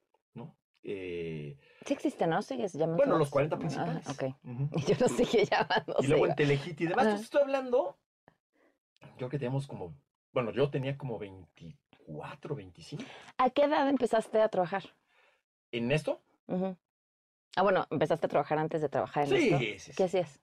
[0.84, 2.42] Eh, Sí existe, ¿no?
[2.42, 2.98] Sigues llamando.
[2.98, 3.32] bueno, los Vox?
[3.32, 4.08] 40 Ah, principales.
[4.10, 4.24] ok.
[4.44, 4.70] Ujú.
[4.78, 5.96] Y yo no sigue llamando.
[6.00, 6.98] Y luego en Telehit y demás.
[7.06, 7.10] Ajá.
[7.12, 7.98] Entonces estoy hablando,
[9.18, 9.96] yo que teníamos como,
[10.32, 13.04] bueno, yo tenía como 24, 25.
[13.38, 14.84] ¿A qué edad empezaste a trabajar?
[15.72, 16.22] ¿En esto?
[17.56, 19.58] Ah, bueno, empezaste a trabajar antes de trabajar en Sí, esto.
[19.60, 19.92] sí, sí.
[19.96, 20.40] ¿Qué hacías?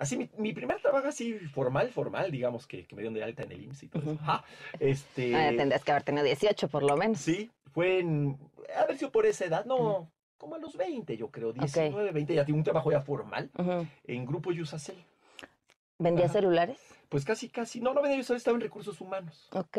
[0.00, 3.42] Así, mi, mi primer trabajo así formal, formal, digamos, que, que me dieron de alta
[3.42, 4.18] en el IMSS y todo eso.
[4.22, 4.44] Ajá.
[4.78, 7.20] Este, Ah, tendrías que haber tenido 18 por lo menos.
[7.20, 8.38] Sí, fue en,
[8.76, 12.34] a ver si por esa edad, no, como a los 20, yo creo, 19, 20,
[12.34, 13.50] ya tengo un trabajo ya formal
[14.04, 14.96] en Grupo Yusacel.
[15.98, 16.40] ¿Vendías Ajá.
[16.40, 16.78] celulares?
[17.10, 19.50] Pues casi, casi, no, no venía Yusacel, estaba en recursos humanos.
[19.52, 19.78] Ok.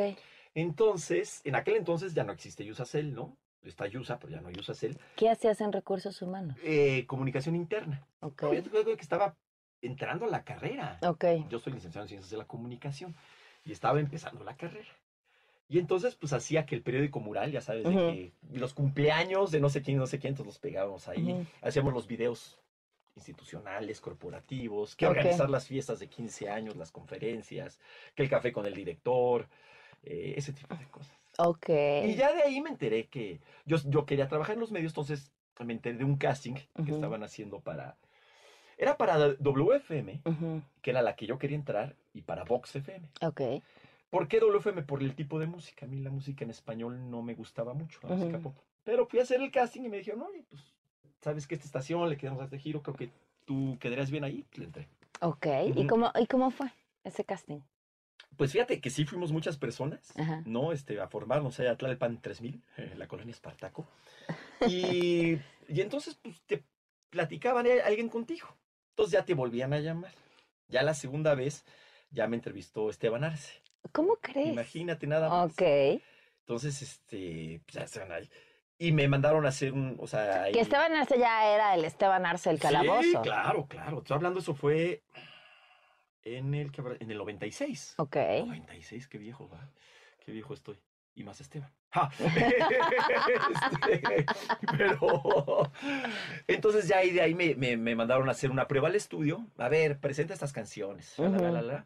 [0.53, 3.35] Entonces, en aquel entonces ya no existe Yusacel, ¿no?
[3.64, 4.99] Está Yusa, pero ya no Yusacel.
[5.15, 6.57] ¿Qué hacías en recursos humanos?
[6.64, 8.06] Eh, comunicación interna.
[8.19, 8.43] Ok.
[8.43, 9.35] No, yo creo que estaba
[9.82, 10.99] entrando a la carrera.
[11.02, 11.26] Ok.
[11.49, 13.16] Yo soy licenciado en Ciencias de la Comunicación
[13.66, 14.90] y estaba empezando la carrera.
[15.68, 17.99] Y entonces, pues hacía que el periódico mural, ya sabes, de Ujú.
[17.99, 21.32] que los cumpleaños de no sé quién, no sé quién, entonces los pegábamos ahí.
[21.32, 21.45] Ujú.
[21.62, 22.60] Hacíamos los videos
[23.16, 25.12] institucionales, corporativos, que Ok.
[25.12, 27.80] organizar las fiestas de 15 años, las conferencias,
[28.16, 29.48] que el café con el director,
[30.03, 31.16] eh, ese tipo de cosas.
[31.38, 31.70] Ok.
[32.03, 35.32] Y ya de ahí me enteré que yo, yo quería trabajar en los medios, entonces
[35.60, 36.95] me enteré de un casting que Ujú.
[36.95, 37.98] estaban haciendo para...
[38.82, 40.24] Era para WFM,
[40.82, 43.08] que era la que yo quería entrar, y para Vox FM.
[43.22, 43.41] Ok.
[44.10, 44.82] ¿Por qué WFM?
[44.82, 45.86] Por el tipo de música.
[45.86, 48.49] A mí la música en español no me gustaba mucho, la música Ujú.
[48.49, 48.58] pop.
[48.84, 50.64] Pero fui a hacer el casting y me dijeron, oye, pues,
[51.22, 52.82] ¿sabes que esta estación le quedamos a este giro?
[52.82, 53.12] Creo que
[53.45, 54.48] tú quedarías bien ahí.
[54.56, 54.88] Le entré.
[55.22, 55.45] Ok.
[55.76, 57.60] ¿Y cómo, ¿Y cómo fue ese casting?
[58.36, 60.41] Pues fíjate que sí fuimos muchas personas, Ajá.
[60.44, 60.72] ¿no?
[60.72, 63.86] Este, a formarnos allá a Tlalpan 3000, eh, la colonia Espartaco.
[64.68, 66.64] Y, y entonces, pues, te
[67.12, 68.48] platicaban eh, alguien contigo.
[68.91, 70.11] Entonces ya te volvían a llamar.
[70.68, 71.65] Ya la segunda vez
[72.11, 73.61] ya me entrevistó Esteban Arce.
[73.91, 74.49] ¿Cómo crees?
[74.49, 75.51] Imagínate nada más.
[75.51, 75.61] Ok.
[76.41, 78.30] Entonces, este, pues ya estaban ahí.
[78.77, 81.85] Y me mandaron a hacer un, o sea, ahí- Que Esteban Arce ya era el
[81.85, 83.01] Esteban Arce el calabozo.
[83.03, 83.99] Sí, claro, claro.
[83.99, 85.03] Estoy hablando, eso fue
[86.23, 87.95] en el, en el 96.
[87.97, 88.15] Ok.
[88.15, 89.69] 96, qué viejo, va.
[90.26, 90.77] Qué viejo estoy.
[91.15, 91.72] Y más Esteban.
[91.91, 92.09] ¡Ja!
[92.19, 94.26] Este,
[94.77, 95.72] pero,
[96.47, 99.45] entonces ya ahí de ahí me, me- me mandaron a hacer una prueba al estudio.
[99.57, 101.18] A ver, presenta estas canciones.
[101.18, 101.85] la, la, la, la, la.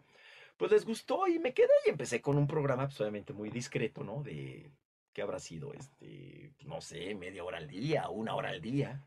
[0.57, 4.03] Pues les gustó y me quedé y empecé con un programa, pues obviamente muy discreto,
[4.03, 4.23] ¿no?
[4.23, 4.69] De,
[5.13, 5.73] ¿qué habrá sido?
[5.73, 9.01] Este, no sé, media hora al día, una hora al día.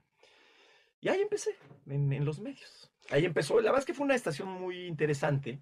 [1.01, 1.55] Y ahí empecé,
[1.89, 2.91] en, en los medios.
[3.11, 5.61] Ahí empezó, la verdad es que fue una estación muy interesante,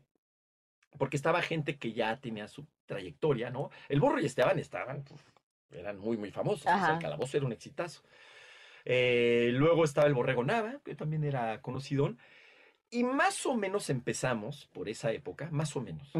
[0.99, 3.71] porque estaba gente que ya tenía su trayectoria, ¿no?
[3.89, 5.05] El Burro y Esteban estaban,
[5.71, 6.61] eran muy, muy famosos.
[6.63, 6.93] o sea, Ajá.
[6.95, 8.03] el calabozo era un exitazo.
[8.85, 12.19] Eh, luego estaba el Borrego Nava, que también era conocidón.
[12.89, 16.13] Y más o menos empezamos por esa época, más o menos.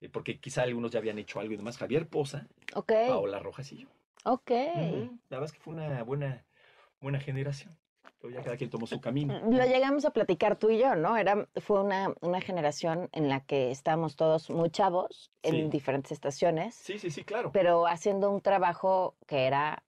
[0.00, 1.78] Eh, porque quizá algunos ya habían hecho algo y demás.
[1.78, 2.92] Javier Poza, Ok.
[3.08, 3.88] Paola Rojas y yo.
[4.24, 4.50] Ok.
[4.50, 6.44] Ujú, La verdad es que fue una buena,
[7.00, 7.74] buena generación.
[8.20, 9.40] Pero ya cada quien tomó su camino.
[9.50, 11.16] Lo llegamos a platicar tú y yo, ¿no?
[11.16, 15.62] Era, fue una, una generación en la que estábamos todos muy chavos en Sí.
[15.70, 17.50] diferentes estaciones, Sí, sí, sí, claro.
[17.52, 19.82] pero haciendo un trabajo que era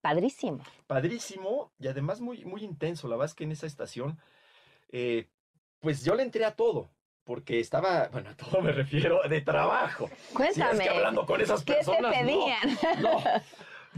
[0.00, 0.64] padrísimo.
[0.88, 3.06] Padrísimo y además muy, muy intenso.
[3.06, 4.18] La verdad es que en esa estación,
[4.90, 5.28] eh,
[5.80, 6.90] pues yo le entré a todo.
[7.22, 10.08] Porque estaba, bueno, a todo me refiero de trabajo.
[10.30, 10.84] Si Cuéntame.
[10.84, 12.00] es que hablando con esas ¿Qué te personas.
[12.02, 13.02] no, pedían?
[13.02, 13.20] No,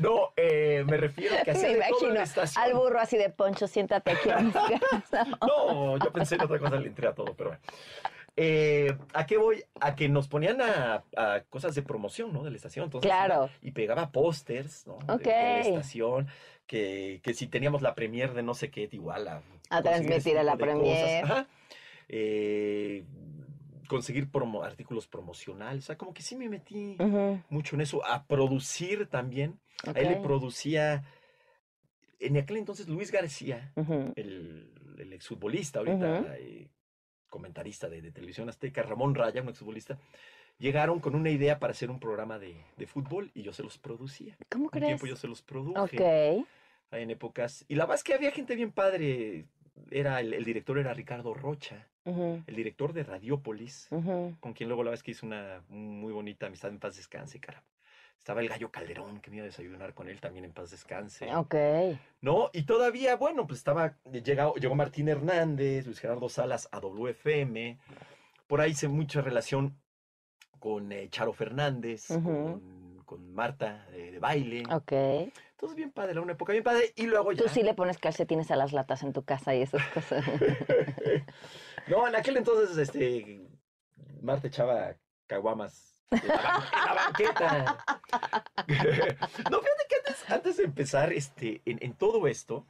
[0.01, 2.65] no, eh, me refiero a que hacía Me de todo en imagino la estación.
[2.65, 4.55] al burro así de poncho, siéntate aquí a mis
[4.91, 5.27] casa.
[5.47, 7.63] No, yo pensé en otra cosa, le entré a todo, pero bueno.
[8.37, 9.63] Eh, ¿A qué voy?
[9.81, 12.43] A que nos ponían a, a cosas de promoción, ¿no?
[12.43, 12.85] De la estación.
[12.87, 13.51] Entonces, Claro.
[13.61, 14.99] Y pegaba pósters, ¿no?
[15.07, 15.23] de- Ok.
[15.23, 16.29] De, la estación.
[16.67, 19.43] Que, que si teníamos la premier de no sé qué, igual a...
[19.71, 21.25] A transmitir a la premier.
[21.25, 21.47] Ajá.
[22.09, 23.05] Eh,
[23.91, 25.85] conseguir promo- artículos promocionales.
[25.85, 26.97] O sea, como que sí me metí
[27.51, 28.05] mucho en eso.
[28.07, 29.59] A producir también.
[29.87, 31.05] A él le producía...
[32.21, 33.73] En aquel entonces Luis García,
[34.15, 36.69] el, el exfutbolista ahorita, eh,
[37.31, 39.99] comentarista de, de televisión azteca, Ramón Raya, un exfutbolista,
[40.59, 43.79] llegaron con una idea para hacer un programa de, de fútbol y yo se los
[43.79, 44.37] producía.
[44.51, 45.11] ¿Cómo Un tiempo crees?
[45.11, 45.81] yo se los produje.
[45.81, 46.47] Ok.
[46.91, 47.65] ahí En épocas.
[47.69, 49.47] Y la verdad es que había gente bien padre.
[49.91, 53.89] Era el, el director era Ricardo Rocha, el director de Radiópolis,
[54.41, 57.63] con quien luego la vez que hice una muy bonita amistad en paz descanse, cara.
[58.19, 61.35] Estaba el gallo Calderón, que me iba a desayunar con él también en paz descanse.
[61.35, 61.55] Ok.
[62.21, 62.51] ¿no?
[62.53, 67.79] Y todavía, bueno, pues estaba, llegó, llegó Martín Hernández, Luis Gerardo Salas a WFM,
[68.47, 69.81] por ahí hice mucha relación
[70.59, 74.63] con eh, Charo Fernández, con, con Marta de, de baile.
[74.73, 74.93] Ok.
[74.93, 76.93] Entonces, bien padre, una época bien padre.
[76.95, 77.43] Y luego ya.
[77.43, 80.25] Tú sí le pones calcetines a las latas en tu casa y esas cosas.
[81.89, 83.49] No, en aquel entonces, este,
[84.23, 84.95] Marta echaba
[85.27, 87.85] caguamas en la, ban- en la banqueta.
[89.51, 92.65] no, fíjate que antes, antes de empezar este, en, en todo esto,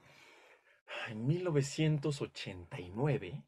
[1.08, 3.42] en 1989,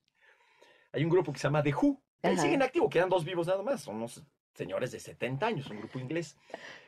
[0.92, 2.02] hay un grupo que se llama The Who.
[2.22, 4.22] ahí siguen activo, quedan dos vivos nada más, son unos
[4.54, 6.36] señores de 70 años, un grupo inglés.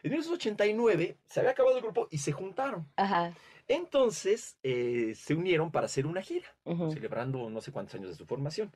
[0.02, 2.86] En 1989 se había acabado el grupo y se juntaron.
[2.96, 3.34] Ajá.
[3.68, 6.46] Entonces eh, se unieron para hacer una gira,
[6.92, 8.72] celebrando no sé cuántos años de su formación.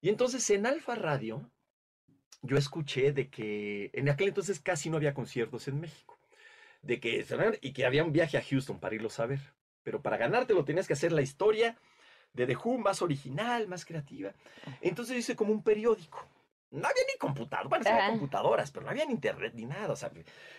[0.00, 1.48] Y entonces en Alfa Radio
[2.42, 6.18] yo escuché de que en aquel entonces casi no había conciertos en México.
[6.82, 7.24] De que
[7.60, 9.40] y que había un viaje a Houston para irlos a ver.
[9.84, 11.78] Pero para ganártelo tenías que hacer la historia
[12.32, 14.32] de The Who más original, más creativa.
[14.80, 16.26] Entonces hice como un periódico.
[16.72, 19.92] No había ni computador, bueno, había computadoras, pero no había ni internet ni nada.
[19.92, 20.10] O sea,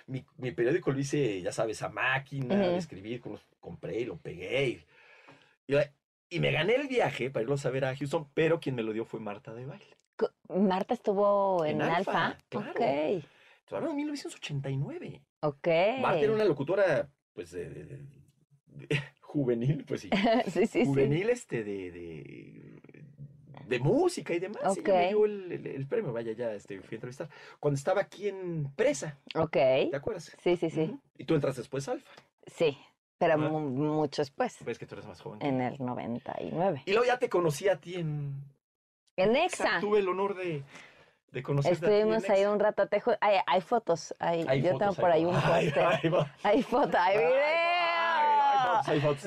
[0.08, 4.06] mi, mi periódico lo hice, ya sabes, a máquina, de escribir, con los- compré y
[4.06, 4.86] lo pegué.
[6.30, 8.92] Y, me gané el viaje para irlos a ver a Houston, pero quien me lo
[8.94, 9.86] dio fue Marta de Baile.
[10.50, 12.28] Marta estuvo en, En Alfa.
[12.28, 12.72] Alfa, claro.
[12.72, 13.24] Ok.
[13.72, 15.22] Hablando de 1989.
[15.42, 15.68] Ok.
[16.00, 17.98] Marta era una locutora, pues, de, de- de-
[18.68, 20.10] de- juvenil, pues sí.
[20.46, 20.86] Sí, sí, sí.
[20.86, 21.92] juvenil, este, de,
[23.78, 24.62] de, música y demás.
[24.78, 27.30] y ella me dio el, el- el premio, vaya, ya este, fui a entrevistar.
[27.60, 29.52] Cuando estaba aquí en Presa, Ok.
[29.52, 30.36] ¿te acuerdas?
[30.44, 30.98] Sí, sí, sí.
[31.18, 32.12] Y tú entras después Alfa.
[32.48, 32.78] Sí,
[33.18, 35.42] pero mu- mucho después, Ves que tú eres más joven.
[35.42, 36.84] en el 99.
[36.86, 38.34] Y luego ya te conocí a ti en...
[39.16, 39.80] En Exa.
[39.80, 40.64] Tuve el honor de,
[41.32, 42.88] de Estuvimos ahí un rato.
[42.88, 44.14] te hay, hay fotos.
[44.20, 45.34] Hay, Hay yo fotos, tengo por ahí un
[46.10, 46.32] va.
[46.44, 47.30] Hay fotos, hay video.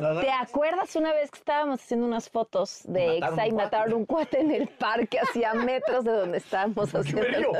[0.00, 0.20] Nada.
[0.20, 3.94] ¿Te acuerdas una vez que estábamos haciendo unas fotos de Mataron Exa y un mataron
[3.94, 7.52] un cuate en el parque hacia metros de donde estábamos ¿Qué me haciendo?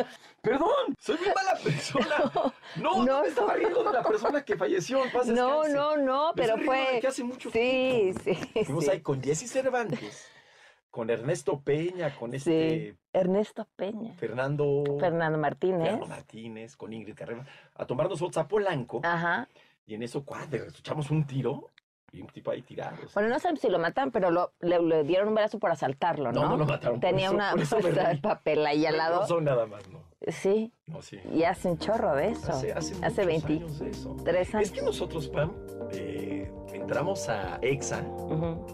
[0.42, 2.52] Perdón, soy muy mala persona.
[2.76, 5.00] No, no, me estaba riendo de la persona que falleció.
[5.12, 5.72] paz No, descanse.
[5.76, 6.98] no, no, Me pero fue.
[7.00, 8.90] que hace mucho sí, sí, Fuimos sí.
[8.90, 10.28] ahí con Jesse Cervantes,
[10.90, 14.12] con Ernesto Peña, con este Ernesto Peña.
[14.14, 15.82] Fernando, Fernando Martínez.
[15.84, 17.44] Fernando Martínez, con Ingrid Carrera,
[17.74, 19.00] a tomarnos fotos a Polanco.
[19.04, 19.48] Ajá.
[19.86, 21.70] Y en eso, cuadre, echamos un tiro
[22.12, 22.94] y un tipo ahí tirado.
[22.96, 25.58] o sea, Bueno, no sabemos si lo matan, pero lo, le, le dieron un brazo
[25.58, 26.42] por asaltarlo, ¿no?
[26.42, 28.98] No, no lo mataron, Tenía una por eso me bolsa de papel ahí al no
[28.98, 29.26] lado.
[29.26, 30.00] son nada más, no.
[30.28, 30.72] Sí.
[30.86, 31.20] No, sí.
[31.32, 32.50] Y hace un chorro de eso.
[32.52, 34.16] Hace, hace, muchos 23 años de eso.
[34.56, 34.68] años.
[34.68, 35.52] Es que nosotros, Pam,
[35.92, 37.98] eh, entramos a EXA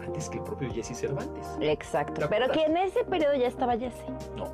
[0.05, 1.47] antes que el propio Jesse Cervantes.
[1.59, 2.21] Exacto.
[2.21, 4.05] ¿Te Pero que en ese periodo ya estaba Jesse.
[4.35, 4.51] No.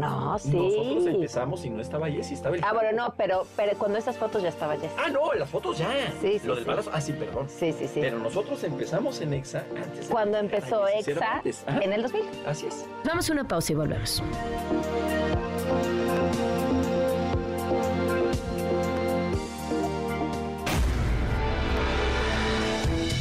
[0.00, 0.50] No, sí.
[0.50, 2.64] Nosotros empezamos y no estaba Jesse, estaba el...
[2.64, 4.92] Ah, bueno, no, pero, pero cuando esas fotos ya estaba Jesse.
[4.98, 5.88] Ah, no, en las fotos ya.
[6.20, 6.68] Sí, sí, Lo del sí.
[6.68, 7.48] balazo, ah, sí, perdón.
[7.48, 8.00] Sí, sí, sí.
[8.00, 10.06] Pero nosotros empezamos en EXA antes.
[10.08, 11.42] Cuando empezó EXA.
[11.66, 11.82] Ajá.
[11.82, 12.22] en el 2000.
[12.46, 12.86] Así es.
[13.04, 14.22] Vamos a una pausa y volvemos.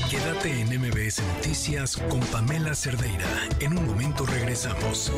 [0.10, 3.28] Quédate en MBS Noticias con Pamela Cerdeira.
[3.60, 5.12] En un momento regresamos.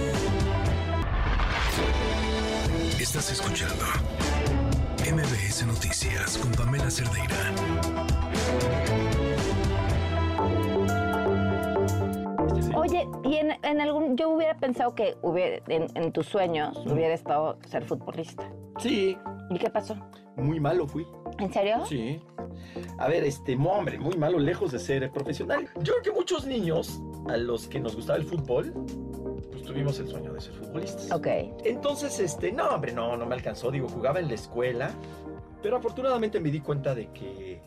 [3.00, 3.86] Estás escuchando
[5.00, 7.36] MBS Noticias con Pamela Cerdeira.
[12.76, 17.14] Oye, y en, en algún, yo hubiera pensado que hubiera, en, en tus sueños hubiera
[17.14, 18.52] estado ser futbolista.
[18.80, 19.18] Sí.
[19.50, 19.96] ¿Y qué pasó?
[20.36, 21.08] Muy malo fui.
[21.40, 21.86] ¿En serio?
[21.86, 22.22] Sí.
[22.98, 25.70] A ver, este, hombre, muy malo, lejos de ser profesional.
[25.82, 28.74] Yo creo que muchos niños a los que nos gustaba el fútbol,
[29.52, 31.12] pues tuvimos el sueño de ser futbolistas.
[31.12, 31.28] Ok.
[31.66, 33.72] Entonces, este, no, hombre, no, no me alcanzó.
[33.72, 34.92] Digo, jugaba en la escuela,
[35.62, 37.62] pero afortunadamente me di cuenta de que,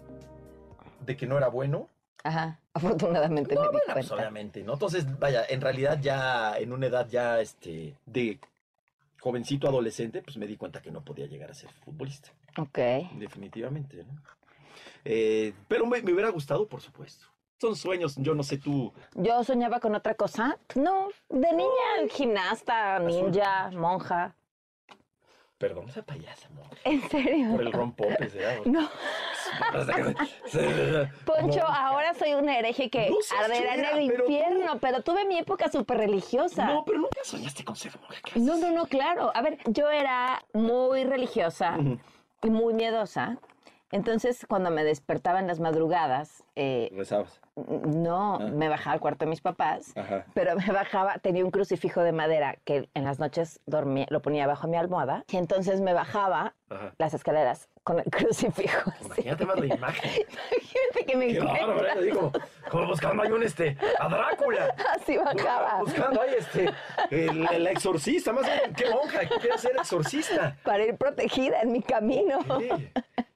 [1.05, 1.89] de que no era bueno.
[2.23, 2.61] Ajá.
[2.75, 4.15] Afortunadamente No, me di bueno, pues cuenta.
[4.15, 4.75] obviamente, ¿no?
[4.75, 8.39] Entonces, vaya, en realidad ya en una edad ya, este, de
[9.21, 12.31] jovencito adolescente, pues me di cuenta que no podía llegar a ser futbolista.
[12.59, 12.79] Ok.
[13.19, 14.21] Definitivamente, ¿no?
[15.05, 17.27] Eh, pero me, me hubiera gustado, por supuesto.
[17.61, 18.91] Son sueños, yo no sé tú.
[19.15, 20.57] Yo soñaba con otra cosa.
[20.77, 24.35] No, de niña, gimnasta, ninja, monja.
[25.59, 26.63] Perdón, esa payasa, ¿no?
[26.85, 27.51] ¿En serio?
[27.53, 28.61] Por el rompopes, ¿verdad?
[28.65, 28.89] No.
[31.27, 35.27] Poncho, ahora soy una hereje que No arderá en el pero tú- infierno, pero tuve
[35.27, 36.65] mi época súper religiosa.
[36.67, 38.15] No, pero nunca soñaste con ser monja.
[38.25, 39.33] ¿qué No, no, no, claro.
[39.35, 41.77] A ver, yo era muy religiosa
[42.43, 43.37] y muy miedosa.
[43.93, 47.41] Entonces, cuando me despertaba en las madrugadas, eh, Rezabas.
[47.69, 50.25] No, me bajaba al cuarto de mis papás, Ajá.
[50.35, 54.47] pero me bajaba, tenía un crucifijo de madera que en las noches dormía, lo ponía
[54.47, 56.93] bajo mi almohada, y entonces me bajaba Ajá.
[56.99, 58.93] las escaleras con el crucifijo.
[59.05, 60.11] Imagínate más la imagen.
[60.11, 61.95] Imagínate que me Qué bárbaro, encuentras.
[61.97, 62.03] ¿verdad?
[62.03, 62.33] Digo,
[62.71, 64.75] como buscando ahí un este, a Drácula.
[64.95, 65.81] Así bajaba.
[65.81, 66.71] Buscando ahí este,
[67.11, 69.21] el, el exorcista, más bien, ¿qué monja?
[69.21, 70.57] ¿Qué quiere ser exorcista?
[70.63, 72.39] Para ir protegida en mi camino.
[72.59, 72.71] Sí.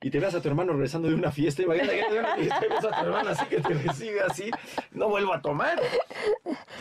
[0.02, 2.66] Y te ves a tu hermano regresando de una fiesta, imagínate que de una fiesta
[2.66, 4.50] y ves a tu hermano así que te recibe así,
[4.90, 5.80] no vuelvo a tomar.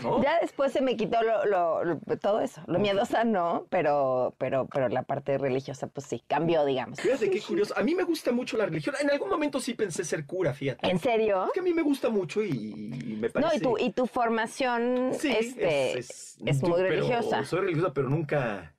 [0.02, 0.22] ¿no?
[0.22, 2.62] Ya después se me quitó lo, lo- lo- todo eso.
[2.68, 7.00] Lo miedosa no, pero, pero, pero la parte religiosa, pues sí, cambió, digamos.
[7.00, 7.74] Fíjate qué curioso.
[7.78, 8.96] A mí me gusta mucho la religión.
[9.02, 10.90] En algún momento sí pensé ser cura, fíjate.
[10.90, 11.46] ¿En serio?
[11.46, 13.58] Es que a mí me gusta mucho y, y me No, parece.
[13.58, 17.44] y tu, y tu formación Sí, este, es, es, es- muy yo- pero religiosa.
[17.46, 18.70] Soy religiosa, pero nunca.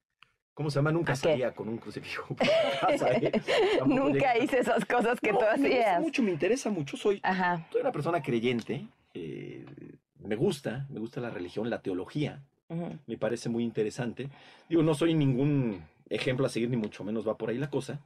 [0.55, 0.93] ¿Cómo se llama?
[0.93, 2.47] Nunca salía con un crucifijo por
[2.81, 3.33] casa, ¿eh?
[3.87, 6.01] Nunca hice esas cosas que No, tú Me gusta hacías.
[6.01, 6.97] mucho, me interesa mucho.
[6.97, 7.67] Soy, Ajá.
[7.73, 8.87] soy una persona creyente.
[9.15, 9.65] eh,
[10.21, 12.41] me gusta, me gusta la religión, la teología.
[13.07, 14.29] Me parece muy interesante.
[14.69, 18.01] Digo, no soy ningún ejemplo a seguir, ni mucho menos va por ahí la cosa.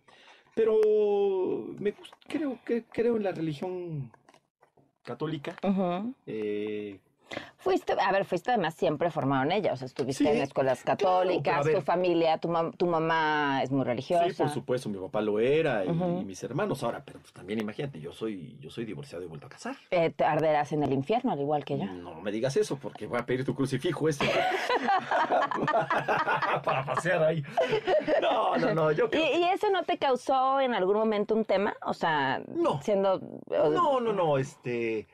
[0.55, 0.79] Pero
[1.79, 1.95] me
[2.27, 4.11] creo que creo en la religión
[5.05, 5.57] católica.
[5.63, 6.15] Ujú.
[6.27, 6.99] Eh,
[7.59, 10.83] Fuiste, a ver, fuiste además siempre formado en ella, o sea, estuviste Sí, en escuelas
[10.83, 14.29] católicas, tu familia, tu, mam- tu mamá es muy religiosa.
[14.29, 18.01] Sí, por supuesto, mi papá lo era y, mis hermanos ahora, pero pues, también imagínate,
[18.01, 19.77] yo soy, yo soy divorciado y vuelto a casar.
[19.91, 21.85] Eh, te arderás en el infierno, al igual que yo.
[21.85, 24.27] No me digas eso porque voy a pedir tu crucifijo este
[26.65, 27.43] para pasear ahí.
[28.23, 31.77] No, no, no, yo ¿Y, y eso no te causó en algún momento un tema?
[31.85, 32.41] O sea,
[32.83, 33.21] siendo...
[33.51, 35.07] No, no, no, este.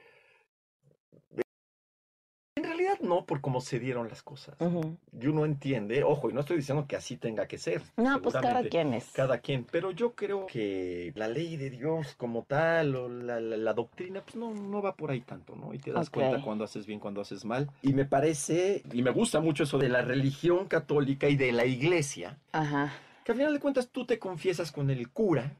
[2.94, 4.54] Realidad no, por cómo se dieron las cosas.
[4.60, 4.96] Ujú.
[5.20, 7.82] Y uno entiende, ojo, y no estoy diciendo que así tenga que ser.
[7.96, 9.10] No, pues cada quien es.
[9.12, 13.56] Cada quien, pero yo creo que la ley de Dios como tal, o la, la-
[13.56, 15.74] la doctrina, pues no, no va por ahí tanto, ¿no?
[15.74, 16.14] Y te das Ok.
[16.14, 17.70] cuenta cuando haces bien, cuando haces mal.
[17.82, 21.64] Y me parece, y me gusta mucho eso de la religión católica y de la
[21.66, 22.92] iglesia, Ajá.
[23.24, 25.52] que al final de cuentas tú te confiesas con el cura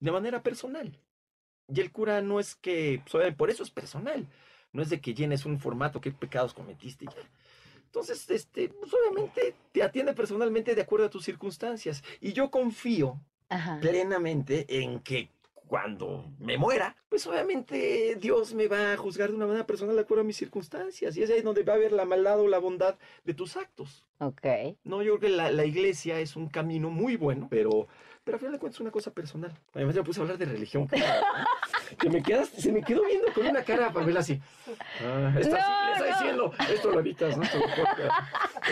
[0.00, 0.92] de manera personal.
[1.70, 4.26] Y el cura no es que, pues, por eso es personal,
[4.72, 7.28] no es de que llenes un formato, qué pecados cometiste ya.
[7.84, 12.04] Entonces, este, pues obviamente te atiende personalmente de acuerdo a tus circunstancias.
[12.20, 13.18] Y yo confío
[13.48, 13.78] Ajá.
[13.80, 19.46] plenamente en que cuando me muera, pues obviamente Dios me va a juzgar de una
[19.46, 21.16] manera personal de acuerdo a mis circunstancias.
[21.16, 24.04] Y es ahí donde va a haber la maldad o la bondad de tus actos.
[24.18, 24.46] Ok.
[24.84, 27.86] No, yo creo que la, la iglesia es un camino muy bueno, pero,
[28.24, 29.52] pero al final de cuentas es una cosa personal.
[29.72, 30.88] Además ya me puse a hablar de religión.
[31.98, 34.40] que me quedas, se me quedó viendo con una cara Pamela así.
[35.02, 36.06] Ah, No, le está no.
[36.06, 37.42] diciendo, esto lo evitas, ¿no?
[37.44, 37.58] Esto.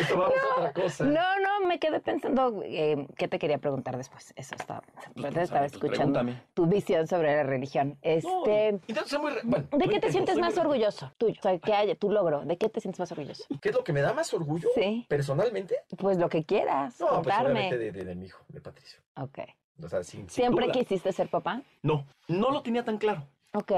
[0.01, 1.05] Esto vamos a otra cosa.
[1.05, 4.33] No, no, me quedé pensando eh, qué te quería preguntar después.
[4.37, 4.83] Eso estaba.
[5.15, 6.21] Pero te estaba pues, escuchando
[6.55, 7.97] tu visión sobre la religión.
[8.03, 11.35] Este, Entonces, soy muy re- bueno, ¿De no qué te sientes más orgulloso tuyo?
[11.39, 12.45] O sea, que haya tu logro.
[12.45, 13.45] ¿De qué te sientes más orgulloso?
[13.61, 14.69] ¿Qué es lo que me da más orgullo?
[14.75, 15.07] Sí.
[15.09, 15.77] ¿Personalmente?
[15.97, 17.01] Pues lo que quieras.
[17.01, 17.71] No, pues contarme.
[17.77, 19.01] de, de, de mi hijo, de Patricio.
[19.17, 19.39] Ok.
[19.83, 20.75] O sea, sin, sin ¿Siempre duda.
[20.75, 21.63] quisiste ser papá?
[21.83, 23.27] No, no lo tenía tan claro.
[23.53, 23.73] Ok.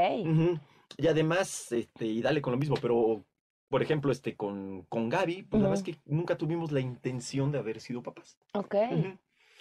[0.96, 3.22] Y además, este, y dale con lo mismo, pero
[3.68, 7.52] por ejemplo, este, con, con Gaby, pues la verdad es que nunca tuvimos la intención
[7.52, 8.38] de haber sido papás.
[8.54, 8.74] Ok.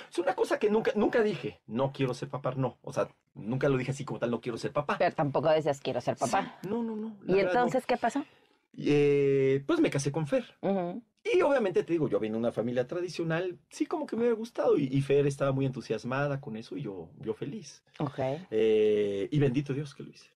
[0.09, 2.77] Es una cosa que nunca, nunca dije, no quiero ser papá, no.
[2.83, 4.97] O sea, nunca lo dije así como tal, no quiero ser papá.
[4.97, 6.57] Pero tampoco decías quiero ser papá.
[6.67, 7.17] No, no, no.
[7.27, 7.39] ¿Y no.
[7.39, 8.23] entonces qué pasó?
[8.75, 10.45] Eh, pues me casé con Fer.
[11.23, 14.35] Y obviamente te digo, yo vengo de una familia tradicional, sí como que me hubiera
[14.35, 14.77] gustado.
[14.77, 17.83] Y, y Fer estaba muy entusiasmada con eso y yo, yo feliz.
[17.99, 18.19] Ok.
[18.51, 20.29] Eh, y bendito Dios que lo hice.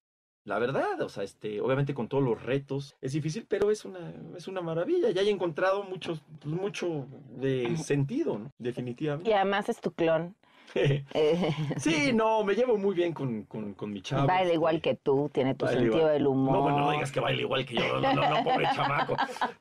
[0.44, 4.12] La verdad, o sea, este, obviamente con todos los retos es difícil, pero es una,
[4.36, 5.12] es una maravilla.
[5.12, 8.52] Ya he encontrado mucho, pues, mucho de sentido, ¿no?
[8.58, 9.30] Definitivamente.
[9.30, 10.36] Y además es tu clon.
[10.76, 11.04] Eh,
[11.78, 14.28] Sí, no, me llevo muy bien con, con, con mi chavo.
[14.28, 16.54] Baila igual que tú, tiene tu Baila sentido del humor.
[16.56, 18.00] No, bueno, no digas que baila igual que yo.
[18.00, 19.16] No, no, no, pobre chamaco.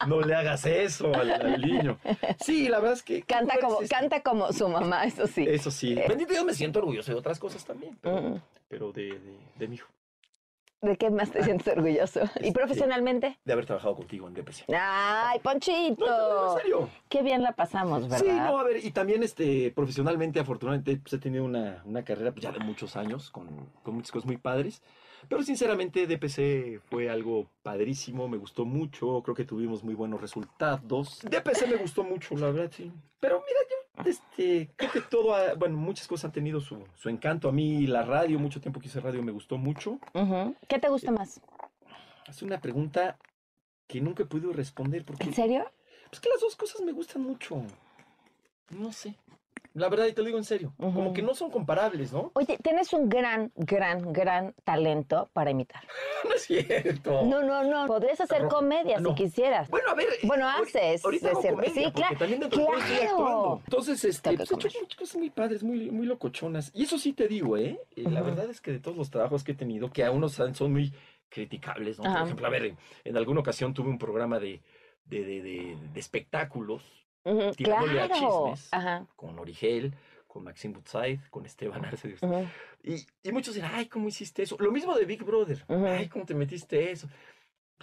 [0.06, 1.98] No le hagas eso al, al niño.
[2.40, 3.22] Sí, la verdad es que.
[3.22, 3.94] Canta ¿cómo como, este?
[3.94, 5.44] canta como su mamá, eso sí.
[5.48, 5.94] Eso sí.
[5.94, 7.96] Bendito Dios, me siento orgulloso de otras cosas también.
[8.00, 8.40] Pero, Mm.
[8.68, 9.88] pero de, de, de mi hijo.
[10.82, 12.20] ¿De qué más te sientes orgulloso?
[12.42, 13.38] ¿Y profesionalmente?
[13.44, 14.64] De haber trabajado contigo en DPC.
[14.74, 16.52] ¡Ay, Ponchito!
[16.52, 16.88] en serio.
[17.08, 18.18] Qué bien la pasamos, ¿verdad?
[18.18, 22.32] Sí, no, a ver, y también este, profesionalmente, afortunadamente, pues, he tenido una, una carrera
[22.32, 24.82] pues, ya de muchos años, con, con muchas cosas muy padres.
[25.28, 31.20] Pero sinceramente, DPC fue algo padrísimo, me gustó mucho, creo que tuvimos muy buenos resultados.
[31.22, 32.90] DPC me gustó mucho, la verdad, sí.
[33.20, 33.76] Pero mira, yo
[34.06, 37.48] este, creo que todo, ha- bueno, muchas cosas han tenido su, su encanto.
[37.48, 39.98] A mí la radio, mucho tiempo que hice radio, me gustó mucho.
[40.68, 41.40] ¿Qué te gusta más?
[42.28, 43.18] Es una pregunta
[43.86, 45.24] que nunca he podido responder porque...
[45.24, 45.70] ¿En serio?
[46.10, 47.62] Pues que las dos cosas me gustan mucho.
[48.70, 49.16] No sé.
[49.74, 50.72] La verdad, y te lo digo en serio.
[50.78, 52.32] Como que no son comparables, ¿no?
[52.34, 55.82] Oye, tienes un gran, gran, gran talento para imitar.
[56.24, 57.22] No es cierto.
[57.24, 57.86] No, no, no.
[57.86, 58.56] Podrías hacer Rojo.
[58.56, 59.10] comedia No.
[59.10, 59.70] si quisieras.
[59.70, 60.08] Bueno, a ver.
[60.24, 61.02] Bueno, haces.
[61.04, 62.18] Ahorita de hago ser- comedia, Sí, claro.
[62.18, 63.10] también dentro estoy claro.
[63.10, 63.62] actuando.
[63.64, 66.70] Entonces, este, pues, he hecho muchas cosas muy padres, muy, muy locochonas.
[66.74, 67.80] Y eso sí te digo, ¿eh?
[67.96, 70.32] Eh, La verdad es que de todos los trabajos que he tenido, que a unos
[70.34, 70.92] son muy
[71.30, 72.12] criticables, ¿no?
[72.12, 72.74] Por ejemplo, a ver,
[73.04, 74.60] en, alguna ocasión tuve un programa de,
[75.06, 76.00] de, de, de- de
[77.24, 79.06] Ujú, tirándole a chismes, Ajá.
[79.16, 79.94] con Origel,
[80.26, 82.16] con Maxim Butzai, con Esteban Arce.
[82.20, 82.46] Ujú.
[82.82, 84.56] Y, y muchos dirán, ay, ¿cómo hiciste eso?
[84.58, 85.64] Lo mismo de Big Brother.
[85.68, 87.08] Ay, ¿cómo te metiste eso?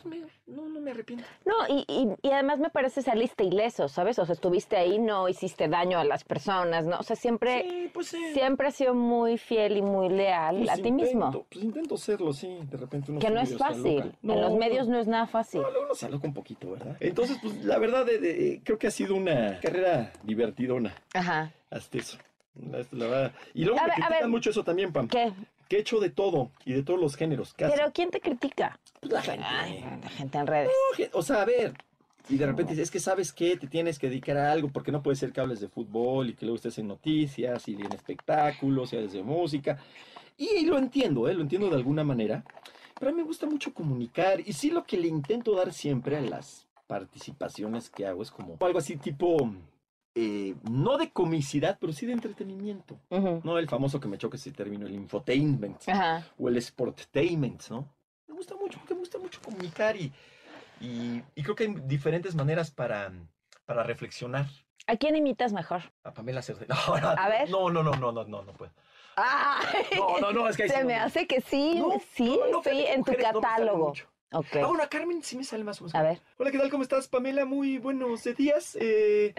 [0.01, 1.25] Pues me- no, no me arrepiento.
[1.45, 4.19] No, y, y, y además me parece saliste ileso, ¿sabes?
[4.19, 6.99] O sea, estuviste ahí, no hiciste daño a las personas, ¿no?
[6.99, 7.91] O sea, siempre,
[8.33, 11.45] siempre has sido muy fiel y muy leal Pues a ti mismo.
[11.49, 12.59] Pues intento serlo, sí.
[12.69, 14.13] De repente uno Que no es fácil.
[14.23, 15.61] en los No, medios no es nada fácil.
[15.61, 16.95] No, luego uno se aloca un poquito, ¿verdad?
[16.99, 20.93] Entonces, pues la verdad, de- de- creo que ha sido una carrera divertidona.
[21.13, 21.51] Ajá.
[21.71, 22.17] Hasta eso.
[22.55, 23.31] La, la verdad.
[23.53, 24.29] Y luego A me ver, a critican ver.
[24.29, 25.07] mucho eso también, Pam.
[25.07, 25.31] ¿Qué?
[25.67, 27.53] Que he hecho de todo y de todos los géneros.
[27.53, 27.75] Casi.
[27.75, 28.79] Pero ¿quién te critica?
[28.99, 29.45] Pues la gente.
[30.03, 30.71] la gente en redes.
[30.99, 31.73] No, o sea, a ver.
[32.29, 35.01] Y de repente es que sabes que te tienes que dedicar a algo porque no
[35.01, 38.91] puede ser que hables de fútbol y que luego estés en noticias y en espectáculos
[38.91, 39.77] y hables de música.
[40.35, 41.33] Y lo entiendo, ¿eh?
[41.33, 42.43] lo entiendo de alguna manera.
[42.99, 46.17] Pero a mí me gusta mucho comunicar y sí lo que le intento dar siempre
[46.17, 49.37] a las participaciones que hago es como algo así tipo,
[50.15, 52.99] eh, no de comicidad, pero sí de entretenimiento.
[53.09, 56.25] No el famoso que me choque ese término, el infotainment Ajá.
[56.37, 57.87] o el sporttainment, ¿no?
[58.27, 60.11] Me gusta mucho, porque me gusta mucho comunicar y,
[60.81, 63.11] y, y creo que hay diferentes maneras para,
[63.65, 64.45] para reflexionar.
[64.85, 65.81] ¿A quién imitas mejor?
[66.03, 66.75] A Pamela Cerdeira.
[66.87, 67.49] No, no, A ver.
[67.49, 68.71] No, no, no, no, no, no, no puedo.
[69.95, 71.81] No, no, no, es que ahí sí Se no me hace que sí,
[72.13, 73.87] sí, no, en tu mujeres catálogo.
[73.87, 74.07] mucho.
[74.33, 74.57] Ok.
[74.61, 75.95] Ah, bueno, a Carmen sí me sale más o menos.
[75.95, 76.21] A ver.
[76.37, 76.69] Hola, ¿qué tal?
[76.69, 77.45] ¿Cómo estás, Pamela?
[77.45, 78.77] Muy buenos días.
[78.79, 79.33] Eh,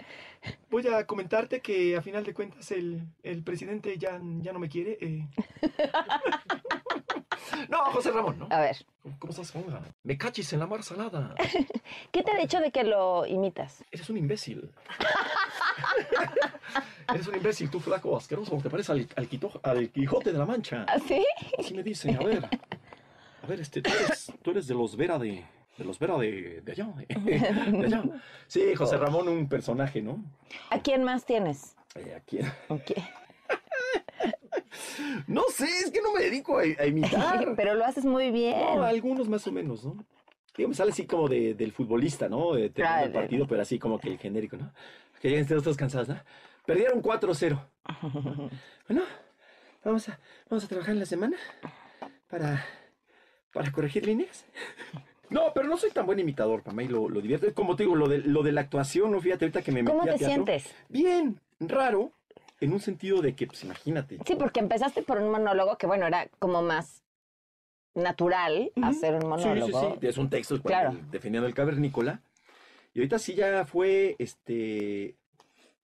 [0.71, 4.67] voy a comentarte que a final de cuentas el, el presidente ya, ya no me
[4.67, 4.97] quiere.
[4.99, 5.27] eh.
[7.69, 8.47] no, José Ramón, ¿no?
[8.51, 8.77] A ver.
[9.19, 9.81] ¿Cómo estás, Juanga?
[10.03, 11.35] Me cachis en la mar salada.
[12.11, 13.83] ¿Qué te ha dicho de que lo imitas?
[13.91, 14.69] Eres un imbécil.
[17.13, 18.57] Eres un imbécil, tú flaco asqueroso.
[18.61, 20.85] Te pareces al, al, Quito- al Quijote de la Mancha.
[20.87, 21.25] ¿Ah, sí?
[21.57, 22.45] Así me dicen, a ver.
[23.43, 25.43] A ver, este, tú eres, tú eres de los Vera de.
[25.77, 26.87] De los Vera de, de allá.
[27.07, 27.39] De,
[27.79, 28.03] de allá.
[28.47, 30.21] Sí, José Ramón, un personaje, ¿no?
[30.69, 31.75] ¿A quién más tienes?
[31.95, 32.51] Eh, ¿A quién?
[32.67, 32.91] Ok.
[35.27, 37.53] No sé, es que no me dedico a, a imitar.
[37.55, 38.57] Pero lo haces muy bien.
[38.59, 40.03] No, algunos más o menos, ¿no?
[40.57, 42.53] Digo, me sale así como de, del futbolista, ¿no?
[42.53, 44.73] De el Ah, de- partido, pero así como que el genérico, ¿no?
[45.21, 46.19] Que lleguen todos cansados, ¿no?
[46.65, 47.59] Perdieron 4-0.
[48.87, 49.03] Bueno,
[49.83, 50.19] vamos a,
[50.49, 51.37] vamos a trabajar en la semana
[52.27, 52.65] para,
[53.53, 54.45] para corregir líneas.
[55.29, 57.53] No, pero no soy tan buen imitador, Pamela, y lo, lo divierto.
[57.53, 59.21] Como te digo, lo de, lo de la actuación, ¿no?
[59.21, 60.27] Fíjate ahorita que me metí ¿Cómo a te teatro.
[60.45, 60.75] sientes?
[60.89, 62.11] Bien, raro,
[62.61, 64.19] en un sentido de que, pues imagínate.
[64.25, 67.03] Sí, porque empezaste por un monólogo que, bueno, era como más
[67.95, 69.67] natural hacer un monólogo.
[69.67, 70.07] Sí, sí, sí.
[70.07, 70.91] Es un texto Claro.
[70.91, 72.21] el- defendiendo el cavernícola.
[72.93, 75.15] Y ahorita sí ya fue este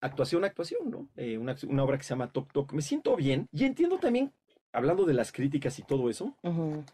[0.00, 1.08] actuación, actuación, ¿no?
[1.16, 2.72] Eh, una, una obra que se llama Toc Toc.
[2.72, 4.32] Me siento bien y entiendo también,
[4.76, 6.34] hablando de las críticas y todo eso.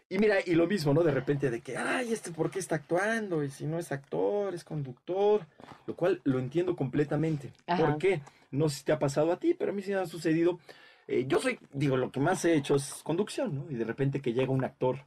[0.09, 1.03] Y mira, y lo mismo, ¿no?
[1.03, 3.43] De repente de que, ay, este, ¿por qué está actuando?
[3.43, 5.47] Y si no es actor, es conductor.
[5.87, 7.53] Lo cual lo entiendo completamente.
[7.67, 7.85] Ajá.
[7.85, 8.23] ¿Por qué?
[8.53, 10.61] No sé si te ha pasado a ti, pero a mí sí me ha sucedido.
[11.09, 13.67] Eh, yo soy, digo, lo que más he hecho es conducción, ¿no?
[13.69, 14.99] Y de repente que llega un actor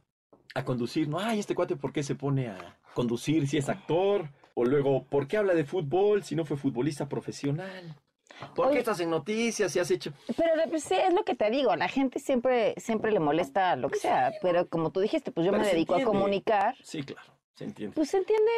[0.54, 1.18] a conducir, ¿no?
[1.18, 4.28] Ay, este cuate, ¿por qué se pone a conducir si es actor?
[4.54, 7.96] O luego, ¿por qué habla de fútbol si no fue futbolista profesional?
[8.54, 10.12] ¿Por qué estás en noticias si has hecho...?
[10.36, 13.88] Pero pues, sí, es lo que te digo, la gente siempre, siempre le molesta lo
[13.88, 17.32] que sea, pero como tú dijiste, pues yo Pero me dedico a comunicar, Sí, claro,
[17.54, 17.94] se entiende.
[17.94, 18.50] pues se entiende,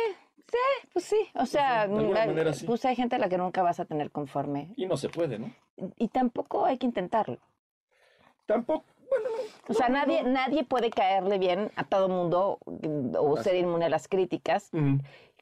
[0.50, 2.66] sí, pues sí, o sea, de alguna manera sí.
[2.66, 5.38] pues hay gente a la que nunca vas a tener conforme, Y no se puede,
[5.38, 5.52] ¿no?
[5.96, 7.38] y tampoco hay que intentarlo.
[8.46, 8.84] Tampoco,
[9.68, 13.44] O sea, nadie, nadie puede caerle bien a todo mundo mm, o Así.
[13.44, 14.70] ser inmune a las críticas.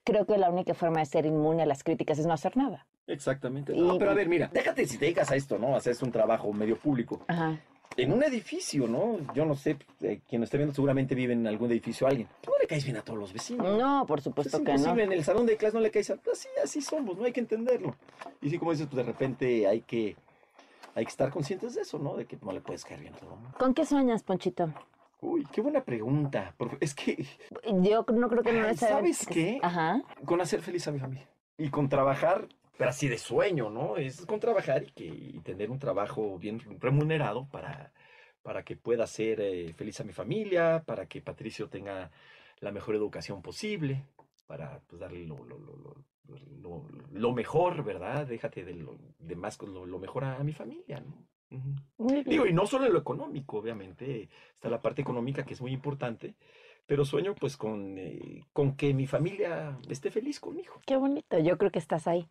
[0.06, 2.86] Creo que la única forma de ser inmune a las críticas es no hacer nada.
[3.08, 3.74] Exactamente.
[3.74, 5.74] Y- No, pero a ver, mira, déjate si te dedicas a esto, ¿no?
[5.74, 7.20] Haces un trabajo medio público.
[7.26, 7.58] Ajá.
[7.96, 9.18] En un edificio, ¿no?
[9.34, 12.28] Yo no sé, eh, quien lo esté viendo seguramente vive en algún edificio alguien.
[12.40, 13.66] Tú no le caes bien a todos los vecinos.
[13.78, 14.96] No, por Es supuesto que no.
[14.98, 16.14] en el salón de clase no le caes a...
[16.32, 17.24] Así, así somos, ¿no?
[17.24, 17.96] Hay que entenderlo.
[18.40, 20.14] Y sí, como dices, pues de repente hay que,
[20.94, 22.16] hay que estar conscientes de eso, ¿no?
[22.16, 23.56] De que no le puedes caer bien a todo el mundo.
[23.58, 24.72] ¿Con qué sueñas, Ponchito?
[25.20, 26.54] Uy, qué buena pregunta.
[26.80, 27.24] Es que...
[27.82, 29.58] Yo no creo que no necesariamente- ¿Sabes qué?
[29.62, 30.02] Ajá.
[30.24, 31.28] Con hacer feliz a mi familia.
[31.58, 33.96] Y con trabajar, pero así de sueño, ¿no?
[33.96, 37.92] Es con trabajar y, que, y tener un trabajo bien remunerado para,
[38.42, 42.10] para que pueda hacer eh, feliz a mi familia, para que Patricio tenga
[42.60, 44.04] la mejor educación posible,
[44.46, 45.96] para pues, darle lo, lo, lo, lo-
[46.60, 48.26] lo- lo mejor, ¿verdad?
[48.26, 51.24] Déjate de, lo, de más lo mejor a, a mi familia, ¿no?
[51.50, 51.70] Ujú.
[51.98, 52.24] Muy bien.
[52.28, 55.72] Digo, y no solo en lo económico, obviamente, está la parte económica que es muy
[55.72, 56.34] importante,
[56.86, 60.74] pero sueño pues con, eh, con que mi familia esté feliz conmigo.
[60.86, 61.38] Qué bonito.
[61.38, 62.28] Yo creo que estás ahí.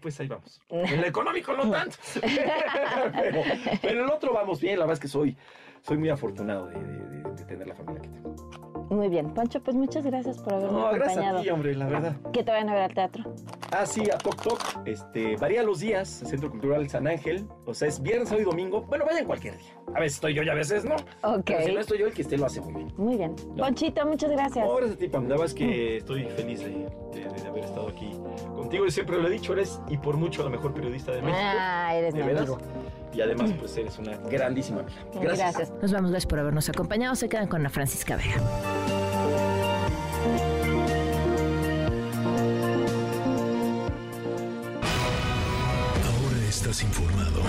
[0.00, 0.60] Pues ahí vamos.
[0.70, 1.96] En lo económico no tanto.
[2.20, 3.42] pero,
[3.82, 5.36] pero en el otro vamos bien, la verdad es que soy,
[5.82, 8.47] soy muy afortunado de, de- de- de tener la familia que tengo.
[8.90, 9.32] Muy bien.
[9.34, 11.38] Poncho, pues muchas gracias por haberme No, gracias acompañado.
[11.38, 12.16] a ti, hombre, la verdad.
[12.32, 13.24] Que te vayan a ver al teatro.
[13.70, 14.60] Ah, sí, a Toc Toc.
[14.86, 17.46] Este, varía los días, el Centro Cultural San Ángel.
[17.66, 18.82] O sea, es viernes, sábado y domingo.
[18.82, 19.68] Bueno, vayan cualquier día.
[19.94, 20.94] A veces estoy yo y a veces no.
[21.22, 21.42] Ok.
[21.46, 22.92] Pero si no estoy yo, el que esté lo hace muy bien.
[22.96, 23.36] Muy bien.
[23.56, 24.66] Ponchito, muchas gracias.
[24.66, 25.24] No, gracias a ti, Pam.
[25.24, 26.70] La verdad es que estoy feliz de,
[27.12, 28.10] de- de haber estado aquí
[28.54, 28.84] contigo.
[28.86, 31.38] Yo siempre lo he dicho, eres y por mucho la mejor periodista de México.
[31.42, 32.58] Ah, eres de mi amigo.
[33.12, 35.34] Y además, pues eres una grandísima amiga.
[35.34, 35.72] Gracias.
[35.82, 37.14] Nos vamos, gracias por habernos acompañado.
[37.14, 38.36] Se quedan con Ana Francisca Vega.
[46.04, 47.42] Ahora estás informado.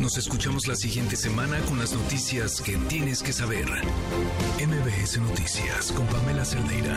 [0.00, 3.66] Nos escuchamos la siguiente semana con las noticias que tienes que saber.
[4.58, 6.96] MBS Noticias con Pamela Cerdeira.